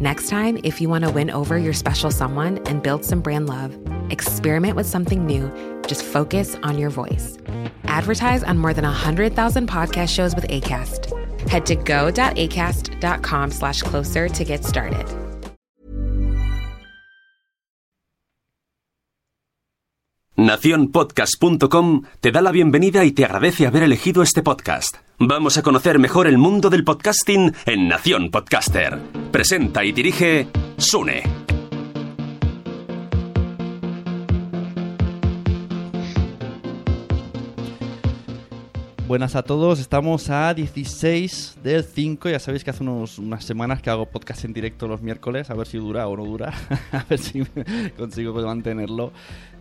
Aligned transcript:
Next 0.00 0.28
time, 0.28 0.60
if 0.62 0.80
you 0.80 0.88
want 0.88 1.04
to 1.04 1.10
win 1.10 1.30
over 1.30 1.58
your 1.58 1.72
special 1.72 2.10
someone 2.10 2.58
and 2.66 2.82
build 2.82 3.04
some 3.04 3.20
brand 3.20 3.48
love, 3.48 3.76
experiment 4.10 4.76
with 4.76 4.86
something 4.86 5.26
new. 5.26 5.50
Just 5.88 6.04
focus 6.04 6.56
on 6.62 6.78
your 6.78 6.90
voice. 6.90 7.36
Advertise 7.84 8.44
on 8.44 8.58
more 8.58 8.72
than 8.72 8.84
100,000 8.84 9.68
podcast 9.68 10.14
shows 10.14 10.34
with 10.34 10.46
ACAST. 10.48 11.10
Head 11.48 11.66
to 11.66 11.74
go.acast.com 11.74 13.50
slash 13.50 13.82
closer 13.82 14.28
to 14.28 14.44
get 14.44 14.64
started. 14.64 15.06
Naciónpodcast.com 20.36 22.02
te 22.20 22.30
da 22.30 22.40
la 22.40 22.52
bienvenida 22.52 23.04
y 23.04 23.10
te 23.10 23.24
agradece 23.24 23.66
haber 23.66 23.82
elegido 23.82 24.22
este 24.22 24.42
podcast. 24.44 25.07
Vamos 25.20 25.58
a 25.58 25.62
conocer 25.62 25.98
mejor 25.98 26.28
el 26.28 26.38
mundo 26.38 26.70
del 26.70 26.84
podcasting 26.84 27.52
en 27.66 27.88
Nación 27.88 28.30
Podcaster. 28.30 29.00
Presenta 29.32 29.84
y 29.84 29.90
dirige 29.90 30.46
Sune. 30.76 31.24
Buenas 39.08 39.36
a 39.36 39.42
todos, 39.42 39.80
estamos 39.80 40.28
a 40.28 40.52
16 40.52 41.60
del 41.62 41.82
5, 41.82 42.28
ya 42.28 42.38
sabéis 42.38 42.62
que 42.62 42.68
hace 42.68 42.82
unos, 42.82 43.18
unas 43.18 43.42
semanas 43.42 43.80
que 43.80 43.88
hago 43.88 44.04
podcast 44.04 44.44
en 44.44 44.52
directo 44.52 44.86
los 44.86 45.00
miércoles, 45.00 45.48
a 45.48 45.54
ver 45.54 45.66
si 45.66 45.78
dura 45.78 46.06
o 46.06 46.14
no 46.14 46.26
dura, 46.26 46.52
a 46.92 47.06
ver 47.08 47.18
si 47.18 47.42
consigo 47.96 48.34
mantenerlo. 48.34 49.10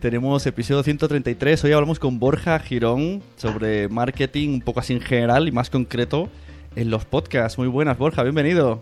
Tenemos 0.01 0.45
episodio 0.45 0.83
133, 0.83 1.63
hoy 1.63 1.71
hablamos 1.71 1.97
con 1.97 2.19
Borja 2.19 2.59
Girón 2.59 3.23
sobre 3.37 3.87
marketing 3.87 4.49
un 4.49 4.61
poco 4.61 4.81
así 4.81 4.91
en 4.91 4.99
general 4.99 5.47
y 5.47 5.53
más 5.53 5.69
concreto 5.69 6.27
en 6.75 6.89
los 6.89 7.05
podcasts. 7.05 7.57
Muy 7.57 7.69
buenas 7.69 7.97
Borja, 7.97 8.23
bienvenido. 8.23 8.81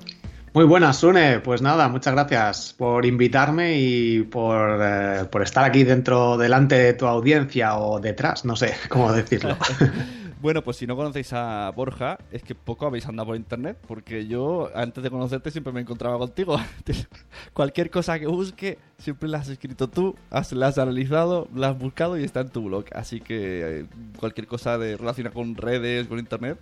Muy 0.56 0.66
buenas, 0.66 0.98
Sune. 0.98 1.42
Pues 1.42 1.62
nada, 1.62 1.90
muchas 1.90 2.16
gracias 2.16 2.74
por 2.76 3.06
invitarme 3.06 3.78
y 3.78 4.24
por, 4.24 4.80
eh, 4.82 5.26
por 5.30 5.44
estar 5.44 5.64
aquí 5.64 5.84
dentro, 5.84 6.38
delante 6.38 6.74
de 6.74 6.94
tu 6.94 7.06
audiencia 7.06 7.78
o 7.78 8.00
detrás, 8.00 8.46
no 8.46 8.56
sé 8.56 8.74
cómo 8.90 9.14
decirlo. 9.14 9.58
Bueno, 10.42 10.62
pues 10.62 10.78
si 10.78 10.86
no 10.86 10.96
conocéis 10.96 11.32
a 11.34 11.72
Borja, 11.76 12.20
es 12.32 12.44
que 12.44 12.54
poco 12.56 12.86
habéis 12.86 13.08
andado 13.08 13.28
por 13.28 13.36
internet, 13.36 13.78
porque 13.88 14.28
yo 14.28 14.70
antes 14.76 15.04
de 15.04 15.10
conocerte 15.10 15.50
siempre 15.50 15.72
me 15.72 15.82
encontraba 15.82 16.18
contigo. 16.18 16.58
Cualquier 17.54 17.90
cosa 17.90 18.20
que 18.20 18.28
busque, 18.28 18.78
siempre 18.98 19.30
la 19.30 19.40
has 19.40 19.48
escrito 19.48 19.88
tú, 19.88 20.16
has, 20.30 20.52
la 20.52 20.68
has 20.68 20.78
analizado, 20.78 21.48
la 21.56 21.70
has 21.70 21.80
buscado 21.80 22.18
y 22.18 22.24
está 22.24 22.42
en 22.42 22.50
tu 22.50 22.64
blog. 22.64 22.86
Así 22.94 23.22
que 23.22 23.80
eh, 23.80 23.86
cualquier 24.20 24.46
cosa 24.46 24.78
de 24.78 24.98
relacionada 24.98 25.34
con 25.34 25.56
redes, 25.56 26.08
con 26.08 26.20
internet, 26.20 26.60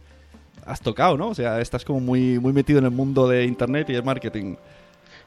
has 0.65 0.79
tocado, 0.79 1.17
¿no? 1.17 1.29
O 1.29 1.35
sea, 1.35 1.59
estás 1.59 1.83
como 1.83 1.99
muy, 1.99 2.39
muy 2.39 2.53
metido 2.53 2.79
en 2.79 2.85
el 2.85 2.91
mundo 2.91 3.27
de 3.27 3.45
internet 3.45 3.89
y 3.89 3.93
de 3.93 4.01
marketing. 4.01 4.55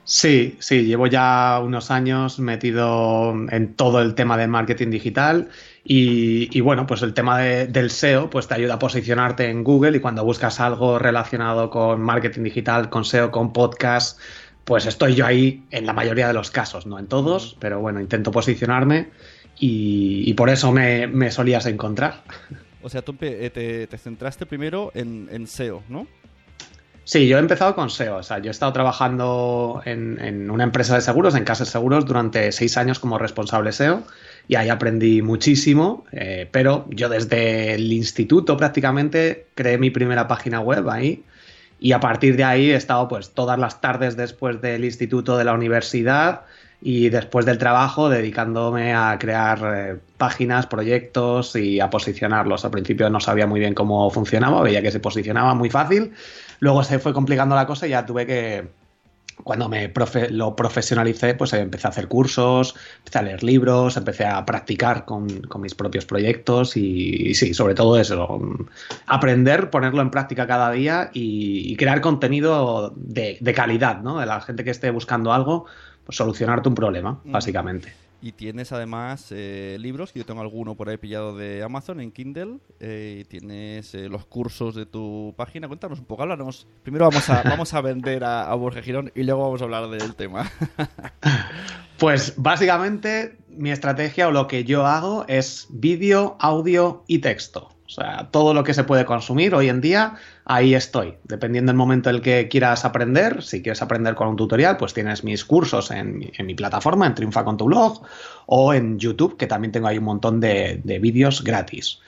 Sí, 0.09 0.57
sí, 0.61 0.85
llevo 0.85 1.09
ya 1.09 1.61
unos 1.61 1.91
años 1.91 2.39
metido 2.39 3.35
en 3.51 3.75
todo 3.75 4.01
el 4.01 4.15
tema 4.15 4.37
de 4.37 4.47
marketing 4.47 4.91
digital 4.91 5.49
y, 5.85 6.49
y 6.57 6.61
bueno, 6.61 6.87
pues 6.87 7.03
el 7.03 7.13
tema 7.13 7.39
de- 7.41 7.67
del 7.67 7.91
SEO 7.91 8.31
pues 8.31 8.47
te 8.47 8.55
ayuda 8.55 8.75
a 8.75 8.79
posicionarte 8.79 9.51
en 9.51 9.65
Google 9.65 9.97
y 9.97 10.01
cuando 10.01 10.25
buscas 10.25 10.61
algo 10.61 11.01
relacionado 11.01 11.71
con 11.71 12.01
marketing 12.01 12.45
digital, 12.45 12.89
con 12.89 13.05
SEO, 13.05 13.33
con 13.33 13.53
podcast, 13.53 14.21
pues 14.65 14.87
estoy 14.87 15.17
yo 15.17 15.27
ahí 15.27 15.65
en 15.73 15.87
la 15.87 15.93
mayoría 15.93 16.29
de 16.29 16.35
los 16.35 16.53
casos, 16.53 16.87
no 16.87 17.01
en 17.01 17.09
todos, 17.09 17.57
pero 17.59 17.81
bueno, 17.81 18.01
intento 18.01 18.31
posicionarme 18.31 19.09
y, 19.59 20.23
y 20.31 20.35
por 20.35 20.51
eso 20.51 20.71
me, 20.71 21.09
me 21.09 21.33
solías 21.33 21.67
encontrar. 21.67 22.23
O 22.81 22.89
sea, 22.89 23.03
tú 23.03 23.17
eh, 23.23 23.51
te, 23.53 23.89
te 23.89 23.99
centraste 23.99 24.47
primero 24.47 24.93
en, 24.95 25.29
en 25.33 25.49
SEO, 25.49 25.83
¿no? 25.89 26.07
Sí, 27.09 27.29
yo 27.29 27.37
he 27.37 27.41
empezado 27.41 27.77
con 27.77 27.89
SEO. 27.89 28.17
O 28.17 28.23
sea, 28.25 28.41
yo 28.41 28.49
he 28.49 28.51
estado 28.51 28.73
trabajando 28.73 29.81
en, 29.85 30.19
en 30.21 30.51
una 30.51 30.65
empresa 30.65 30.97
de 30.97 31.01
seguros, 31.01 31.37
en 31.37 31.45
Casas 31.45 31.69
Seguros, 31.69 32.05
durante 32.05 32.51
seis 32.51 32.77
años 32.77 32.99
como 32.99 33.17
responsable 33.17 33.71
SEO 33.71 34.03
y 34.49 34.57
ahí 34.57 34.69
aprendí 34.71 35.23
muchísimo. 35.23 36.05
eh, 36.11 36.49
pero 36.51 36.85
yo 36.91 37.09
desde 37.09 37.75
el 37.75 37.93
instituto 37.93 38.57
prácticamente 38.57 39.47
creé 39.55 39.79
mi 39.79 39.91
primera 39.91 40.27
página 40.27 40.59
web 40.59 40.91
ahí 40.91 41.23
y 41.79 41.93
a 41.93 42.01
partir 42.01 42.37
de 42.37 42.43
ahí 42.43 42.71
he 42.73 42.75
estado 42.77 43.07
pues 43.07 43.31
todas 43.31 43.59
las 43.59 43.81
tardes 43.81 44.17
después 44.17 44.61
del 44.61 44.85
instituto 44.85 45.39
de 45.39 45.45
la 45.45 45.53
universidad 45.55 46.43
y 46.83 47.09
después 47.09 47.47
del 47.47 47.59
trabajo 47.59 48.09
dedicándome 48.09 48.95
a 48.95 49.17
crear 49.21 49.59
eh, 49.77 49.97
páginas, 50.19 50.67
proyectos 50.67 51.55
y 51.55 51.79
a 51.79 51.89
posicionarlos. 51.89 52.65
Al 52.65 52.73
principio 52.73 53.09
no 53.11 53.21
sabía 53.21 53.47
muy 53.47 53.61
bien 53.61 53.75
cómo 53.75 54.11
funcionaba, 54.11 54.61
veía 54.63 54.83
que 54.83 54.91
se 54.91 54.99
posicionaba 55.01 55.55
muy 55.55 55.71
fácil. 55.71 56.13
Luego 56.61 56.83
se 56.85 56.99
fue 56.99 57.13
complicando 57.13 57.55
la 57.55 57.67
cosa 57.67 57.87
y 57.87 57.91
ya 57.91 58.05
tuve 58.07 58.27
que, 58.27 58.69
cuando 59.45 59.69
me 59.69 59.93
profe- 59.93 60.31
lo 60.31 60.57
profesionalicé, 60.57 61.35
pues 61.35 61.53
empecé 61.53 61.87
a 61.87 61.91
hacer 61.91 62.09
cursos, 62.09 62.75
empecé 62.99 63.19
a 63.19 63.23
leer 63.23 63.43
libros, 63.43 63.97
empecé 63.97 64.25
a 64.25 64.45
practicar 64.47 65.05
con, 65.05 65.29
con 65.43 65.61
mis 65.61 65.75
propios 65.75 66.07
proyectos 66.07 66.77
y, 66.77 67.29
y 67.31 67.35
sí, 67.35 67.53
sobre 67.53 67.75
todo 67.75 67.99
eso, 67.99 68.41
aprender, 69.07 69.71
ponerlo 69.71 70.01
en 70.03 70.11
práctica 70.11 70.47
cada 70.47 70.71
día 70.71 71.11
y, 71.13 71.71
y 71.73 71.77
crear 71.77 72.01
contenido 72.01 72.93
de, 72.97 73.37
de 73.41 73.53
calidad, 73.53 74.01
¿no? 74.01 74.21
De 74.21 74.27
la 74.27 74.41
gente 74.41 74.65
que 74.65 74.71
esté 74.71 74.91
buscando 74.91 75.33
algo, 75.33 75.67
pues 76.05 76.17
solucionarte 76.17 76.69
un 76.69 76.75
problema, 76.75 77.19
Mm. 77.25 77.33
básicamente. 77.33 77.93
Y 78.27 78.33
tienes 78.33 78.73
además 78.73 79.29
eh, 79.31 79.77
libros, 79.79 80.11
que 80.11 80.19
yo 80.19 80.27
tengo 80.27 80.41
alguno 80.41 80.75
por 80.75 80.89
ahí 80.89 80.97
pillado 80.97 81.37
de 81.37 81.63
Amazon 81.63 82.01
en 82.01 82.11
Kindle, 82.11 82.59
eh, 82.81 83.19
y 83.21 83.25
tienes 83.25 83.95
eh, 83.95 84.09
los 84.09 84.27
cursos 84.27 84.75
de 84.75 84.85
tu 84.85 85.33
página. 85.37 85.69
Cuéntanos 85.69 86.01
un 86.01 86.07
poco, 86.07 86.25
háblanos. 86.25 86.67
Primero 86.83 87.05
vamos 87.05 87.31
a, 87.31 87.43
vamos 87.49 87.73
a 87.73 87.81
vender 87.83 88.25
a, 88.25 88.51
a 88.51 88.55
Borja 88.57 88.83
Girón 88.83 89.13
y 89.15 89.23
luego 89.23 89.43
vamos 89.43 89.61
a 89.61 89.65
hablar 89.67 89.89
del 89.91 90.17
tema. 90.17 90.51
Pues 91.99 92.35
básicamente 92.37 93.39
mi 93.49 93.71
estrategia 93.71 94.29
o 94.29 94.31
lo 94.31 94.47
que 94.49 94.65
yo 94.65 94.85
hago 94.85 95.25
es 95.29 95.67
vídeo, 95.71 96.37
audio 96.41 97.05
y 97.07 97.21
texto. 97.21 97.76
O 97.87 97.89
sea, 97.89 98.29
todo 98.33 98.53
lo 98.53 98.65
que 98.65 98.75
se 98.75 98.83
puede 98.83 99.05
consumir 99.05 99.55
hoy 99.55 99.69
en 99.69 99.81
día, 99.81 100.15
ahí 100.45 100.75
estoy. 100.75 101.15
Dependiendo 101.23 101.71
del 101.71 101.77
momento 101.77 102.11
en 102.11 102.17
el 102.17 102.23
que 102.23 102.49
quieras 102.49 102.85
aprender, 102.85 103.43
si 103.45 103.63
quieres 103.63 103.81
aprender 103.81 104.17
con 104.17 104.27
un 104.29 104.37
tutorial, 104.37 104.77
pues 104.77 104.93
tienes 104.93 105.23
mis 105.23 105.45
cursos 105.45 105.93
en, 105.93 106.19
mi- 106.19 106.55
plataforma, 106.55 107.07
en 107.07 107.15
Triunfa 107.15 107.45
con 107.45 107.57
tu 107.57 107.67
blog, 107.67 108.03
o 108.47 108.75
en 108.75 108.99
YouTube, 108.99 109.37
que 109.37 109.47
también 109.47 109.71
tengo 109.71 109.87
ahí 109.87 109.99
un 109.99 110.05
montón 110.05 110.41
de, 110.41 110.81
de 110.83 110.99
vídeos 110.99 111.45
gratis. 111.45 112.01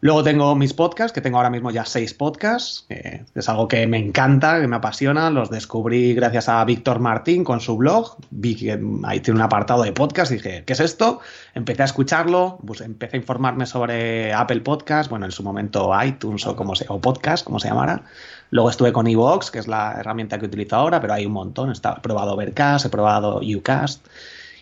Luego 0.00 0.22
tengo 0.22 0.54
mis 0.54 0.74
podcasts, 0.74 1.12
que 1.12 1.20
tengo 1.20 1.38
ahora 1.38 1.50
mismo 1.50 1.72
ya 1.72 1.84
seis 1.84 2.14
podcasts, 2.14 2.86
es 2.88 3.48
algo 3.48 3.66
que 3.66 3.84
me 3.88 3.98
encanta, 3.98 4.60
que 4.60 4.68
me 4.68 4.76
apasiona. 4.76 5.28
Los 5.28 5.50
descubrí 5.50 6.14
gracias 6.14 6.48
a 6.48 6.64
Víctor 6.64 7.00
Martín 7.00 7.42
con 7.42 7.60
su 7.60 7.76
blog. 7.76 8.16
Vi 8.30 8.54
que 8.54 8.80
ahí 9.02 9.18
tiene 9.18 9.40
un 9.40 9.42
apartado 9.42 9.82
de 9.82 9.90
podcast 9.90 10.30
dije, 10.30 10.62
¿qué 10.64 10.72
es 10.72 10.78
esto? 10.78 11.18
Empecé 11.54 11.82
a 11.82 11.86
escucharlo, 11.86 12.58
pues 12.64 12.80
empecé 12.80 13.16
a 13.16 13.20
informarme 13.20 13.66
sobre 13.66 14.32
Apple 14.32 14.60
Podcast, 14.60 15.10
bueno, 15.10 15.26
en 15.26 15.32
su 15.32 15.42
momento 15.42 15.90
iTunes 16.04 16.46
o, 16.46 16.54
como 16.54 16.76
se, 16.76 16.86
o 16.88 17.00
Podcast, 17.00 17.44
como 17.44 17.58
se 17.58 17.66
llamara. 17.66 18.04
Luego 18.50 18.70
estuve 18.70 18.92
con 18.92 19.08
Evox, 19.08 19.50
que 19.50 19.58
es 19.58 19.66
la 19.66 19.96
herramienta 19.98 20.38
que 20.38 20.46
utilizo 20.46 20.76
ahora, 20.76 21.00
pero 21.00 21.14
hay 21.14 21.26
un 21.26 21.32
montón. 21.32 21.72
He 21.72 22.00
probado 22.00 22.34
Overcast, 22.34 22.86
he 22.86 22.88
probado 22.88 23.40
Ucast. 23.40 24.06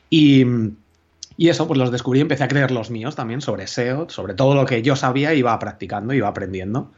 Y, 0.08 0.46
y 1.36 1.48
eso, 1.48 1.66
pues 1.66 1.78
los 1.78 1.90
descubrí 1.90 2.18
y 2.20 2.22
empecé 2.22 2.44
a 2.44 2.48
creer 2.48 2.70
los 2.70 2.90
míos 2.90 3.14
también 3.16 3.40
sobre 3.40 3.66
SEO, 3.66 4.08
sobre 4.08 4.34
todo 4.34 4.54
lo 4.54 4.64
que 4.66 4.82
yo 4.82 4.96
sabía, 4.96 5.34
iba 5.34 5.58
practicando, 5.58 6.14
iba 6.14 6.28
aprendiendo. 6.28 6.92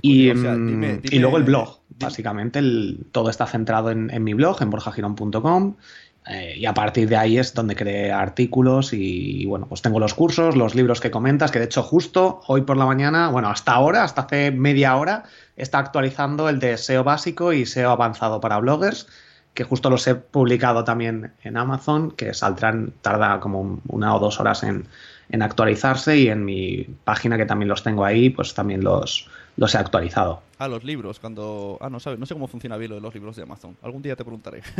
Y, 0.00 0.30
O 0.30 0.36
sea, 0.36 0.52
mm, 0.54 0.66
dime- 0.66 1.00
y 1.10 1.18
luego 1.18 1.36
el 1.36 1.42
blog. 1.44 1.78
dime- 1.88 2.06
Básicamente 2.06 2.58
el- 2.58 3.04
todo 3.12 3.28
está 3.30 3.46
centrado 3.46 3.90
en, 3.90 4.10
en 4.10 4.24
mi 4.24 4.34
blog, 4.34 4.62
en 4.62 4.70
borjagirón.com. 4.70 5.74
eh, 6.30 6.54
y 6.56 6.66
a 6.66 6.72
partir 6.72 7.08
de 7.08 7.16
ahí 7.16 7.36
es 7.36 7.52
donde 7.52 7.74
creé 7.74 8.12
artículos 8.12 8.92
y, 8.92 9.44
bueno, 9.46 9.66
pues 9.68 9.82
tengo 9.82 9.98
los 9.98 10.14
cursos, 10.14 10.56
los 10.56 10.76
libros 10.76 11.00
que 11.00 11.10
comentas, 11.10 11.50
que 11.50 11.58
de 11.58 11.64
hecho 11.64 11.82
justo 11.82 12.40
hoy 12.46 12.60
por 12.62 12.76
la 12.76 12.86
mañana, 12.86 13.28
bueno, 13.28 13.48
hasta 13.50 13.72
ahora, 13.72 14.04
hasta 14.04 14.20
hace 14.22 14.52
media 14.52 14.94
hora, 14.94 15.24
está 15.56 15.80
actualizando 15.80 16.48
el 16.48 16.60
de 16.60 16.76
SEO 16.78 17.02
básico 17.02 17.52
y 17.52 17.66
SEO 17.66 17.90
avanzado 17.90 18.40
para 18.40 18.58
bloggers, 18.60 19.08
que 19.54 19.64
justo 19.64 19.90
los 19.90 20.06
he 20.06 20.14
publicado 20.14 20.84
también 20.84 21.32
en 21.42 21.56
Amazon, 21.56 22.10
que 22.12 22.32
saldrán, 22.34 22.92
tarda 23.02 23.38
como 23.40 23.60
un- 23.60 23.80
una 23.88 24.14
o 24.14 24.18
dos 24.18 24.40
horas 24.40 24.62
en, 24.62 24.86
en 25.28 25.42
actualizarse 25.42 26.16
y 26.18 26.28
en 26.28 26.44
mi 26.44 26.86
página 27.04 27.36
que 27.36 27.44
también 27.46 27.68
los 27.68 27.82
tengo 27.82 28.04
ahí, 28.04 28.30
pues 28.30 28.54
también 28.54 28.82
los, 28.82 29.28
los 29.56 29.74
he 29.74 29.78
actualizado. 29.78 30.40
Ah, 30.58 30.68
los 30.68 30.84
libros, 30.84 31.18
cuando... 31.18 31.76
Ah, 31.80 31.90
no 31.90 31.98
sabes, 32.00 32.18
no 32.18 32.24
sé 32.26 32.34
cómo 32.34 32.46
funciona 32.46 32.76
bien 32.76 32.90
lo 32.90 32.94
de 32.94 33.00
los 33.02 33.12
libros 33.14 33.34
de 33.36 33.42
Amazon. 33.42 33.76
Algún 33.82 34.00
día 34.00 34.14
te 34.16 34.24
preguntaré. 34.24 34.62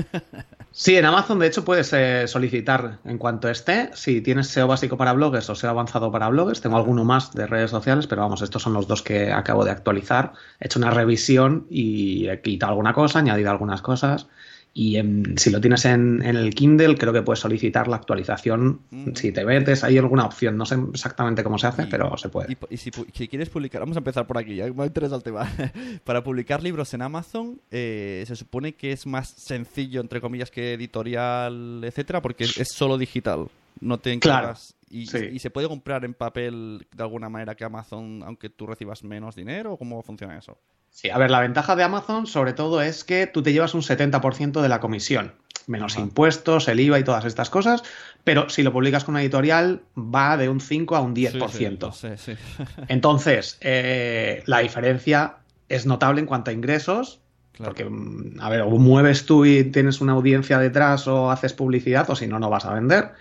Sí, 0.75 0.97
en 0.97 1.05
Amazon 1.05 1.39
de 1.39 1.49
hecho 1.49 1.67
puedes 1.67 1.93
eh, 1.93 2.27
solicitar 2.27 2.97
en 3.05 3.19
cuanto 3.19 3.51
esté, 3.51 3.91
si 3.93 4.23
tienes 4.23 4.47
SEO 4.49 4.67
básico 4.69 4.97
para 4.97 5.13
bloggers 5.13 5.51
o 5.51 5.55
SEO 5.55 5.69
avanzado 5.69 6.11
para 6.11 6.31
bloggers, 6.31 6.63
tengo 6.63 6.79
alguno 6.79 7.05
más 7.05 7.35
de 7.35 7.47
redes 7.47 7.71
sociales, 7.71 8.07
pero 8.07 8.23
vamos, 8.23 8.41
estos 8.41 8.63
son 8.63 8.73
los 8.73 8.89
dos 8.89 9.03
que 9.03 9.31
acabo 9.33 9.67
de 9.67 9.71
actualizar. 9.71 10.33
He 10.61 10.67
hecho 10.67 10.79
una 10.79 10.91
revisión 10.91 11.67
y 11.69 12.27
he 12.29 12.41
quitado 12.41 12.71
alguna 12.71 12.95
cosa, 12.95 13.19
añadido 13.19 13.51
algunas 13.51 13.83
cosas. 13.83 14.29
Y 14.75 14.97
em, 14.97 15.37
si 15.37 15.51
lo 15.51 15.61
tienes 15.61 15.85
en, 15.85 16.23
en 16.25 16.35
el 16.35 16.55
Kindle, 16.55 16.97
creo 16.97 17.13
que 17.13 17.21
puedes 17.21 17.41
solicitar 17.41 17.89
la 17.89 17.97
actualización. 17.97 18.81
Mm. 18.91 19.13
Si 19.15 19.31
te 19.31 19.45
metes, 19.45 19.85
hay 19.85 19.99
alguna 19.99 20.25
opción. 20.25 20.57
No 20.57 20.65
sé 20.65 20.77
exactamente 20.95 21.45
cómo 21.45 21.59
se 21.59 21.67
hace, 21.67 21.83
Y- 21.83 21.87
pero 21.87 22.17
se 22.17 22.31
puede. 22.31 22.53
Y, 22.53 22.75
y 22.75 22.77
si, 22.79 22.91
si 23.13 23.29
quieres 23.29 23.51
publicar, 23.51 23.81
vamos 23.83 23.97
a 23.97 24.01
empezar 24.01 24.27
por 24.27 24.39
aquí, 24.39 24.55
ya 24.57 24.73
me 24.73 24.87
interesa 24.87 25.17
el 25.17 25.23
tema. 25.23 25.47
Para 26.05 26.25
publicar 26.25 26.63
libros 26.63 26.95
en 26.95 27.03
Amazon, 27.03 27.61
eh, 27.71 28.25
se 28.27 28.35
supone 28.35 28.73
que 28.75 28.93
es 28.93 29.07
más 29.07 29.29
sencillo, 29.29 30.01
entre 30.01 30.23
comillas, 30.23 30.51
que 30.51 30.73
editorial, 30.73 31.83
etcétera, 31.85 32.23
porque 32.23 32.45
es, 32.45 32.57
es 32.59 32.69
solo 32.73 32.97
digital. 32.99 33.49
No 33.81 33.99
te 33.99 34.19
Claro, 34.21 34.39
encargas. 34.41 34.75
Y, 34.93 35.06
sí. 35.06 35.29
y 35.33 35.39
se 35.39 35.50
puede 35.50 35.69
comprar 35.69 36.05
en 36.05 36.12
papel 36.12 36.87
de 36.94 37.03
alguna 37.03 37.29
manera 37.31 37.55
que 37.55 37.65
Amazon, 37.65 38.23
aunque 38.25 38.50
tú 38.50 38.67
recibas 38.67 39.03
menos 39.05 39.35
dinero, 39.35 39.73
¿o 39.73 39.79
¿cómo 39.79 40.03
funciona 40.03 40.37
eso? 40.37 40.59
Sí, 40.91 41.09
a 41.09 41.17
ver, 41.17 41.31
la 41.31 41.41
ventaja 41.41 41.75
de 41.75 41.83
Amazon 41.83 42.27
sobre 42.27 42.53
todo 42.53 42.83
es 42.83 43.03
que 43.03 43.27
tú 43.27 43.43
te 43.43 43.53
llevas 43.55 43.73
un 43.73 43.81
70% 43.81 44.61
de 44.61 44.69
la 44.69 44.81
comisión, 44.81 45.33
menos 45.67 45.94
Ajá. 45.94 46.03
impuestos, 46.03 46.69
el 46.69 46.79
IVA 46.81 46.99
y 46.99 47.05
todas 47.05 47.25
estas 47.25 47.49
cosas, 47.49 47.83
pero 48.23 48.50
si 48.50 48.62
lo 48.62 48.73
publicas 48.73 49.05
con 49.05 49.15
una 49.15 49.23
editorial 49.23 49.81
va 49.97 50.37
de 50.37 50.50
un 50.50 50.61
5 50.61 50.94
a 50.94 51.00
un 51.00 51.15
10%. 51.17 51.93
Sí, 51.93 52.09
sí. 52.17 52.33
Entonces, 52.89 53.56
eh, 53.62 54.43
la 54.44 54.59
diferencia 54.59 55.37
es 55.71 55.87
notable 55.87 56.21
en 56.21 56.27
cuanto 56.27 56.50
a 56.50 56.55
ingresos, 56.55 57.21
Claro. 57.53 57.71
porque, 57.73 57.85
mm, 57.85 58.41
a 58.41 58.49
ver, 58.50 58.62
o 58.62 58.71
mueves 58.71 59.27
tú 59.27 59.44
y 59.44 59.65
tienes 59.65 60.00
una 60.00 60.12
audiencia 60.12 60.59
detrás 60.59 61.06
o 61.06 61.31
haces 61.31 61.53
publicidad, 61.53 62.09
o 62.11 62.17
si 62.17 62.27
no, 62.27 62.39
no 62.39 62.49
vas 62.50 62.65
a 62.65 62.75
vender. 62.75 63.12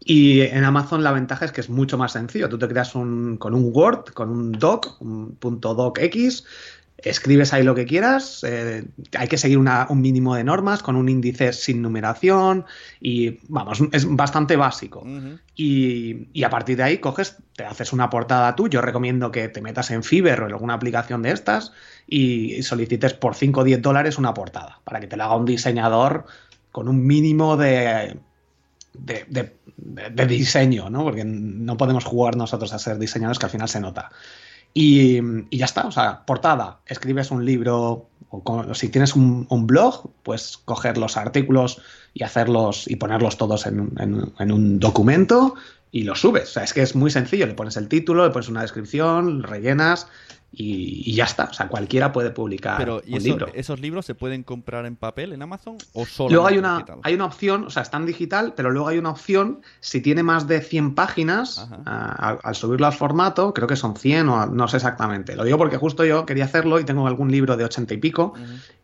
Y 0.00 0.42
en 0.42 0.64
Amazon 0.64 1.02
la 1.02 1.12
ventaja 1.12 1.44
es 1.44 1.52
que 1.52 1.60
es 1.60 1.70
mucho 1.70 1.96
más 1.98 2.12
sencillo. 2.12 2.48
Tú 2.48 2.58
te 2.58 2.68
creas 2.68 2.94
un, 2.94 3.36
con 3.38 3.54
un 3.54 3.70
Word, 3.72 4.12
con 4.12 4.28
un 4.30 4.52
doc, 4.52 5.00
un 5.00 5.34
punto 5.36 5.74
docx, 5.74 6.44
escribes 6.98 7.52
ahí 7.52 7.62
lo 7.64 7.74
que 7.74 7.84
quieras, 7.84 8.44
eh, 8.48 8.84
hay 9.18 9.28
que 9.28 9.36
seguir 9.36 9.58
una- 9.58 9.86
un 9.90 10.00
mínimo 10.00 10.34
de 10.36 10.44
normas 10.44 10.82
con 10.82 10.96
un 10.96 11.08
índice 11.08 11.52
sin 11.52 11.82
numeración 11.82 12.64
y, 13.00 13.40
vamos, 13.48 13.82
es 13.92 14.06
bastante 14.08 14.56
básico. 14.56 15.02
Y, 15.54 16.28
y 16.32 16.42
a 16.44 16.50
partir 16.50 16.76
de 16.78 16.82
ahí 16.84 16.98
coges, 16.98 17.36
te 17.56 17.64
haces 17.64 17.92
una 17.92 18.08
portada 18.10 18.54
tú. 18.56 18.68
Yo 18.68 18.80
recomiendo 18.80 19.30
que 19.30 19.48
te 19.48 19.60
metas 19.60 19.90
en 19.90 20.02
Fiverr 20.02 20.42
o 20.42 20.46
en 20.46 20.52
alguna 20.52 20.74
aplicación 20.74 21.20
de 21.22 21.32
estas 21.32 21.72
y 22.06 22.62
solicites 22.62 23.12
por 23.14 23.34
5 23.34 23.60
o 23.60 23.64
10 23.64 23.82
dólares 23.82 24.16
una 24.18 24.32
portada 24.32 24.80
para 24.84 25.00
que 25.00 25.06
te 25.06 25.16
la 25.16 25.24
haga 25.26 25.36
un 25.36 25.44
diseñador 25.46 26.24
con 26.72 26.88
un 26.88 27.04
mínimo 27.06 27.56
de, 27.56 28.16
de, 28.94 29.24
de- 29.28 29.56
de- 29.76 30.26
diseño, 30.26 30.88
¿no? 30.90 31.04
Porque 31.04 31.24
no 31.24 31.76
podemos 31.76 32.04
jugar 32.04 32.36
nosotros 32.36 32.72
a 32.72 32.78
ser 32.78 32.98
diseñadores 32.98 33.38
que 33.38 33.46
al 33.46 33.52
final 33.52 33.68
se 33.68 33.80
nota. 33.80 34.10
Y, 34.72 35.18
y 35.50 35.58
ya 35.58 35.66
está, 35.66 35.86
o 35.86 35.92
sea, 35.92 36.24
portada, 36.26 36.80
escribes 36.86 37.30
un 37.30 37.44
libro, 37.44 38.08
o 38.30 38.74
si 38.74 38.88
tienes 38.88 39.14
un, 39.14 39.46
blog, 39.66 40.10
pues 40.22 40.58
coger 40.64 40.98
los 40.98 41.16
artículos 41.16 41.80
y 42.12 42.24
hacerlos 42.24 42.88
y 42.90 42.96
ponerlos 42.96 43.36
todos 43.36 43.66
en, 43.66 43.92
en 43.98 44.32
en 44.38 44.52
un 44.52 44.80
documento 44.80 45.54
y 45.92 46.02
los 46.02 46.20
subes. 46.20 46.50
O 46.50 46.52
sea, 46.54 46.64
es 46.64 46.72
que 46.72 46.82
es 46.82 46.96
muy 46.96 47.10
sencillo, 47.12 47.46
le 47.46 47.54
pones 47.54 47.76
el 47.76 47.86
título, 47.88 48.24
le 48.24 48.32
pones 48.32 48.48
una 48.48 48.62
descripción, 48.62 49.44
rellenas 49.44 50.08
y, 50.56 51.02
y 51.10 51.14
ya 51.14 51.24
está. 51.24 51.44
O 51.44 51.52
sea, 51.52 51.68
cualquiera 51.68 52.12
puede 52.12 52.30
publicar 52.30 52.76
Pero, 52.78 53.02
¿y 53.06 53.12
un 53.12 53.16
eso- 53.18 53.26
libro. 53.28 53.46
esos 53.54 53.80
libros 53.80 54.06
se 54.06 54.14
pueden 54.14 54.42
comprar 54.42 54.86
en 54.86 54.96
papel 54.96 55.32
en 55.32 55.42
Amazon 55.42 55.76
o 55.92 56.04
solo 56.06 56.30
Luego 56.30 56.46
hay 56.46 56.54
en 56.54 56.60
una, 56.60 56.74
digital? 56.76 56.98
hay 57.02 57.14
una 57.14 57.24
opción, 57.24 57.64
o 57.64 57.70
sea, 57.70 57.82
está 57.82 57.96
en 57.96 58.06
digital, 58.06 58.54
pero 58.56 58.70
luego 58.70 58.88
hay 58.88 58.98
una 58.98 59.10
opción, 59.10 59.60
si 59.80 60.00
tiene 60.00 60.22
más 60.22 60.46
de 60.48 60.60
100 60.60 60.94
páginas, 60.94 61.68
al, 61.86 62.38
al 62.42 62.54
subirlo 62.54 62.86
al 62.86 62.92
formato, 62.92 63.52
creo 63.54 63.66
que 63.68 63.76
son 63.76 63.96
100 63.96 64.28
o 64.28 64.46
no 64.46 64.68
sé 64.68 64.76
exactamente. 64.78 65.36
Lo 65.36 65.44
digo 65.44 65.58
porque 65.58 65.76
justo 65.76 66.04
yo 66.04 66.24
quería 66.26 66.44
hacerlo 66.44 66.80
y 66.80 66.84
tengo 66.84 67.06
algún 67.06 67.30
libro 67.30 67.56
de 67.56 67.64
80 67.64 67.94
y 67.94 67.96
pico, 67.98 68.34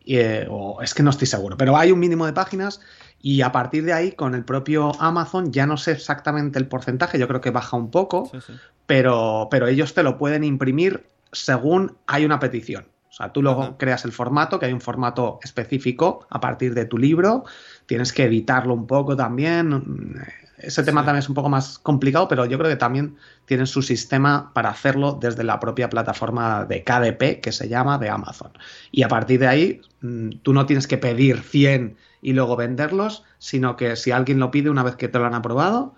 y, 0.03 0.17
eh, 0.17 0.47
o 0.49 0.81
es 0.81 0.93
que 0.93 1.03
no 1.03 1.09
estoy 1.09 1.27
seguro, 1.27 1.57
pero 1.57 1.77
hay 1.77 1.91
un 1.91 1.99
mínimo 1.99 2.25
de 2.25 2.33
páginas 2.33 2.81
y 3.23 3.41
a 3.41 3.51
partir 3.51 3.85
de 3.85 3.93
ahí, 3.93 4.13
con 4.13 4.33
el 4.33 4.43
propio 4.43 4.91
Amazon, 4.99 5.51
ya 5.53 5.67
no 5.67 5.77
sé 5.77 5.91
exactamente 5.91 6.57
el 6.57 6.67
porcentaje, 6.67 7.19
yo 7.19 7.27
creo 7.27 7.39
que 7.39 7.51
baja 7.51 7.77
un 7.77 7.91
poco, 7.91 8.27
Sí, 8.31 8.39
sí. 8.45 8.53
pero, 8.87 9.47
pero 9.51 9.67
ellos 9.67 9.93
te 9.93 10.01
lo 10.03 10.17
pueden 10.17 10.43
imprimir 10.43 11.05
según 11.31 11.97
hay 12.07 12.25
una 12.25 12.39
petición. 12.39 12.85
O 13.09 13.13
sea, 13.13 13.33
tú 13.33 13.41
luego 13.41 13.63
Ajá. 13.63 13.75
creas 13.77 14.05
el 14.05 14.13
formato, 14.13 14.57
que 14.57 14.67
hay 14.67 14.73
un 14.73 14.79
formato 14.79 15.39
específico 15.43 16.25
a 16.29 16.39
partir 16.39 16.73
de 16.73 16.85
tu 16.85 16.97
libro, 16.97 17.43
tienes 17.85 18.13
que 18.13 18.23
editarlo 18.23 18.73
un 18.73 18.87
poco 18.87 19.17
también. 19.17 20.15
Ese 20.57 20.83
tema 20.83 21.01
Sí. 21.01 21.05
también 21.07 21.19
es 21.19 21.27
un 21.27 21.35
poco 21.35 21.49
más 21.49 21.77
complicado, 21.79 22.27
pero 22.29 22.45
yo 22.45 22.57
creo 22.57 22.69
que 22.69 22.77
también 22.77 23.17
tienen 23.45 23.67
su 23.67 23.81
sistema 23.81 24.53
para 24.53 24.69
hacerlo 24.69 25.17
desde 25.19 25.43
la 25.43 25.59
propia 25.59 25.89
plataforma 25.89 26.63
de 26.65 26.83
KDP, 26.85 27.41
que 27.41 27.51
se 27.51 27.67
llama 27.67 27.97
de 27.97 28.09
Amazon. 28.09 28.51
Y 28.91 29.03
a 29.03 29.09
partir 29.09 29.39
de 29.41 29.47
ahí, 29.47 29.81
mm, 30.01 30.29
tú 30.43 30.53
no 30.53 30.65
tienes 30.65 30.87
que 30.87 30.97
pedir 30.97 31.41
100 31.41 31.97
y 32.21 32.31
luego 32.31 32.55
venderlos, 32.55 33.23
sino 33.39 33.75
que 33.75 33.95
si 33.97 34.11
alguien 34.11 34.39
lo 34.39 34.51
pide 34.51 34.69
una 34.69 34.83
vez 34.83 34.95
que 34.95 35.09
te 35.09 35.19
lo 35.19 35.25
han 35.25 35.33
aprobado, 35.33 35.95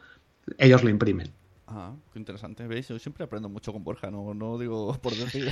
ellos 0.58 0.84
lo 0.84 0.90
imprimen. 0.90 1.32
Ah, 1.76 1.96
qué 2.12 2.20
interesante. 2.20 2.68
¿Veis? 2.68 2.88
Yo 2.88 3.00
siempre 3.00 3.24
aprendo 3.24 3.50
mucho 3.50 3.74
con 3.74 3.84
Borja, 3.84 4.12
no, 4.12 4.36
no 4.36 4.60
digo 4.60 4.94
por 5.02 5.16
decir. 5.16 5.50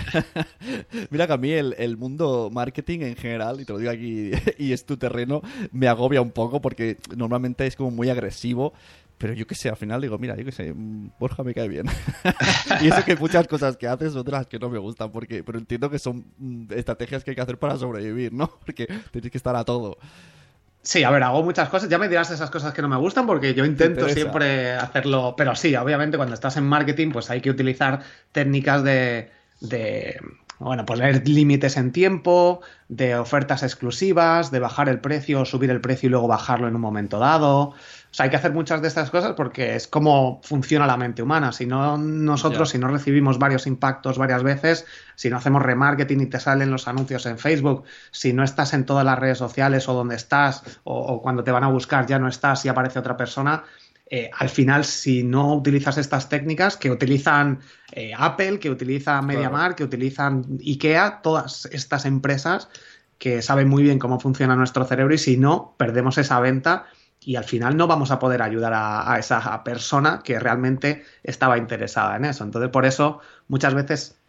Mira 1.09 1.25
que 1.25 1.33
a 1.33 1.37
mí 1.37 1.51
el, 1.51 1.73
el 1.79 1.97
mundo 1.97 2.49
marketing 2.53 2.99
en 2.99 3.15
general, 3.15 3.59
y 3.59 3.65
te 3.65 3.73
lo 3.73 3.79
digo 3.79 3.91
aquí, 3.91 4.29
y 4.59 4.71
es 4.71 4.85
tu 4.85 4.97
terreno, 4.97 5.41
me 5.71 5.87
agobia 5.87 6.21
un 6.21 6.29
poco 6.29 6.61
porque 6.61 6.97
normalmente 7.15 7.65
es 7.65 7.75
como 7.75 7.89
muy 7.89 8.09
agresivo. 8.09 8.73
Pero 9.17 9.33
yo 9.33 9.45
qué 9.45 9.53
sé, 9.53 9.69
al 9.69 9.77
final 9.77 10.01
digo, 10.01 10.17
mira, 10.17 10.35
yo 10.35 10.45
qué 10.45 10.51
sé, 10.51 10.73
mm, 10.73 11.11
Borja 11.19 11.43
me 11.43 11.53
cae 11.53 11.67
bien. 11.67 11.87
y 12.81 12.87
eso 12.87 13.03
que 13.03 13.15
muchas 13.15 13.47
cosas 13.47 13.77
que 13.77 13.87
haces 13.87 14.13
son 14.13 14.23
de 14.23 14.31
las 14.31 14.47
que 14.47 14.59
no 14.59 14.69
me 14.69 14.79
gustan, 14.79 15.11
porque, 15.11 15.43
pero 15.43 15.57
entiendo 15.59 15.89
que 15.89 15.99
son 15.99 16.25
mm, 16.37 16.73
estrategias 16.73 17.23
que 17.23 17.31
hay 17.31 17.35
que 17.35 17.41
hacer 17.41 17.57
para 17.57 17.77
sobrevivir, 17.77 18.33
¿no? 18.33 18.47
Porque 18.65 18.87
tienes 19.11 19.31
que 19.31 19.37
estar 19.37 19.55
a 19.55 19.63
todo. 19.63 19.97
Sí, 20.83 21.03
a 21.03 21.11
ver, 21.11 21.21
hago 21.21 21.43
muchas 21.43 21.69
cosas. 21.69 21.89
Ya 21.89 21.97
me 21.99 22.07
dirás 22.07 22.31
esas 22.31 22.49
cosas 22.49 22.73
que 22.73 22.81
no 22.81 22.87
me 22.87 22.97
gustan 22.97 23.27
porque 23.27 23.53
yo 23.53 23.65
intento 23.65 24.09
siempre 24.09 24.73
hacerlo. 24.73 25.35
Pero 25.37 25.55
sí, 25.55 25.75
obviamente 25.75 26.17
cuando 26.17 26.33
estás 26.33 26.57
en 26.57 26.63
marketing, 26.63 27.11
pues 27.11 27.29
hay 27.29 27.41
que 27.41 27.49
utilizar 27.49 28.01
técnicas 28.31 28.83
de. 28.83 29.31
de 29.59 30.19
bueno, 30.61 30.85
poner 30.85 31.27
límites 31.27 31.75
en 31.75 31.91
tiempo, 31.91 32.61
de 32.87 33.15
ofertas 33.15 33.63
exclusivas, 33.63 34.51
de 34.51 34.59
bajar 34.59 34.89
el 34.89 34.99
precio 34.99 35.41
o 35.41 35.45
subir 35.45 35.71
el 35.71 35.81
precio 35.81 36.07
y 36.07 36.09
luego 36.11 36.27
bajarlo 36.27 36.67
en 36.67 36.75
un 36.75 36.81
momento 36.81 37.19
dado. 37.19 37.69
O 37.69 37.75
sea, 38.13 38.25
hay 38.25 38.29
que 38.29 38.35
hacer 38.35 38.53
muchas 38.53 38.81
de 38.81 38.87
estas 38.87 39.09
cosas 39.09 39.33
porque 39.35 39.75
es 39.75 39.87
como 39.87 40.39
funciona 40.43 40.85
la 40.85 40.97
mente 40.97 41.23
humana. 41.23 41.51
Si 41.51 41.65
no, 41.65 41.97
nosotros, 41.97 42.69
si 42.69 42.77
no 42.77 42.89
recibimos 42.89 43.39
varios 43.39 43.65
impactos 43.65 44.17
varias 44.17 44.43
veces, 44.43 44.85
si 45.15 45.29
no 45.29 45.37
hacemos 45.37 45.63
remarketing 45.63 46.21
y 46.21 46.25
te 46.27 46.39
salen 46.39 46.69
los 46.69 46.87
anuncios 46.87 47.25
en 47.25 47.39
Facebook, 47.39 47.83
si 48.11 48.33
no 48.33 48.43
estás 48.43 48.73
en 48.73 48.85
todas 48.85 49.05
las 49.05 49.17
redes 49.17 49.37
sociales 49.37 49.89
o 49.89 49.93
donde 49.93 50.15
estás, 50.15 50.63
o, 50.83 50.99
o 50.99 51.21
cuando 51.21 51.43
te 51.43 51.51
van 51.51 51.63
a 51.63 51.69
buscar 51.69 52.05
ya 52.05 52.19
no 52.19 52.27
estás 52.27 52.65
y 52.65 52.69
aparece 52.69 52.99
otra 52.99 53.17
persona, 53.17 53.63
eh, 54.13 54.29
al 54.37 54.49
final, 54.49 54.83
si 54.83 55.23
no 55.23 55.55
utilizas 55.55 55.97
estas 55.97 56.27
técnicas 56.27 56.75
que 56.75 56.91
utilizan 56.91 57.59
eh, 57.93 58.11
Apple, 58.15 58.59
que 58.59 58.69
utiliza 58.69 59.21
MediaMarkt, 59.21 59.77
que 59.77 59.85
utilizan 59.85 60.59
IKEA, 60.59 61.21
todas 61.21 61.65
estas 61.71 62.03
empresas 62.03 62.67
que 63.17 63.41
saben 63.41 63.69
muy 63.69 63.83
bien 63.83 63.99
cómo 63.99 64.19
funciona 64.19 64.57
nuestro 64.57 64.83
cerebro 64.83 65.13
y 65.13 65.17
si 65.17 65.37
no, 65.37 65.75
perdemos 65.77 66.17
esa 66.17 66.41
venta 66.41 66.87
y 67.21 67.37
al 67.37 67.45
final 67.45 67.77
no 67.77 67.87
vamos 67.87 68.11
a 68.11 68.19
poder 68.19 68.41
ayudar 68.41 68.73
a, 68.73 69.13
a 69.13 69.17
esa 69.17 69.63
persona 69.63 70.19
que 70.21 70.37
realmente 70.39 71.05
estaba 71.23 71.57
interesada 71.57 72.17
en 72.17 72.25
eso. 72.25 72.43
Entonces, 72.43 72.69
por 72.69 72.85
eso 72.85 73.21
muchas 73.47 73.73
veces 73.73 74.21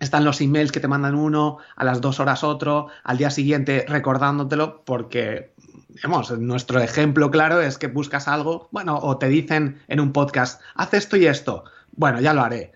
están 0.00 0.24
los 0.24 0.40
emails 0.40 0.72
que 0.72 0.80
te 0.80 0.88
mandan 0.88 1.14
uno, 1.14 1.58
a 1.76 1.84
las 1.84 2.00
dos 2.00 2.18
horas 2.18 2.42
otro, 2.42 2.88
al 3.04 3.18
día 3.18 3.30
siguiente 3.30 3.84
recordándotelo, 3.86 4.82
porque, 4.84 5.52
digamos, 5.94 6.30
nuestro 6.38 6.80
ejemplo 6.80 7.30
claro 7.30 7.60
es 7.60 7.78
que 7.78 7.86
buscas 7.88 8.28
algo, 8.28 8.68
bueno, 8.70 8.98
o 8.98 9.18
te 9.18 9.28
dicen 9.28 9.80
en 9.88 10.00
un 10.00 10.12
podcast, 10.12 10.60
haz 10.74 10.94
esto 10.94 11.16
y 11.16 11.26
esto, 11.26 11.64
bueno, 11.92 12.20
ya 12.20 12.32
lo 12.34 12.42
haré. 12.42 12.72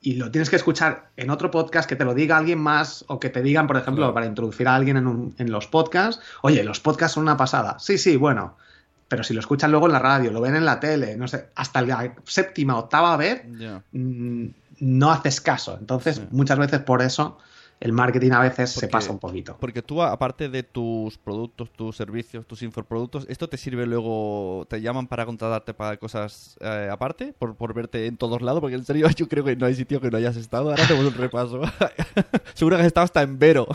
y 0.00 0.12
lo 0.14 0.30
tienes 0.30 0.50
que 0.50 0.56
escuchar 0.56 1.10
en 1.16 1.30
otro 1.30 1.50
podcast, 1.50 1.88
que 1.88 1.96
te 1.96 2.04
lo 2.04 2.14
diga 2.14 2.36
alguien 2.36 2.60
más 2.60 3.04
o 3.08 3.18
que 3.18 3.28
te 3.28 3.42
digan, 3.42 3.66
por 3.66 3.76
ejemplo, 3.76 4.14
para 4.14 4.26
introducir 4.26 4.68
a 4.68 4.76
alguien 4.76 4.96
en, 4.98 5.06
un- 5.08 5.34
en 5.38 5.50
los 5.50 5.66
podcasts, 5.66 6.22
oye, 6.42 6.62
los 6.62 6.78
podcasts 6.78 7.14
son 7.14 7.24
una 7.24 7.36
pasada. 7.36 7.76
Sí, 7.80 7.98
sí, 7.98 8.14
bueno, 8.16 8.56
pero 9.08 9.24
si 9.24 9.34
lo 9.34 9.40
escuchan 9.40 9.72
luego 9.72 9.86
en 9.86 9.92
la 9.94 9.98
radio, 9.98 10.30
lo 10.30 10.40
ven 10.40 10.54
en 10.54 10.64
la 10.64 10.78
tele, 10.78 11.16
no 11.16 11.26
sé, 11.26 11.48
hasta 11.56 11.82
la 11.82 12.14
séptima, 12.24 12.76
octava 12.78 13.16
vez, 13.16 13.42
mm, 13.90 14.46
no 14.80 15.10
haces 15.10 15.40
caso. 15.40 15.76
Entonces, 15.80 16.16
Sí. 16.16 16.22
muchas 16.30 16.58
veces 16.58 16.78
por 16.80 17.02
eso 17.02 17.38
el 17.78 17.92
marketing 17.92 18.30
a 18.32 18.40
veces 18.40 18.70
se 18.70 18.88
pasa 18.88 19.12
un 19.12 19.18
poquito. 19.18 19.56
Porque 19.60 19.82
tú, 19.82 20.02
aparte 20.02 20.48
de 20.48 20.62
tus 20.62 21.18
productos, 21.18 21.70
tus 21.70 21.96
servicios, 21.96 22.46
tus 22.46 22.62
infoproductos, 22.62 23.26
¿esto 23.28 23.48
te 23.48 23.58
sirve 23.58 23.86
luego, 23.86 24.66
te 24.68 24.80
llaman 24.80 25.06
para 25.06 25.26
contratarte 25.26 25.74
para 25.74 25.96
cosas 25.98 26.56
eh, 26.60 26.88
aparte? 26.90 27.34
Por, 27.38 27.54
por 27.54 27.74
verte 27.74 28.06
en 28.06 28.16
todos 28.16 28.40
lados, 28.40 28.60
porque 28.60 28.76
en 28.76 28.84
serio 28.84 29.08
yo 29.16 29.28
creo 29.28 29.44
que 29.44 29.56
no 29.56 29.66
hay 29.66 29.74
sitio 29.74 30.00
que 30.00 30.10
no 30.10 30.16
hayas 30.16 30.36
estado. 30.36 30.70
Ahora 30.70 30.84
hacemos 30.84 31.04
un 31.04 31.14
repaso. 31.14 31.60
Seguro 32.54 32.76
que 32.76 32.82
has 32.82 32.86
estado 32.86 33.04
hasta 33.04 33.22
en 33.22 33.38
Vero. 33.38 33.66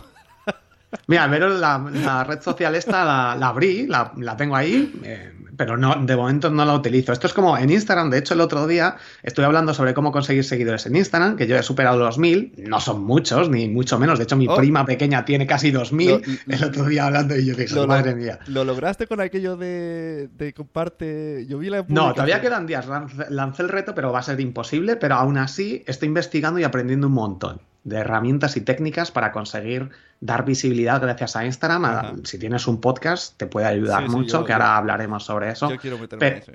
Mira, 1.08 1.27
Vero, 1.27 1.50
la, 1.50 1.77
la 1.77 2.24
red 2.24 2.41
social 2.41 2.75
esta 2.75 3.05
la, 3.05 3.36
la 3.36 3.48
abrí, 3.48 3.88
la, 3.88 4.12
la 4.17 4.36
tengo 4.36 4.55
ahí, 4.55 4.91
eh, 5.03 5.31
pero 5.62 5.77
no, 5.77 5.96
de 6.03 6.15
momento 6.15 6.50
no 6.50 6.65
la 6.65 6.74
utilizo. 6.74 7.13
Esto 7.13 7.27
es 7.27 7.34
como 7.34 7.56
en 7.56 7.70
Instagram, 7.70 8.10
de 8.10 8.18
hecho 8.18 8.34
el 8.34 8.41
otro 8.41 8.65
día 8.65 8.96
estuve 9.22 9.46
hablando 9.46 9.75
sobre 9.75 9.94
cómo 9.94 10.12
conseguir 10.12 10.44
seguidores 10.44 10.88
en 10.88 10.96
Instagram, 10.96 11.36
que 11.36 11.46
yo 11.46 11.56
he 11.56 11.62
superado 11.62 12.00
los 12.00 12.18
1000, 12.18 12.53
no 12.68 12.80
son 12.80 13.03
muchos, 13.03 13.48
ni 13.50 13.70
mucho 13.70 14.00
menos, 14.00 14.18
de 14.18 14.24
hecho 14.24 14.36
mi 14.36 14.48
Oh. 14.48 14.56
prima 14.56 14.84
pequeña 14.86 15.24
tiene 15.24 15.46
casi 15.46 15.70
2000, 15.70 16.10
Lo- 16.48 16.56
el 16.56 16.63
otro 16.63 16.86
día 16.86 17.06
hablando 17.06 17.36
y 17.38 17.46
yo 17.46 17.53
dije, 17.56 17.75
Lo- 17.75 17.86
madre 17.86 18.15
mía. 18.15 18.39
¿Lo 18.48 18.63
lograste 18.65 19.06
con 19.06 19.22
aquello 19.22 19.56
de, 19.56 20.30
de 20.36 20.53
comparte? 20.53 21.46
Yo 21.48 21.60
vi 21.60 21.70
la 21.70 21.86
No, 21.88 22.12
todavía 22.13 22.41
quedan 22.41 22.65
días. 22.65 22.88
Lancé 23.30 23.62
el 23.62 23.70
reto, 23.70 23.94
pero 23.94 24.12
va 24.12 24.20
a 24.20 24.24
ser 24.24 24.39
imposible. 24.39 24.96
Pero 24.96 25.15
aún 25.15 25.38
así 25.38 25.84
estoy 25.86 26.08
investigando 26.08 26.60
y 26.60 26.63
aprendiendo 26.63 27.06
un 27.08 27.13
montón 27.13 27.62
de 27.83 27.97
herramientas 27.97 28.57
y 28.57 28.61
técnicas 28.61 29.11
para 29.11 29.31
conseguir 29.31 29.89
dar 30.19 30.45
visibilidad 30.45 31.01
gracias 31.01 31.35
a 31.35 31.45
Instagram. 31.45 31.85
A- 31.85 32.13
si 32.23 32.38
tienes 32.38 32.67
un 32.67 32.79
podcast, 32.79 33.38
te 33.38 33.47
puede 33.47 33.65
ayudar 33.67 34.03
Sí, 34.03 34.09
sí, 34.09 34.15
mucho, 34.15 34.39
yo- 34.39 34.45
que 34.45 34.53
ahora 34.53 34.77
hablaremos 34.77 35.23
sobre 35.23 35.50
eso. 35.51 35.69
Yo 35.69 35.77
quiero 35.77 35.97
meterme 35.97 36.19
Pe- 36.19 36.35
en 36.38 36.43
eso. 36.43 36.51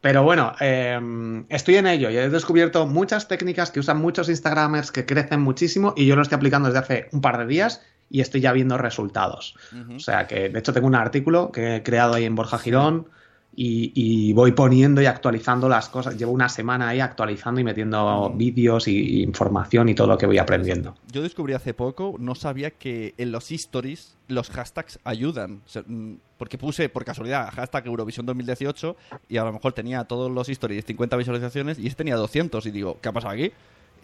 Pero 0.00 0.22
bueno, 0.22 0.52
eh, 0.60 1.44
estoy 1.48 1.74
en 1.76 1.86
ello 1.88 2.08
y 2.10 2.16
he 2.16 2.28
descubierto 2.28 2.86
muchas 2.86 3.26
técnicas 3.26 3.72
que 3.72 3.80
usan 3.80 3.98
muchos 4.00 4.28
Instagramers 4.28 4.92
que 4.92 5.04
crecen 5.04 5.40
muchísimo 5.40 5.92
y 5.96 6.06
yo 6.06 6.14
lo 6.14 6.22
estoy 6.22 6.36
aplicando 6.36 6.68
desde 6.68 6.78
hace 6.78 7.08
un 7.12 7.20
par 7.20 7.36
de 7.38 7.46
días 7.46 7.82
y 8.08 8.20
estoy 8.20 8.40
ya 8.40 8.52
viendo 8.52 8.78
resultados. 8.78 9.56
O 9.96 9.98
sea 9.98 10.26
que, 10.28 10.48
de 10.50 10.58
hecho, 10.58 10.72
tengo 10.72 10.86
un 10.86 10.94
artículo 10.94 11.50
que 11.50 11.76
he 11.76 11.82
creado 11.82 12.14
ahí 12.14 12.24
en 12.26 12.36
Borja 12.36 12.58
Girón 12.58 13.08
y, 13.56 13.92
y 13.94 14.32
voy 14.34 14.52
poniendo 14.52 15.02
y 15.02 15.06
actualizando 15.06 15.68
las 15.68 15.88
cosas. 15.88 16.16
Llevo 16.16 16.30
una 16.32 16.48
semana 16.48 16.88
ahí 16.88 17.00
actualizando 17.00 17.60
y 17.60 17.64
metiendo 17.64 18.30
vídeos 18.36 18.86
y, 18.86 18.96
y 18.96 19.22
información 19.22 19.88
y 19.88 19.94
todo 19.94 20.06
lo 20.06 20.16
que 20.18 20.26
voy 20.26 20.38
aprendiendo. 20.38 20.94
Yo 21.12 21.22
descubrí 21.22 21.54
hace 21.54 21.74
poco, 21.74 22.14
no 22.18 22.34
sabía 22.36 22.70
que 22.70 23.14
en 23.18 23.32
los 23.32 23.50
stories 23.50 24.16
los 24.28 24.50
hashtags 24.50 25.00
ayudan. 25.02 25.62
O 25.66 25.68
sea, 25.68 25.82
mm, 25.86 26.14
porque 26.36 26.56
puse 26.56 26.88
por 26.88 27.04
casualidad 27.04 27.50
hashtag 27.52 27.86
Eurovisión 27.86 28.26
2018 28.26 28.96
y 29.28 29.38
a 29.38 29.44
lo 29.44 29.52
mejor 29.52 29.72
tenía 29.72 30.04
todos 30.04 30.30
los 30.30 30.48
stories 30.48 30.84
50 30.84 31.16
visualizaciones 31.16 31.78
y 31.80 31.86
este 31.88 31.98
tenía 32.04 32.14
200 32.16 32.64
y 32.66 32.70
digo, 32.70 32.98
¿qué 33.02 33.08
ha 33.08 33.12
pasado 33.12 33.34
aquí? 33.34 33.50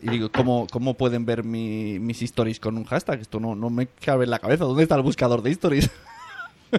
Y 0.02 0.08
digo, 0.10 0.30
¿cómo, 0.32 0.66
cómo 0.70 0.94
pueden 0.94 1.24
ver 1.24 1.44
mi- 1.44 1.98
mis 2.00 2.20
stories 2.22 2.58
con 2.58 2.76
un 2.76 2.84
hashtag? 2.84 3.20
Esto 3.20 3.38
no, 3.38 3.54
no 3.54 3.70
me 3.70 3.86
cabe 3.86 4.24
en 4.24 4.30
la 4.30 4.40
cabeza. 4.40 4.64
¿Dónde 4.64 4.82
está 4.82 4.96
el 4.96 5.02
buscador 5.02 5.42
de 5.42 5.50
stories? 5.52 5.88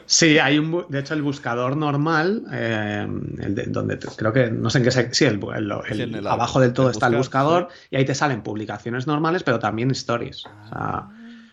Sí, 0.06 0.40
hay 0.40 0.58
un, 0.60 0.86
de 0.90 1.00
hecho, 1.00 1.14
el 1.14 1.22
buscador 1.22 1.78
normal, 1.78 2.44
eh, 2.52 3.08
el 3.40 3.56
de- 3.56 3.66
donde 3.68 3.98
te- 3.98 4.08
creo 4.16 4.34
que, 4.34 4.50
no 4.52 4.70
sé 4.70 4.80
en 4.80 4.84
qué 4.84 4.92
se, 4.92 5.14
sí, 5.14 5.26
el, 5.26 5.40
el- 5.56 6.02
el- 6.16 6.28
abajo 6.28 6.60
del 6.60 6.74
todo 6.74 6.90
está 6.90 7.08
el 7.08 7.16
buscador 7.16 7.70
y 7.90 7.96
ahí 7.98 8.06
te 8.06 8.16
salen 8.16 8.42
publicaciones 8.42 9.08
normales, 9.08 9.44
pero 9.44 9.60
también 9.60 9.92
stories. 9.92 10.46
O 10.46 10.70
sea, 10.70 11.08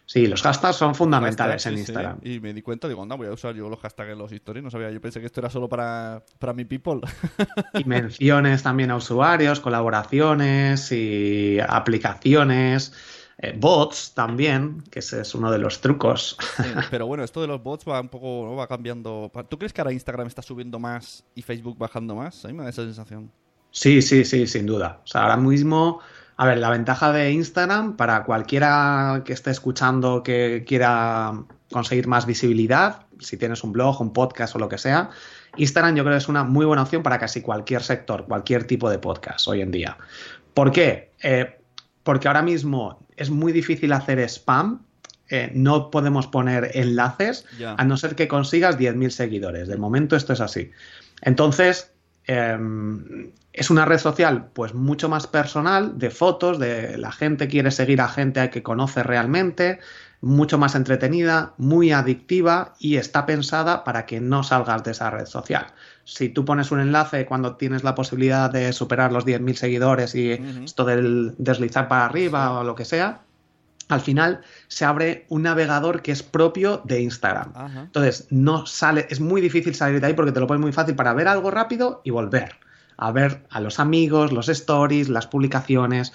sí, 0.06 0.26
los 0.26 0.42
hashtags 0.42 0.76
son 0.76 0.94
fundamentales 0.94 1.64
en 1.66 1.72
sí, 1.72 1.76
sí. 1.76 1.80
Instagram. 1.92 2.18
Y 2.22 2.40
me 2.40 2.52
di 2.52 2.62
cuenta, 2.62 2.88
digo, 2.88 3.02
anda, 3.02 3.14
voy 3.16 3.28
a 3.28 3.32
usar 3.32 3.54
yo 3.54 3.68
los 3.68 3.78
hashtags 3.80 4.10
en 4.12 4.18
los 4.18 4.32
stories. 4.32 4.62
No 4.64 4.70
sabía, 4.70 4.90
yo 4.90 5.00
pensé 5.00 5.20
que 5.20 5.26
esto 5.26 5.40
era 5.40 5.48
solo 5.50 5.68
para, 5.68 6.22
para 6.38 6.52
mi 6.52 6.64
people. 6.64 7.00
Y 7.74 7.84
menciones 7.84 8.62
también 8.62 8.90
a 8.90 8.96
usuarios, 8.96 9.60
colaboraciones 9.60 10.90
y 10.92 11.58
aplicaciones, 11.66 12.92
eh, 13.38 13.54
bots 13.56 14.12
también, 14.14 14.82
que 14.90 15.00
ese 15.00 15.20
es 15.20 15.34
uno 15.34 15.50
de 15.50 15.58
los 15.58 15.80
trucos. 15.80 16.36
Sí, 16.56 16.62
pero 16.90 17.06
bueno, 17.06 17.24
esto 17.24 17.40
de 17.40 17.46
los 17.46 17.62
bots 17.62 17.84
va 17.88 18.00
un 18.00 18.08
poco, 18.08 18.46
¿no? 18.48 18.56
va 18.56 18.66
cambiando. 18.66 19.30
¿Tú 19.48 19.58
crees 19.58 19.72
que 19.72 19.80
ahora 19.80 19.92
Instagram 19.92 20.26
está 20.26 20.42
subiendo 20.42 20.78
más 20.78 21.24
y 21.34 21.42
Facebook 21.42 21.78
bajando 21.78 22.14
más? 22.14 22.44
A 22.44 22.48
mí 22.48 22.54
me 22.54 22.64
da 22.64 22.70
esa 22.70 22.82
sensación. 22.82 23.30
Sí, 23.70 24.02
sí, 24.02 24.24
sí, 24.24 24.46
sin 24.46 24.66
duda. 24.66 25.00
O 25.04 25.06
sea, 25.06 25.22
ahora 25.22 25.38
mismo, 25.38 26.00
a 26.36 26.46
ver, 26.46 26.58
la 26.58 26.70
ventaja 26.70 27.12
de 27.12 27.32
Instagram 27.32 27.96
para 27.96 28.24
cualquiera 28.24 29.22
que 29.24 29.32
esté 29.32 29.50
escuchando 29.50 30.22
que 30.22 30.64
quiera 30.66 31.42
conseguir 31.72 32.06
más 32.06 32.26
visibilidad, 32.26 33.06
si 33.18 33.38
tienes 33.38 33.64
un 33.64 33.72
blog, 33.72 34.00
un 34.00 34.12
podcast 34.12 34.54
o 34.54 34.58
lo 34.58 34.68
que 34.68 34.76
sea, 34.76 35.10
Instagram 35.56 35.96
yo 35.96 36.04
creo 36.04 36.14
que 36.14 36.18
es 36.18 36.28
una 36.28 36.44
muy 36.44 36.66
buena 36.66 36.82
opción 36.82 37.02
para 37.02 37.18
casi 37.18 37.40
cualquier 37.40 37.82
sector, 37.82 38.26
cualquier 38.26 38.66
tipo 38.66 38.90
de 38.90 38.98
podcast 38.98 39.48
hoy 39.48 39.62
en 39.62 39.70
día. 39.70 39.96
¿Por 40.54 40.70
qué? 40.70 41.12
Eh, 41.22 41.58
porque 42.02 42.28
ahora 42.28 42.42
mismo 42.42 43.01
es 43.16 43.30
muy 43.30 43.52
difícil 43.52 43.92
hacer 43.92 44.18
spam. 44.20 44.82
eh, 45.28 45.50
no 45.54 45.90
podemos 45.90 46.26
poner 46.26 46.72
enlaces 46.74 47.46
a 47.64 47.84
no 47.84 47.96
ser 47.96 48.14
que 48.14 48.28
consigas 48.28 48.78
10.000 48.78 49.10
seguidores. 49.10 49.66
De 49.68 49.78
momento 49.78 50.14
esto 50.14 50.34
es 50.34 50.40
así. 50.40 50.70
Entonces, 51.22 51.92
eh, 52.26 52.58
es 53.52 53.70
una 53.70 53.84
red 53.84 53.98
social 53.98 54.50
pues 54.52 54.74
mucho 54.74 55.08
más 55.08 55.26
personal, 55.26 55.98
de 55.98 56.10
fotos, 56.10 56.58
de 56.58 56.96
la 56.98 57.12
gente 57.12 57.48
quiere 57.48 57.70
seguir 57.70 58.00
a 58.00 58.08
gente 58.08 58.48
que 58.50 58.62
conoce 58.62 59.02
realmente, 59.02 59.80
mucho 60.20 60.56
más 60.56 60.74
entretenida, 60.74 61.52
muy 61.58 61.92
adictiva 61.92 62.74
y 62.78 62.96
está 62.96 63.26
pensada 63.26 63.84
para 63.84 64.06
que 64.06 64.20
no 64.20 64.42
salgas 64.42 64.84
de 64.84 64.92
esa 64.92 65.10
red 65.10 65.26
social. 65.26 65.66
Si 66.04 66.28
tú 66.28 66.44
pones 66.44 66.70
un 66.70 66.80
enlace 66.80 67.26
cuando 67.26 67.56
tienes 67.56 67.84
la 67.84 67.94
posibilidad 67.94 68.50
de 68.50 68.72
superar 68.72 69.12
los 69.12 69.24
10.000 69.24 69.56
seguidores 69.56 70.14
y 70.14 70.34
Ujú. 70.34 70.64
esto 70.64 70.84
del 70.84 71.34
deslizar 71.38 71.88
para 71.88 72.06
arriba 72.06 72.58
o 72.58 72.64
lo 72.64 72.74
que 72.74 72.84
sea, 72.84 73.22
al 73.88 74.00
final 74.00 74.40
se 74.68 74.84
abre 74.84 75.26
un 75.28 75.42
navegador 75.42 76.02
que 76.02 76.12
es 76.12 76.22
propio 76.22 76.82
de 76.84 77.02
Instagram. 77.02 77.52
Ajá. 77.54 77.82
Entonces, 77.82 78.26
no 78.30 78.66
sale, 78.66 79.06
es 79.10 79.20
muy 79.20 79.40
difícil 79.40 79.74
salir 79.74 80.00
de 80.00 80.06
ahí 80.08 80.14
porque 80.14 80.32
te 80.32 80.40
lo 80.40 80.46
pones 80.46 80.60
muy 80.60 80.72
fácil 80.72 80.94
para 80.94 81.12
ver 81.14 81.28
algo 81.28 81.50
rápido 81.50 82.00
y 82.04 82.10
volver. 82.10 82.56
A 82.96 83.12
ver 83.12 83.46
a 83.50 83.60
los 83.60 83.78
amigos, 83.80 84.32
los 84.32 84.48
stories, 84.48 85.08
las 85.08 85.26
publicaciones. 85.26 86.12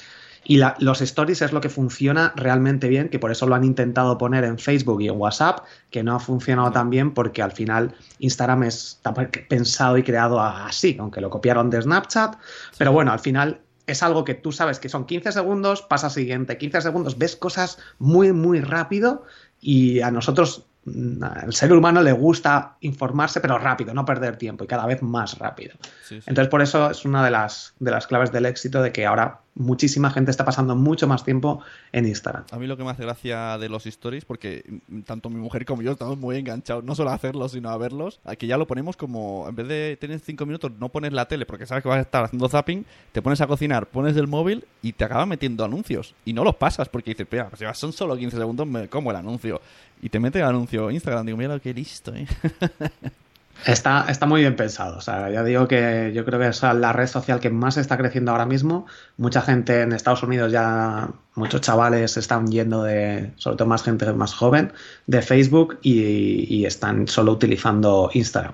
Y 0.50 0.58
la- 0.58 0.75
los 0.80 1.01
stories 1.01 1.42
es 1.42 1.51
lo 1.51 1.60
que 1.60 1.68
funciona 1.68 2.32
realmente 2.38 2.88
bien, 2.88 3.10
que 3.10 3.20
por 3.20 3.32
eso 3.32 3.46
lo 3.48 3.56
han 3.56 3.66
intentado 3.66 4.18
poner 4.18 4.46
en 4.46 4.58
Facebook 4.58 5.01
y 5.01 5.10
en 5.10 5.18
WhatsApp, 5.20 5.60
que 5.92 6.04
no 6.04 6.16
ha 6.16 6.20
funcionado 6.22 6.72
tan 6.72 6.89
bien 6.89 7.13
porque 7.13 7.42
al 7.44 7.51
final 7.51 7.94
Instagram 8.20 8.63
está 8.63 9.13
pensado 9.50 9.98
y 9.98 10.04
creado 10.04 10.39
así, 10.42 10.96
aunque 11.01 11.20
lo 11.20 11.30
copiaron 11.30 11.70
de 11.70 11.82
Snapchat. 11.82 12.38
Pero 12.77 12.94
bueno, 12.94 13.12
al 13.12 13.20
final 13.20 13.60
es 13.88 14.01
algo 14.04 14.24
que 14.24 14.36
tú 14.36 14.54
sabes 14.54 14.80
que 14.80 14.88
son 14.88 15.06
15 15.06 15.34
segundos, 15.34 15.82
pasa 15.82 16.10
siguiente, 16.10 16.58
15 16.58 16.82
segundos, 16.82 17.18
ves 17.18 17.36
cosas 17.36 17.77
muy, 18.00 18.32
muy 18.32 18.62
rápido 18.62 19.25
y 19.60 20.00
a 20.00 20.12
nosotros, 20.12 20.66
mm, 20.86 21.24
al 21.24 21.54
ser 21.54 21.74
humano, 21.74 22.01
le 22.01 22.13
gusta 22.13 22.77
informarse, 22.82 23.42
pero 23.42 23.58
rápido, 23.58 23.94
no 23.94 24.06
perder 24.06 24.38
tiempo 24.38 24.63
y 24.63 24.68
cada 24.68 24.86
vez 24.86 25.01
más 25.01 25.38
rápido. 25.39 25.75
Sí, 26.06 26.22
sí. 26.22 26.27
Entonces, 26.27 26.50
por 26.50 26.62
eso 26.62 26.89
es 26.89 27.04
una 27.04 27.24
de 27.24 27.32
las, 27.32 27.74
de 27.80 27.92
las 27.92 28.08
claves 28.08 28.32
del 28.32 28.46
éxito 28.46 28.82
de 28.82 28.92
que 28.94 29.06
ahora 29.06 29.42
muchísima 29.57 30.09
gente 30.11 30.31
está 30.31 30.45
pasando 30.45 30.75
mucho 30.75 31.07
más 31.07 31.23
tiempo 31.23 31.61
en 31.91 32.07
Instagram. 32.07 32.45
A 32.51 32.57
mí 32.57 32.67
lo 32.67 32.77
que 32.77 32.83
me 32.83 32.91
hace 32.91 33.03
gracia 33.03 33.57
de 33.57 33.69
los 33.69 33.85
stories, 33.85 34.25
porque 34.25 34.63
tanto 35.05 35.29
mi 35.29 35.39
mujer 35.39 35.65
como 35.65 35.81
yo 35.81 35.91
estamos 35.91 36.17
muy 36.17 36.37
enganchados, 36.37 36.83
no 36.83 36.95
solo 36.95 37.09
a 37.09 37.15
hacerlos, 37.15 37.51
sino 37.51 37.69
a 37.69 37.77
verlos, 37.77 38.19
a 38.23 38.35
que 38.35 38.47
ya 38.47 38.57
lo 38.57 38.67
ponemos 38.67 38.97
como, 38.97 39.47
en 39.49 39.55
vez 39.55 39.67
de 39.67 39.97
tener 39.99 40.19
cinco 40.19 40.45
minutos, 40.45 40.71
no 40.79 40.89
pones 40.89 41.13
la 41.13 41.27
tele 41.27 41.45
porque 41.45 41.65
sabes 41.65 41.83
que 41.83 41.89
vas 41.89 41.99
a 41.99 42.01
estar 42.01 42.23
haciendo 42.23 42.47
zapping, 42.47 42.85
te 43.11 43.21
pones 43.21 43.41
a 43.41 43.47
cocinar, 43.47 43.87
pones 43.87 44.15
el 44.17 44.27
móvil 44.27 44.65
y 44.81 44.93
te 44.93 45.03
acaba 45.03 45.25
metiendo 45.25 45.65
anuncios. 45.65 46.15
Y 46.25 46.33
no 46.33 46.43
los 46.43 46.55
pasas 46.55 46.89
porque 46.89 47.11
dices, 47.11 47.27
mira, 47.31 47.49
si 47.57 47.65
son 47.73 47.93
solo 47.93 48.15
15 48.15 48.37
segundos, 48.37 48.67
me 48.67 48.87
como 48.87 49.11
el 49.11 49.17
anuncio. 49.17 49.61
Y 50.01 50.09
te 50.09 50.19
mete 50.19 50.39
el 50.39 50.45
anuncio 50.45 50.91
Instagram. 50.91 51.25
Digo, 51.25 51.37
mira 51.37 51.59
que 51.59 51.73
listo, 51.73 52.13
¿eh? 52.13 52.27
Está, 53.65 54.05
está 54.09 54.25
muy 54.25 54.41
bien 54.41 54.55
pensado. 54.55 54.97
O 54.97 55.01
sea, 55.01 55.29
ya 55.29 55.43
digo 55.43 55.67
que 55.67 56.11
yo 56.13 56.23
creo 56.25 56.39
que 56.39 56.47
es 56.47 56.61
la 56.61 56.93
red 56.93 57.07
social 57.07 57.39
que 57.39 57.49
más 57.49 57.77
está 57.77 57.97
creciendo 57.97 58.31
ahora 58.31 58.45
mismo. 58.45 58.85
Mucha 59.17 59.41
gente 59.41 59.81
en 59.81 59.93
Estados 59.93 60.23
Unidos 60.23 60.51
ya, 60.51 61.09
muchos 61.35 61.61
chavales 61.61 62.17
están 62.17 62.47
yendo 62.47 62.83
de, 62.83 63.31
sobre 63.37 63.57
todo 63.57 63.67
más 63.67 63.83
gente 63.83 64.11
más 64.13 64.33
joven, 64.33 64.71
de 65.05 65.21
Facebook 65.21 65.79
y, 65.81 66.65
están 66.65 67.07
solo 67.07 67.33
utilizando 67.33 68.09
Instagram. 68.13 68.53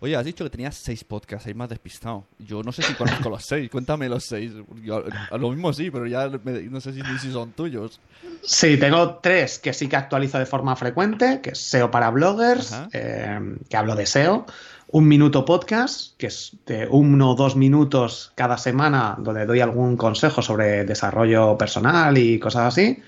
Oye, 0.00 0.14
has 0.14 0.24
dicho 0.24 0.44
que 0.44 0.50
tenías 0.50 0.76
seis 0.76 1.02
podcasts, 1.02 1.46
ahí 1.48 1.54
más 1.54 1.68
despistado. 1.68 2.24
Yo 2.38 2.62
no 2.62 2.70
sé 2.70 2.82
si 2.82 2.94
conozco 2.94 3.28
los 3.30 3.44
seis, 3.44 3.68
cuéntame 3.68 4.08
los 4.08 4.24
seis. 4.24 4.52
Yo, 4.84 5.02
a 5.30 5.36
lo 5.38 5.50
mismo 5.50 5.72
sí, 5.72 5.90
pero 5.90 6.06
ya 6.06 6.30
me- 6.44 6.62
no 6.62 6.80
sé 6.80 6.92
si, 6.92 7.02
si 7.20 7.32
son 7.32 7.50
tuyos. 7.52 8.00
Sí, 8.42 8.76
tengo 8.76 9.16
tres 9.16 9.58
que 9.58 9.72
sí 9.72 9.88
que 9.88 9.96
actualizo 9.96 10.38
de 10.38 10.46
forma 10.46 10.76
frecuente, 10.76 11.40
que 11.42 11.50
es 11.50 11.58
SEO 11.58 11.90
para 11.90 12.10
bloggers, 12.10 12.72
eh, 12.92 13.56
que 13.68 13.76
hablo 13.76 13.96
de 13.96 14.06
SEO. 14.06 14.46
Un 14.90 15.06
minuto 15.08 15.44
podcast, 15.44 16.16
que 16.16 16.28
es 16.28 16.56
de 16.64 16.86
uno 16.88 17.32
o 17.32 17.34
dos 17.34 17.56
minutos 17.56 18.32
cada 18.36 18.56
semana, 18.56 19.16
donde 19.18 19.46
doy 19.46 19.60
algún 19.60 19.96
consejo 19.96 20.42
sobre 20.42 20.84
desarrollo 20.84 21.58
personal 21.58 22.16
y 22.16 22.38
cosas 22.38 22.68
así. 22.74 23.02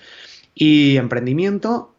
Y 0.55 0.97
emprendimiento. 0.97 1.95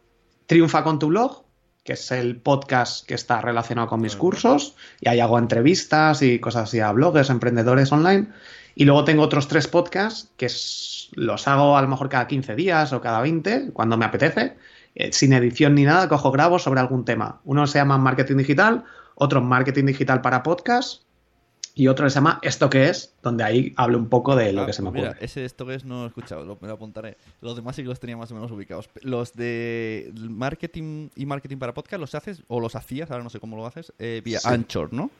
Triunfa 0.46 0.84
con 0.84 0.98
tu 0.98 1.06
blog, 1.06 1.44
que 1.84 1.94
es 1.94 2.10
el 2.12 2.36
podcast 2.36 3.06
que 3.06 3.14
está 3.14 3.40
relacionado 3.40 3.88
con 3.88 4.00
mis 4.00 4.16
cursos. 4.16 4.76
Y 5.00 5.08
ahí 5.08 5.20
hago 5.20 5.38
entrevistas 5.38 6.22
y 6.22 6.38
cosas 6.38 6.64
así 6.64 6.80
a 6.80 6.92
bloggers, 6.92 7.30
emprendedores 7.30 7.90
online. 7.92 8.28
Y 8.74 8.84
luego 8.84 9.04
tengo 9.04 9.22
otros 9.22 9.48
tres 9.48 9.68
podcasts 9.68 10.30
que 10.36 10.46
es- 10.46 11.08
los 11.12 11.46
hago 11.48 11.76
a 11.76 11.82
lo 11.82 11.88
mejor 11.88 12.08
cada 12.08 12.26
15 12.26 12.54
días 12.54 12.92
o 12.92 13.00
cada 13.00 13.20
20, 13.20 13.70
cuando 13.72 13.96
me 13.96 14.04
apetece, 14.04 14.56
eh, 14.94 15.12
sin 15.12 15.32
edición 15.32 15.74
ni 15.74 15.84
nada, 15.84 16.08
cojo 16.08 16.30
grabo 16.30 16.58
sobre 16.58 16.80
algún 16.80 17.04
tema. 17.04 17.40
Uno 17.44 17.66
se 17.66 17.78
llama 17.78 17.98
Marketing 17.98 18.36
Digital, 18.36 18.84
otro 19.14 19.40
Marketing 19.42 19.84
Digital 19.84 20.20
para 20.22 20.42
Podcast 20.42 21.02
y 21.74 21.88
otro 21.88 22.08
se 22.10 22.14
llama 22.16 22.38
Esto 22.42 22.68
que 22.68 22.88
es, 22.88 23.14
donde 23.22 23.44
ahí 23.44 23.72
hablo 23.76 23.98
un 23.98 24.08
poco 24.08 24.36
de 24.36 24.52
lo 24.52 24.62
Ah, 24.62 24.66
que 24.66 24.72
se 24.72 24.82
me 24.82 24.88
ocurre. 24.90 25.02
Mira, 25.08 25.16
ese 25.20 25.44
esto 25.44 25.64
que 25.66 25.74
es 25.74 25.84
no 25.84 26.04
he 26.04 26.06
escuchado, 26.08 26.44
lo, 26.44 26.58
me 26.60 26.68
lo 26.68 26.74
apuntaré. 26.74 27.16
Los 27.40 27.56
demás 27.56 27.76
sí 27.76 27.82
que 27.82 27.88
los 27.88 27.98
tenía 28.00 28.16
más 28.16 28.30
o 28.30 28.34
menos 28.34 28.50
ubicados. 28.52 28.90
Los 29.00 29.32
de 29.34 30.12
marketing 30.14 31.08
y 31.16 31.26
marketing 31.26 31.56
para 31.56 31.72
podcast, 31.74 32.00
¿los 32.00 32.14
haces 32.14 32.42
o 32.48 32.60
los 32.60 32.76
hacías, 32.76 33.10
ahora 33.10 33.24
no 33.24 33.30
sé 33.30 33.40
cómo 33.40 33.56
lo 33.56 33.66
haces, 33.66 33.92
eh, 33.98 34.20
vía 34.24 34.38
Sí. 34.40 34.48
Anchor, 34.48 34.92
¿no? 34.92 35.10